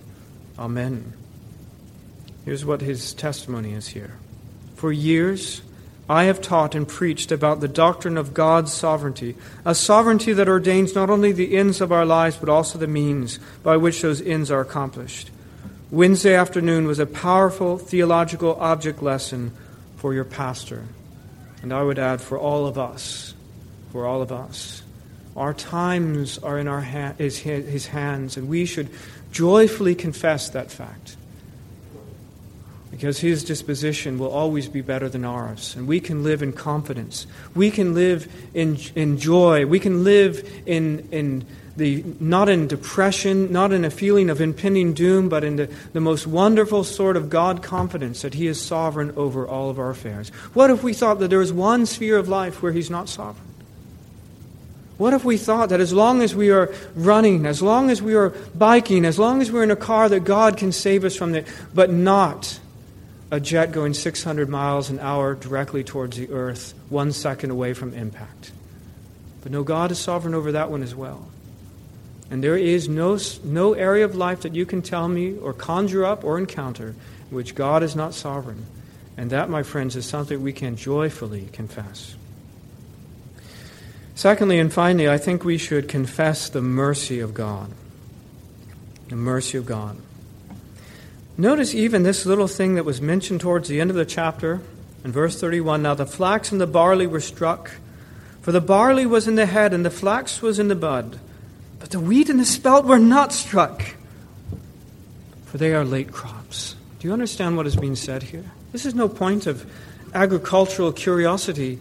Amen. 0.58 1.14
Here's 2.46 2.66
what 2.66 2.82
his 2.82 3.14
testimony 3.14 3.74
is 3.74 3.88
here. 3.90 4.14
For 4.76 4.92
years, 4.92 5.62
I 6.10 6.26
have 6.26 6.42
taught 6.42 6.76
and 6.76 6.88
preached 6.88 7.32
about 7.32 7.60
the 7.60 7.68
doctrine 7.68 8.18
of 8.18 8.34
God's 8.34 8.72
sovereignty, 8.72 9.36
a 9.66 9.76
sovereignty 9.76 10.32
that 10.34 10.48
ordains 10.48 10.96
not 10.96 11.10
only 11.10 11.34
the 11.34 11.58
ends 11.58 11.82
of 11.82 11.92
our 11.92 12.06
lives, 12.06 12.38
but 12.38 12.48
also 12.48 12.80
the 12.80 12.88
means 12.88 13.40
by 13.64 13.76
which 13.76 14.02
those 14.02 14.22
ends 14.22 14.50
are 14.50 14.62
accomplished. 14.62 15.30
Wednesday 15.92 16.36
afternoon 16.36 16.88
was 16.88 17.00
a 17.00 17.06
powerful 17.06 17.78
theological 17.78 18.56
object 18.56 19.02
lesson 19.02 19.52
for 19.98 20.14
your 20.14 20.24
pastor. 20.24 20.86
And 21.62 21.74
I 21.74 21.84
would 21.84 22.00
add, 22.00 22.22
for 22.22 22.38
all 22.38 22.68
of 22.68 22.78
us. 22.78 23.34
For 23.92 24.06
all 24.06 24.22
of 24.22 24.32
us. 24.32 24.84
Our 25.38 25.54
times 25.54 26.38
are 26.40 26.58
in 26.58 26.68
our 26.68 26.82
ha- 26.82 27.14
his, 27.18 27.38
his 27.40 27.88
hands, 27.88 28.36
and 28.36 28.50
we 28.50 28.66
should 28.66 28.90
joyfully 29.32 29.96
confess 29.96 30.50
that 30.50 30.72
fact. 30.72 31.16
because 32.98 33.20
his 33.20 33.44
disposition 33.44 34.18
will 34.18 34.32
always 34.32 34.68
be 34.68 34.82
better 34.82 35.08
than 35.08 35.24
ours. 35.24 35.76
And 35.76 35.88
we 35.88 36.00
can 36.00 36.24
live 36.24 36.42
in 36.42 36.52
confidence. 36.52 37.28
We 37.54 37.70
can 37.70 37.94
live 37.94 38.28
in, 38.56 38.78
in 38.96 39.20
joy. 39.20 39.68
We 39.68 39.80
can 39.80 40.04
live 40.04 40.44
in, 40.66 41.08
in 41.12 41.46
the, 41.76 42.04
not 42.20 42.50
in 42.50 42.68
depression, 42.68 43.52
not 43.52 43.72
in 43.72 43.86
a 43.86 43.92
feeling 43.92 44.32
of 44.32 44.42
impending 44.42 44.94
doom, 44.94 45.30
but 45.30 45.44
in 45.44 45.58
the, 45.58 45.72
the 45.94 46.02
most 46.02 46.26
wonderful 46.26 46.84
sort 46.84 47.18
of 47.18 47.30
God 47.30 47.62
confidence 47.62 48.24
that 48.24 48.34
he 48.34 48.48
is 48.48 48.60
sovereign 48.60 49.14
over 49.16 49.48
all 49.48 49.70
of 49.70 49.78
our 49.78 49.92
affairs. 49.92 50.30
What 50.56 50.72
if 50.72 50.82
we 50.82 50.94
thought 50.94 51.20
that 51.20 51.28
there 51.28 51.38
was 51.38 51.54
one 51.54 51.86
sphere 51.86 52.18
of 52.18 52.28
life 52.28 52.64
where 52.64 52.72
he's 52.72 52.90
not 52.90 53.10
sovereign? 53.10 53.47
What 54.98 55.14
if 55.14 55.24
we 55.24 55.38
thought 55.38 55.70
that 55.70 55.80
as 55.80 55.94
long 55.94 56.22
as 56.22 56.36
we 56.36 56.50
are 56.50 56.74
running, 56.96 57.46
as 57.46 57.62
long 57.62 57.92
as 57.92 58.02
we 58.02 58.16
are 58.16 58.30
biking, 58.56 59.06
as 59.06 59.20
long 59.20 59.42
as 59.42 59.52
we're 59.52 59.64
in 59.64 59.72
a 59.72 59.76
car, 59.76 60.10
that 60.10 60.22
God 60.22 60.58
can 60.58 60.72
save 60.72 61.06
us 61.06 61.16
from 61.16 61.36
it, 61.36 61.48
but 61.74 61.92
not 61.92 62.60
a 63.30 63.40
jet 63.40 63.72
going 63.72 63.94
600 63.94 64.50
miles 64.50 64.90
an 64.90 65.00
hour 65.00 65.36
directly 65.36 65.84
towards 65.84 66.18
the 66.18 66.32
earth, 66.32 66.74
one 66.90 67.12
second 67.12 67.52
away 67.52 67.74
from 67.74 67.94
impact? 67.94 68.52
But 69.44 69.52
no, 69.52 69.64
God 69.64 69.92
is 69.92 70.00
sovereign 70.00 70.34
over 70.34 70.54
that 70.54 70.72
one 70.72 70.82
as 70.82 70.96
well. 70.96 71.28
And 72.32 72.44
there 72.44 72.58
is 72.58 72.90
no, 72.90 73.20
no 73.44 73.74
area 73.74 74.04
of 74.04 74.16
life 74.16 74.42
that 74.42 74.56
you 74.56 74.66
can 74.66 74.82
tell 74.82 75.08
me 75.08 75.38
or 75.38 75.54
conjure 75.54 76.06
up 76.06 76.24
or 76.24 76.38
encounter 76.38 76.96
in 77.30 77.36
which 77.36 77.54
God 77.56 77.84
is 77.84 77.96
not 77.96 78.14
sovereign. 78.14 78.66
And 79.16 79.30
that, 79.30 79.50
my 79.50 79.64
friends, 79.64 79.96
is 79.96 80.06
something 80.06 80.42
we 80.42 80.54
can 80.54 80.76
joyfully 80.76 81.50
confess. 81.54 82.16
Secondly 84.18 84.58
and 84.58 84.74
finally, 84.74 85.08
I 85.08 85.20
think 85.20 85.44
we 85.44 85.60
should 85.60 85.88
confess 85.88 86.50
the 86.50 86.60
mercy 86.60 87.20
of 87.20 87.36
God. 87.36 87.70
The 89.10 89.16
mercy 89.16 89.60
of 89.60 89.68
God. 89.68 89.96
Notice 91.38 91.76
even 91.76 92.02
this 92.02 92.26
little 92.26 92.48
thing 92.48 92.74
that 92.74 92.84
was 92.84 93.00
mentioned 93.00 93.42
towards 93.42 93.70
the 93.70 93.80
end 93.80 93.92
of 93.92 93.96
the 93.96 94.08
chapter 94.08 94.60
in 95.06 95.12
verse 95.12 95.40
31 95.40 95.84
Now 95.84 95.94
the 95.94 96.08
flax 96.08 96.52
and 96.52 96.60
the 96.60 96.66
barley 96.66 97.06
were 97.06 97.20
struck, 97.20 97.70
for 98.42 98.52
the 98.52 98.60
barley 98.60 99.06
was 99.06 99.28
in 99.28 99.36
the 99.36 99.46
head 99.46 99.72
and 99.72 99.86
the 99.86 99.92
flax 99.92 100.42
was 100.42 100.58
in 100.58 100.68
the 100.68 100.76
bud, 100.76 101.20
but 101.78 101.92
the 101.92 102.00
wheat 102.00 102.28
and 102.28 102.40
the 102.40 102.46
spelt 102.46 102.86
were 102.86 102.98
not 102.98 103.32
struck, 103.32 103.84
for 105.46 105.60
they 105.60 105.76
are 105.76 105.86
late 105.86 106.12
crops. 106.12 106.76
Do 106.98 107.08
you 107.08 107.14
understand 107.14 107.56
what 107.56 107.68
is 107.68 107.76
being 107.76 107.96
said 107.96 108.24
here? 108.24 108.46
This 108.72 108.88
is 108.88 108.96
no 108.96 109.10
point 109.10 109.46
of 109.46 109.72
agricultural 110.16 110.92
curiosity 110.92 111.78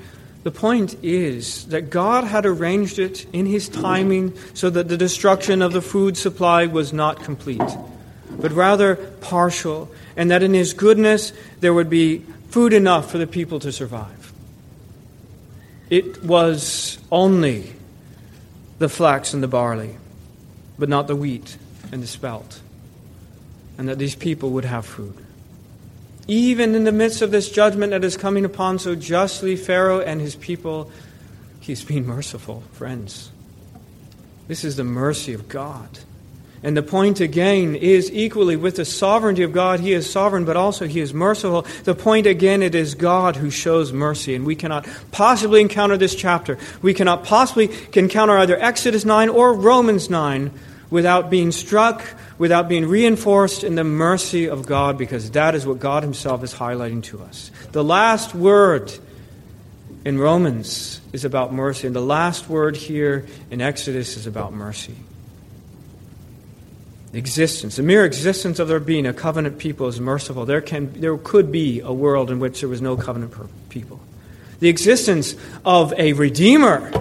the 0.47 0.53
point 0.53 0.95
is 1.03 1.65
that 1.71 1.91
God 1.91 2.23
had 2.23 2.47
arranged 2.47 3.01
it 3.01 3.27
in 3.33 3.47
His 3.47 3.69
timing 3.69 4.33
so 4.55 4.71
that 4.71 4.87
the 4.87 4.97
destruction 4.97 5.61
of 5.61 5.73
the 5.73 5.83
food 5.83 6.17
supply 6.17 6.67
was 6.67 6.93
not 6.93 7.25
complete, 7.25 7.61
but 8.31 8.53
rather 8.53 8.95
partial, 8.95 9.91
and 10.17 10.31
that 10.31 10.45
in 10.45 10.55
His 10.55 10.73
goodness 10.73 11.33
there 11.59 11.75
would 11.75 11.91
be 11.91 12.19
food 12.51 12.73
enough 12.73 13.11
for 13.11 13.19
the 13.19 13.27
people 13.27 13.59
to 13.59 13.73
survive. 13.73 14.33
It 15.91 16.23
was 16.23 16.99
only 17.11 17.73
the 18.79 18.89
flax 18.89 19.35
and 19.35 19.43
the 19.43 19.49
barley, 19.49 19.97
but 20.79 20.89
not 20.89 21.09
the 21.09 21.17
wheat 21.17 21.59
and 21.91 22.01
the 22.01 22.07
spelt, 22.07 22.61
and 23.79 23.89
that 23.89 23.99
these 23.99 24.15
people 24.15 24.51
would 24.51 24.65
have 24.65 24.87
food. 24.87 25.26
Even 26.29 26.75
in 26.75 26.85
the 26.85 26.93
midst 26.93 27.23
of 27.23 27.31
this 27.31 27.51
judgment 27.51 27.91
that 27.93 28.05
is 28.05 28.17
coming 28.17 28.45
upon 28.45 28.79
so 28.79 28.95
justly 28.95 29.57
Pharaoh 29.57 30.01
and 30.01 30.21
his 30.21 30.35
people, 30.37 30.91
he's 31.61 31.85
being 31.85 32.07
merciful, 32.07 32.63
friends. 32.73 33.31
This 34.49 34.65
is 34.65 34.77
the 34.77 34.85
mercy 34.85 35.33
of 35.33 35.49
God. 35.49 35.99
And 36.63 36.77
the 36.77 36.83
point 36.83 37.21
again 37.21 37.77
is 37.77 38.11
equally 38.11 38.57
with 38.57 38.77
the 38.77 38.85
sovereignty 38.85 39.43
of 39.43 39.53
God. 39.53 39.79
He 39.81 39.93
is 39.93 40.11
sovereign, 40.11 40.45
but 40.45 40.57
also 40.57 40.87
He 40.87 41.01
is 41.01 41.13
merciful. 41.13 41.67
The 41.85 41.95
point 41.95 42.27
again, 42.27 42.63
it 42.63 42.75
is 42.75 42.95
God 42.95 43.37
who 43.37 43.51
shows 43.51 43.93
mercy. 43.93 44.35
And 44.35 44.47
we 44.47 44.57
cannot 44.57 44.89
possibly 45.13 45.61
encounter 45.61 45.97
this 45.97 46.15
chapter. 46.15 46.59
We 46.83 46.95
cannot 46.95 47.25
possibly 47.25 47.71
encounter 47.93 48.37
either 48.39 48.59
Exodus 48.59 49.05
9 49.05 49.29
or 49.29 49.53
Romans 49.53 50.09
9 50.11 50.51
without 50.91 51.31
being 51.31 51.53
struck 51.53 52.03
without 52.39 52.69
being 52.69 52.87
reinforced 52.87 53.65
in 53.65 53.75
the 53.75 53.85
mercy 53.85 54.49
of 54.49 54.67
God, 54.67 54.99
because 54.99 55.31
that 55.33 55.55
is 55.55 55.67
what 55.67 55.79
God 55.79 56.03
Himself 56.03 56.43
is 56.45 56.55
highlighting 56.55 57.03
to 57.05 57.23
us. 57.23 57.51
The 57.73 57.85
last 57.85 58.35
word 58.35 58.93
in 60.05 60.19
Romans 60.19 61.01
is 61.13 61.25
about 61.25 61.53
mercy, 61.53 61.87
and 61.87 61.97
the 61.97 62.03
last 62.03 62.49
word 62.49 62.77
here 62.77 63.27
in 63.51 63.61
Exodus 63.61 64.17
is 64.17 64.27
about 64.27 64.53
mercy. 64.53 64.95
Existence, 67.13 67.77
the 67.77 67.83
mere 67.83 68.05
existence 68.05 68.59
of 68.59 68.69
there 68.69 68.81
being 68.81 69.07
a 69.07 69.15
covenant 69.15 69.59
people 69.59 69.87
is 69.87 69.99
merciful. 69.99 70.45
There, 70.45 70.61
can, 70.61 70.93
there 71.01 71.17
could 71.17 71.51
be 71.51 71.81
a 71.81 71.93
world 71.93 72.31
in 72.31 72.39
which 72.39 72.61
there 72.61 72.69
was 72.69 72.83
no 72.83 72.97
covenant 72.97 73.33
people. 73.71 74.01
The 74.61 74.69
existence 74.69 75.35
of 75.65 75.95
a 75.97 76.13
Redeemer 76.13 76.93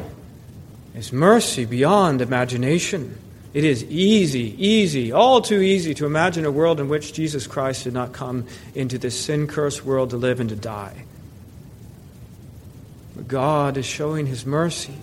is 0.93 1.11
mercy 1.11 1.65
beyond 1.65 2.21
imagination. 2.21 3.17
It 3.55 3.63
is 3.63 3.85
easy, 3.85 4.53
easy, 4.61 5.13
all 5.13 5.39
too 5.39 5.61
easy 5.61 5.93
to 5.93 6.05
imagine 6.05 6.43
a 6.43 6.51
world 6.51 6.81
in 6.81 6.89
which 6.89 7.13
Jesus 7.13 7.47
Christ 7.47 7.85
did 7.85 7.93
not 7.93 8.11
come 8.11 8.45
into 8.75 8.97
this 8.97 9.17
sin 9.17 9.47
cursed 9.47 9.85
world 9.85 10.09
to 10.09 10.17
live 10.17 10.41
and 10.41 10.49
to 10.49 10.57
die. 10.57 11.05
But 13.15 13.29
God 13.29 13.77
is 13.77 13.85
showing 13.85 14.25
His 14.25 14.45
mercy. 14.45 14.95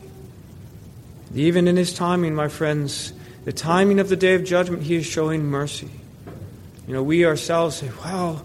Even 1.34 1.66
in 1.66 1.78
His 1.78 1.94
timing, 1.94 2.34
my 2.34 2.48
friends, 2.48 3.14
the 3.46 3.55
timing 3.55 3.98
of 4.00 4.11
the 4.11 4.16
day 4.16 4.34
of 4.34 4.44
judgment, 4.44 4.82
He 4.82 4.96
is 4.96 5.07
showing 5.07 5.46
mercy. 5.46 5.88
You 6.86 6.92
know, 6.92 7.03
we 7.03 7.24
ourselves 7.24 7.76
say, 7.76 7.90
wow, 8.05 8.42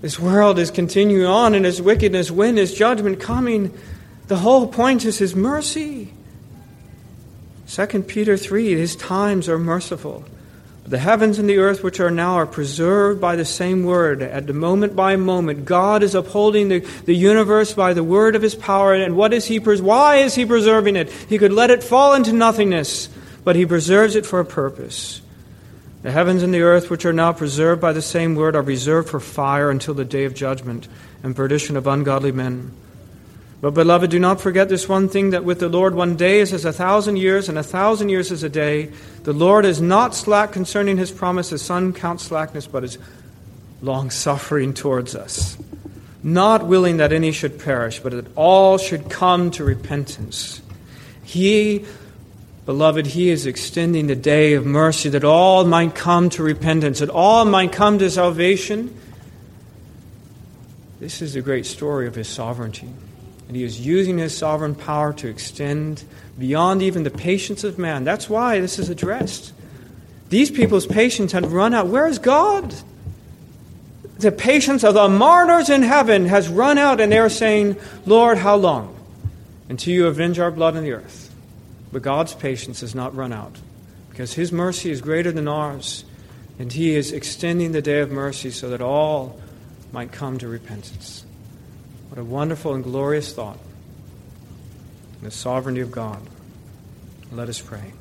this 0.00 0.16
world 0.16 0.60
is 0.60 0.70
continuing 0.70 1.26
on 1.26 1.56
in 1.56 1.64
its 1.64 1.80
wickedness. 1.80 2.30
When 2.30 2.56
is 2.56 2.72
judgment 2.72 3.18
coming? 3.18 3.76
The 4.28 4.36
whole 4.36 4.68
point 4.68 5.04
is 5.04 5.18
His 5.18 5.34
mercy. 5.34 6.12
2 7.68 7.86
Peter 8.04 8.36
3 8.36 8.70
His 8.74 8.96
times 8.96 9.48
are 9.48 9.58
merciful. 9.58 10.24
The 10.86 10.98
heavens 10.98 11.38
and 11.38 11.46
the 11.46 11.58
earth, 11.58 11.82
which 11.82 12.00
are 12.00 12.10
now, 12.10 12.36
are 12.36 12.46
preserved 12.46 13.20
by 13.20 13.36
the 13.36 13.44
same 13.44 13.84
word. 13.84 14.22
At 14.22 14.46
the 14.46 14.54
moment 14.54 14.96
by 14.96 15.16
moment, 15.16 15.66
God 15.66 16.02
is 16.02 16.14
upholding 16.14 16.68
the, 16.68 16.78
the 17.04 17.14
universe 17.14 17.74
by 17.74 17.92
the 17.92 18.02
word 18.02 18.34
of 18.34 18.40
his 18.40 18.54
power. 18.54 18.94
And 18.94 19.14
what 19.14 19.34
is 19.34 19.44
he 19.44 19.60
pres- 19.60 19.82
why 19.82 20.16
is 20.16 20.34
he 20.34 20.46
preserving 20.46 20.96
it? 20.96 21.10
He 21.10 21.36
could 21.36 21.52
let 21.52 21.70
it 21.70 21.84
fall 21.84 22.14
into 22.14 22.32
nothingness, 22.32 23.10
but 23.44 23.54
he 23.54 23.66
preserves 23.66 24.16
it 24.16 24.24
for 24.24 24.40
a 24.40 24.46
purpose. 24.46 25.20
The 26.00 26.10
heavens 26.10 26.42
and 26.42 26.54
the 26.54 26.62
earth, 26.62 26.88
which 26.88 27.04
are 27.04 27.12
now 27.12 27.34
preserved 27.34 27.82
by 27.82 27.92
the 27.92 28.00
same 28.00 28.34
word, 28.34 28.56
are 28.56 28.62
reserved 28.62 29.10
for 29.10 29.20
fire 29.20 29.70
until 29.70 29.92
the 29.92 30.06
day 30.06 30.24
of 30.24 30.34
judgment 30.34 30.88
and 31.22 31.36
perdition 31.36 31.76
of 31.76 31.86
ungodly 31.86 32.32
men. 32.32 32.72
But, 33.60 33.74
beloved, 33.74 34.10
do 34.10 34.20
not 34.20 34.40
forget 34.40 34.68
this 34.68 34.88
one 34.88 35.08
thing 35.08 35.30
that 35.30 35.44
with 35.44 35.58
the 35.58 35.68
Lord 35.68 35.94
one 35.94 36.14
day 36.14 36.38
is 36.38 36.52
as 36.52 36.64
a 36.64 36.72
thousand 36.72 37.16
years, 37.16 37.48
and 37.48 37.58
a 37.58 37.62
thousand 37.62 38.08
years 38.08 38.30
as 38.30 38.44
a 38.44 38.48
day. 38.48 38.92
The 39.24 39.32
Lord 39.32 39.64
is 39.64 39.80
not 39.80 40.14
slack 40.14 40.52
concerning 40.52 40.96
his 40.96 41.10
promise, 41.10 41.52
as 41.52 41.60
some 41.60 41.92
count 41.92 42.20
slackness, 42.20 42.68
but 42.68 42.84
is 42.84 42.98
long 43.82 44.10
suffering 44.10 44.74
towards 44.74 45.16
us, 45.16 45.58
not 46.22 46.66
willing 46.66 46.98
that 46.98 47.12
any 47.12 47.32
should 47.32 47.58
perish, 47.58 47.98
but 47.98 48.12
that 48.12 48.26
all 48.36 48.78
should 48.78 49.10
come 49.10 49.50
to 49.52 49.64
repentance. 49.64 50.60
He, 51.24 51.84
beloved, 52.64 53.06
he 53.06 53.28
is 53.28 53.44
extending 53.44 54.06
the 54.06 54.16
day 54.16 54.54
of 54.54 54.66
mercy 54.66 55.08
that 55.08 55.24
all 55.24 55.64
might 55.64 55.96
come 55.96 56.30
to 56.30 56.44
repentance, 56.44 57.00
that 57.00 57.10
all 57.10 57.44
might 57.44 57.72
come 57.72 57.98
to 57.98 58.08
salvation. 58.08 58.96
This 61.00 61.22
is 61.22 61.34
the 61.34 61.42
great 61.42 61.66
story 61.66 62.06
of 62.06 62.14
his 62.14 62.28
sovereignty. 62.28 62.88
And 63.48 63.56
he 63.56 63.64
is 63.64 63.80
using 63.80 64.18
his 64.18 64.36
sovereign 64.36 64.74
power 64.74 65.12
to 65.14 65.28
extend 65.28 66.04
beyond 66.38 66.82
even 66.82 67.02
the 67.02 67.10
patience 67.10 67.64
of 67.64 67.78
man. 67.78 68.04
That's 68.04 68.28
why 68.28 68.60
this 68.60 68.78
is 68.78 68.90
addressed. 68.90 69.52
These 70.28 70.50
people's 70.50 70.86
patience 70.86 71.32
had 71.32 71.46
run 71.46 71.72
out. 71.72 71.86
Where 71.86 72.06
is 72.06 72.18
God? 72.18 72.74
The 74.18 74.30
patience 74.30 74.84
of 74.84 74.94
the 74.94 75.08
martyrs 75.08 75.70
in 75.70 75.82
heaven 75.82 76.26
has 76.26 76.48
run 76.48 76.76
out, 76.76 77.00
and 77.00 77.10
they're 77.10 77.30
saying, 77.30 77.76
Lord, 78.04 78.36
how 78.36 78.56
long? 78.56 78.94
Until 79.68 79.94
you 79.94 80.06
avenge 80.06 80.38
our 80.38 80.50
blood 80.50 80.76
on 80.76 80.82
the 80.82 80.92
earth. 80.92 81.34
But 81.92 82.02
God's 82.02 82.34
patience 82.34 82.82
has 82.82 82.94
not 82.94 83.14
run 83.14 83.32
out, 83.32 83.56
because 84.10 84.34
his 84.34 84.52
mercy 84.52 84.90
is 84.90 85.00
greater 85.00 85.32
than 85.32 85.48
ours, 85.48 86.04
and 86.58 86.70
he 86.72 86.94
is 86.94 87.12
extending 87.12 87.72
the 87.72 87.80
day 87.80 88.00
of 88.00 88.10
mercy 88.10 88.50
so 88.50 88.68
that 88.70 88.82
all 88.82 89.40
might 89.92 90.12
come 90.12 90.36
to 90.38 90.48
repentance. 90.48 91.24
What 92.08 92.18
a 92.18 92.24
wonderful 92.24 92.74
and 92.74 92.82
glorious 92.82 93.32
thought. 93.32 93.58
The 95.22 95.30
sovereignty 95.30 95.80
of 95.80 95.90
God. 95.90 96.20
Let 97.32 97.48
us 97.48 97.60
pray. 97.60 97.92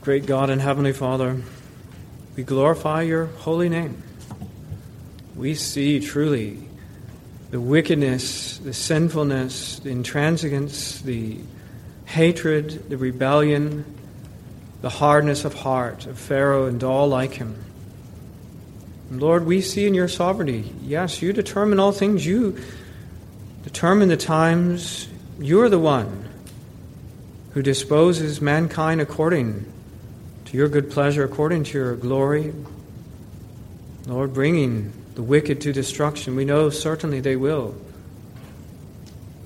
Great 0.00 0.26
God 0.26 0.50
and 0.50 0.60
Heavenly 0.60 0.92
Father, 0.92 1.36
we 2.34 2.42
glorify 2.42 3.02
your 3.02 3.26
holy 3.26 3.68
name. 3.68 4.02
We 5.36 5.54
see 5.54 6.00
truly 6.00 6.68
the 7.50 7.60
wickedness, 7.60 8.58
the 8.58 8.72
sinfulness, 8.72 9.78
the 9.78 9.90
intransigence, 9.90 11.02
the 11.02 11.38
hatred, 12.06 12.88
the 12.88 12.96
rebellion, 12.96 13.84
the 14.80 14.90
hardness 14.90 15.44
of 15.44 15.54
heart 15.54 16.06
of 16.06 16.18
Pharaoh 16.18 16.66
and 16.66 16.82
all 16.82 17.08
like 17.08 17.34
him. 17.34 17.64
Lord, 19.10 19.46
we 19.46 19.62
see 19.62 19.86
in 19.86 19.94
your 19.94 20.08
sovereignty, 20.08 20.72
yes, 20.82 21.22
you 21.22 21.32
determine 21.32 21.80
all 21.80 21.92
things. 21.92 22.26
You 22.26 22.58
determine 23.62 24.08
the 24.08 24.16
times. 24.16 25.08
You 25.38 25.62
are 25.62 25.68
the 25.68 25.78
one 25.78 26.28
who 27.52 27.62
disposes 27.62 28.40
mankind 28.40 29.00
according 29.00 29.64
to 30.46 30.56
your 30.56 30.68
good 30.68 30.90
pleasure, 30.90 31.24
according 31.24 31.64
to 31.64 31.78
your 31.78 31.96
glory. 31.96 32.52
Lord, 34.06 34.34
bringing 34.34 34.92
the 35.14 35.22
wicked 35.22 35.60
to 35.62 35.72
destruction. 35.72 36.36
We 36.36 36.44
know 36.44 36.70
certainly 36.70 37.20
they 37.20 37.36
will. 37.36 37.74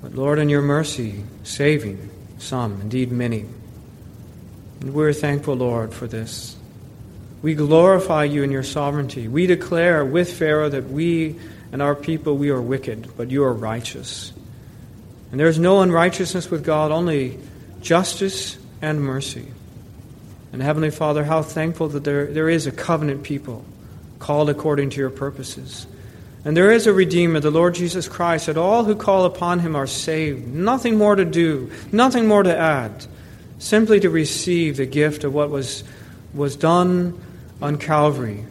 But 0.03 0.15
Lord, 0.15 0.39
in 0.39 0.49
your 0.49 0.63
mercy, 0.63 1.23
saving 1.45 2.11
some, 2.39 2.81
indeed 2.81 3.13
many. 3.13 3.47
And 4.81 4.93
we're 4.93 5.13
thankful, 5.13 5.55
Lord, 5.55 5.95
for 5.95 6.09
this. 6.09 6.57
We 7.43 7.55
glorify 7.55 8.25
you 8.25 8.45
in 8.45 8.53
your 8.53 8.63
sovereignty. 8.63 9.27
We 9.27 9.47
declare 9.47 10.05
with 10.05 10.33
Pharaoh 10.33 10.69
that 10.69 10.89
we 10.89 11.39
and 11.73 11.83
our 11.83 11.95
people, 11.95 12.37
we 12.37 12.51
are 12.51 12.61
wicked, 12.61 13.17
but 13.17 13.31
you 13.31 13.43
are 13.45 13.53
righteous. 13.53 14.33
And 15.31 15.41
there 15.41 15.49
is 15.49 15.59
no 15.59 15.81
unrighteousness 15.81 16.51
with 16.51 16.65
God, 16.65 16.93
only 16.93 17.39
justice 17.81 18.59
and 18.83 19.03
mercy. 19.03 19.49
And 20.53 20.63
Heavenly 20.63 20.91
Father, 20.91 21.25
how 21.25 21.43
thankful 21.43 21.89
that 21.89 22.05
there, 22.05 22.27
there 22.27 22.49
is 22.49 22.67
a 22.67 22.73
covenant 22.73 23.23
people 23.23 23.65
called 24.19 24.51
according 24.51 24.91
to 24.91 24.99
your 24.99 25.11
purposes. 25.11 25.87
And 26.45 26.57
there 26.57 26.71
is 26.71 26.87
a 26.87 26.93
Redeemer, 26.93 27.41
the 27.41 27.51
Lord 27.51 27.75
Jesus 27.75 28.07
Christ, 28.07 28.47
that 28.47 28.59
all 28.59 28.85
who 28.85 28.95
call 28.95 29.25
upon 29.25 29.61
him 29.61 29.75
are 29.75 29.87
saved. 29.87 30.47
Nothing 30.47 30.99
more 30.99 31.17
to 31.17 31.25
do, 31.25 31.73
nothing 31.91 32.29
more 32.29 32.43
to 32.43 32.57
add, 32.57 33.07
simply 33.59 33.99
to 34.01 34.11
receive 34.11 34.77
the 34.77 34.87
gift 34.87 35.25
of 35.25 35.33
what 35.33 35.51
was, 35.51 35.85
was 36.35 36.55
done 36.55 37.19
on 37.63 37.79
Calvary. 37.79 38.45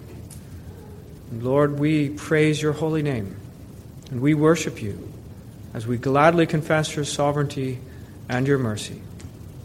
And 1.29 1.43
Lord, 1.43 1.79
we 1.79 2.09
praise 2.09 2.61
your 2.61 2.73
holy 2.73 3.03
name, 3.03 3.35
and 4.09 4.21
we 4.21 4.33
worship 4.33 4.81
you 4.81 5.11
as 5.73 5.85
we 5.85 5.97
gladly 5.97 6.47
confess 6.47 6.95
your 6.95 7.05
sovereignty 7.05 7.79
and 8.29 8.47
your 8.47 8.57
mercy. 8.57 9.01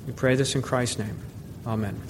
We 0.06 0.12
pray 0.12 0.34
this 0.34 0.54
in 0.54 0.62
Christ's 0.62 0.98
name. 0.98 1.18
Amen. 1.66 2.00